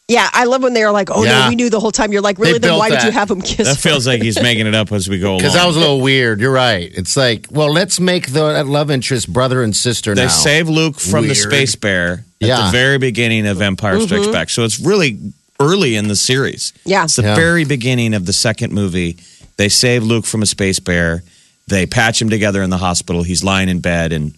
Yeah, 0.08 0.30
I 0.34 0.44
love 0.44 0.62
when 0.62 0.76
they're 0.76 0.91
like, 0.91 1.10
"Oh 1.12 1.24
Yeah. 1.24 1.46
no, 1.46 1.50
we 1.50 1.56
knew 1.56 1.70
the 1.72 1.80
whole 1.80 1.91
time." 1.91 2.12
You're 2.13 2.22
like, 2.22 2.38
"Really? 2.38 2.54
They 2.54 2.60
Then 2.60 2.70
built 2.72 2.80
why 2.80 2.89
did 2.91 3.04
you 3.04 3.12
have 3.12 3.30
him 3.32 3.41
kiss?" 3.41 3.68
That 3.68 3.76
her? 3.76 3.89
feels 3.89 4.06
like 4.06 4.22
he's 4.22 4.39
making 4.39 4.68
it 4.68 4.76
up 4.76 4.91
as 4.91 5.10
we 5.10 5.18
go 5.18 5.30
along. 5.32 5.39
because 5.39 5.54
that 5.56 5.65
was 5.65 5.76
a 5.76 5.80
little 5.80 6.00
weird. 6.00 6.39
You're 6.39 6.52
right. 6.52 6.91
It's 6.94 7.18
like, 7.18 7.48
well, 7.50 7.72
let's 7.74 8.00
make 8.00 8.28
the 8.32 8.54
that 8.54 8.68
love 8.68 8.91
interest 8.91 9.34
brother 9.34 9.63
and 9.63 9.76
sister 9.76 10.13
They 10.13 10.24
now. 10.26 10.30
save 10.30 10.70
Luke 10.70 11.00
from 11.00 11.24
the 11.24 11.30
Weird. 11.30 11.38
space 11.38 11.76
bear 11.76 12.24
at 12.39 12.48
Yeah. 12.48 12.65
the 12.68 12.72
very 12.72 13.00
beginning 13.00 13.48
of 13.48 13.62
Empire 13.63 14.00
Strikes 14.00 14.26
mm-hmm. 14.26 14.32
Back. 14.32 14.52
So 14.52 14.63
it's 14.63 14.80
really 14.80 15.18
early 15.60 15.96
in 15.96 16.08
the 16.08 16.15
series. 16.15 16.72
Yeah. 16.86 17.06
It's 17.06 17.15
the 17.15 17.24
Yeah. 17.24 17.36
very 17.36 17.63
beginning 17.65 18.13
of 18.13 18.28
the 18.28 18.34
second 18.34 18.74
movie. 18.74 19.18
They 19.58 19.70
save 19.70 20.04
Luke 20.04 20.26
from 20.28 20.44
a 20.44 20.46
space 20.46 20.80
bear. 20.80 21.24
They 21.68 21.88
patch 21.88 22.22
him 22.22 22.30
together 22.30 22.62
in 22.62 22.70
the 22.70 22.78
hospital. 22.78 23.24
He's 23.24 23.44
lying 23.44 23.70
in 23.70 23.80
bed 23.80 24.13
and 24.13 24.36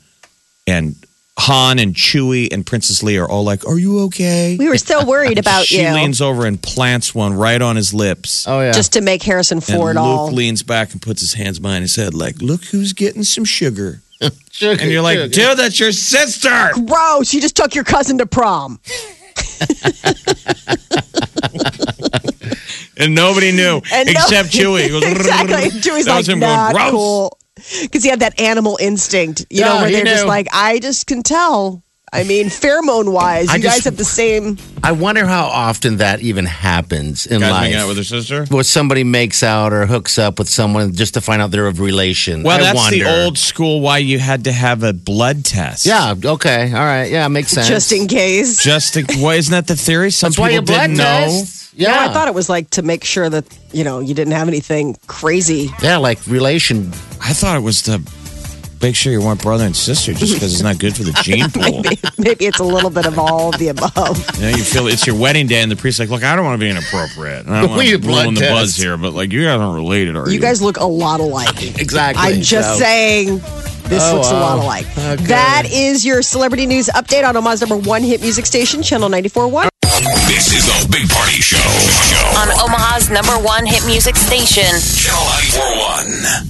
and 0.66 0.96
Han 1.40 1.78
and 1.80 1.94
Chewie 1.94 2.52
and 2.52 2.66
Princess 2.66 3.04
Leia 3.04 3.22
are 3.24 3.30
all 3.30 3.44
like, 3.44 3.66
"Are 3.68 3.78
you 3.78 4.00
okay?" 4.06 4.56
we 4.60 4.68
were 4.68 4.78
so 4.78 5.06
worried 5.14 5.38
about 5.38 5.66
she 5.66 5.80
you, 5.82 5.88
She 5.88 5.94
leans 5.94 6.20
over 6.20 6.46
and 6.46 6.60
plants 6.62 7.14
one 7.14 7.34
right 7.34 7.62
on 7.62 7.76
his 7.76 7.94
lips. 7.94 8.48
oh 8.48 8.60
yeah, 8.62 8.72
just 8.72 8.94
to 8.94 9.02
make 9.02 9.22
Harrison 9.24 9.58
and 9.60 9.64
Ford 9.64 9.96
Luke 9.96 10.04
all. 10.04 10.26
Luke 10.28 10.36
leans 10.36 10.64
back 10.64 10.94
and 10.94 11.02
puts 11.02 11.22
his 11.22 11.34
hands 11.34 11.60
behind 11.60 11.84
his 11.84 11.96
head, 11.96 12.14
like, 12.16 12.42
"Look 12.42 12.64
who's 12.66 12.94
getting 12.94 13.24
some 13.24 13.46
sugar." 13.46 14.02
Sugar, 14.52 14.82
And 14.82 14.92
you're 14.92 15.04
like, 15.04 15.20
sugar. 15.20 15.28
"Dude, 15.30 15.58
that's 15.60 15.80
your 15.80 15.92
sister." 15.92 16.72
Gross! 16.88 17.32
You 17.36 17.40
just 17.42 17.56
took 17.56 17.76
your 17.76 17.84
cousin 17.84 18.18
to 18.18 18.26
prom. 18.26 18.80
And 23.00 23.14
nobody 23.14 23.52
knew 23.52 23.80
And 23.94 24.08
no- 24.08 24.12
except 24.14 24.50
Chewie. 24.50 24.84
He 24.84 24.90
goes, 24.90 25.04
exactly. 25.04 25.70
Chewie's 25.82 26.06
That 26.06 26.18
was 26.18 26.28
like, 26.28 26.34
him 26.34 26.40
going, 26.40 26.52
not 26.52 26.74
"Gross." 26.74 26.92
cool. 26.92 27.37
Because 27.82 28.04
he 28.04 28.10
had 28.10 28.20
that 28.22 28.40
animal 28.40 28.78
instinct, 28.80 29.46
you 29.50 29.62
Yeah, 29.62 29.66
know, 29.66 29.76
where 29.82 29.92
they're 29.92 30.06
just 30.06 30.26
like, 30.26 30.48
I 30.54 30.80
just 30.80 31.08
can 31.08 31.24
tell. 31.24 31.84
I 32.14 32.24
mean, 32.24 32.46
pheromone 32.48 33.12
wise, 33.12 33.50
I 33.50 33.56
you 33.58 33.64
guys 33.64 33.84
have 33.84 33.98
the 33.98 34.06
same. 34.06 34.58
I 34.82 34.94
wonder 34.94 35.26
how 35.26 35.46
often 35.48 35.98
that 35.98 36.22
even 36.22 36.46
happens 36.46 37.26
in 37.28 37.42
Guys 37.42 37.52
life. 37.52 37.64
hanging 37.64 37.78
out 37.78 37.88
with 37.90 37.98
her 37.98 38.04
sister. 38.06 38.46
where 38.46 38.64
somebody 38.64 39.04
makes 39.04 39.44
out 39.44 39.74
or 39.74 39.86
hooks 39.86 40.18
up 40.18 40.40
with 40.40 40.48
someone 40.48 40.94
just 40.94 41.16
to 41.16 41.22
find 41.22 41.42
out 41.42 41.52
they're 41.52 41.68
of 41.68 41.82
relation. 41.82 42.44
Well, 42.44 42.58
I 42.60 42.62
that's 42.62 42.76
wonder. 42.78 43.04
the 43.04 43.24
old 43.26 43.38
school 43.38 43.82
why 43.82 43.98
you 43.98 44.20
had 44.20 44.46
to 44.46 44.54
have 44.54 44.84
a 44.84 44.94
blood 44.94 45.44
test. 45.44 45.86
Yeah. 45.86 46.16
Okay. 46.24 46.72
All 46.74 46.80
right. 46.80 47.12
Yeah. 47.12 47.28
Makes 47.28 47.52
sense. 47.52 47.68
Just 47.68 47.92
in 47.92 48.08
case. 48.08 48.64
Just 48.64 48.94
to, 48.94 49.04
why 49.18 49.36
isn't 49.36 49.52
that 49.52 49.68
the 49.68 49.76
theory? 49.76 50.10
Some 50.12 50.30
That's 50.30 50.40
why 50.40 50.50
you 50.52 50.62
people 50.62 50.76
blood 50.76 50.82
didn't 50.88 50.98
know. 50.98 51.04
test. 51.04 51.74
Yeah. 51.78 51.90
No, 51.92 52.00
I 52.00 52.14
thought 52.14 52.28
it 52.30 52.34
was 52.34 52.48
like 52.50 52.70
to 52.72 52.82
make 52.84 53.04
sure 53.04 53.30
that, 53.30 53.46
you 53.74 53.84
know, 53.84 54.00
you 54.00 54.14
didn't 54.16 54.34
have 54.34 54.48
anything 54.48 54.96
crazy. 55.08 55.70
Yeah, 55.84 55.98
like 55.98 56.26
relation. 56.26 56.88
I 57.22 57.34
thought 57.34 57.58
it 57.58 57.64
was 57.64 57.82
to 57.84 58.02
make 58.82 58.96
sure 58.96 59.12
you 59.12 59.22
weren't 59.22 59.42
brother 59.42 59.66
and 59.66 59.76
sister 59.76 60.14
just 60.14 60.34
because 60.34 60.54
it's 60.54 60.62
not 60.64 60.78
good 60.80 60.96
for 60.96 61.04
the 61.04 61.12
gene 61.24 61.50
pool. 61.50 61.84
Maybe 62.18 62.46
it's 62.46 62.60
a 62.60 62.64
little 62.64 62.90
bit 62.90 63.06
of 63.06 63.18
all 63.20 63.50
of 63.50 63.60
the 63.60 63.70
above. 63.70 64.18
You 64.38 64.44
know, 64.44 64.50
you 64.58 64.64
feel 64.64 64.88
it's 64.88 65.08
your 65.08 65.16
wedding 65.20 65.48
day, 65.48 65.62
and 65.62 65.72
the 65.72 65.76
priest's 65.76 66.00
like, 66.00 66.10
"Look, 66.10 66.24
I 66.24 66.36
don't 66.36 66.46
want 66.46 66.60
to 66.60 66.64
be 66.64 66.70
inappropriate. 66.70 67.48
and 67.48 67.56
I 67.56 67.62
don't 67.62 67.72
want 67.72 67.88
to 67.88 67.98
ruin 67.98 68.34
the 68.36 68.42
buzz 68.42 68.76
here, 68.76 68.96
but 68.98 69.14
like, 69.14 69.32
you 69.32 69.44
guys 69.46 69.60
aren't 69.60 69.76
related, 69.76 70.16
are 70.16 70.28
you? 70.28 70.36
You 70.36 70.40
guys 70.40 70.62
look 70.62 70.78
a 70.78 70.86
lot 70.86 71.20
alike. 71.20 71.56
Exactly. 71.80 72.22
I'm 72.36 72.42
just 72.42 72.74
So- 72.78 72.80
saying 72.84 73.38
this 73.88 74.04
Oh, 74.04 74.16
looks 74.16 74.30
a 74.30 74.34
lot 74.34 74.60
alike. 74.60 74.86
Okay. 74.98 75.16
That 75.26 75.64
is 75.72 76.06
your 76.06 76.22
celebrity 76.22 76.66
news 76.66 76.88
update 76.88 77.28
on 77.28 77.36
Omaha's 77.38 77.62
number 77.62 77.78
one 77.78 78.04
hit 78.04 78.22
music 78.22 78.46
station, 78.46 78.84
Channel 78.84 79.10
94.1. 79.10 79.70
This 80.28 80.54
is 80.54 80.66
the 80.66 80.88
Big 80.92 81.10
Party 81.10 81.42
Show. 81.42 81.58
On 82.38 82.48
Omaha's 82.62 83.10
number 83.10 83.32
one 83.44 83.66
hit 83.66 83.84
music 83.88 84.16
station. 84.16 84.66
Channel 84.94 85.24
941. 85.58 86.46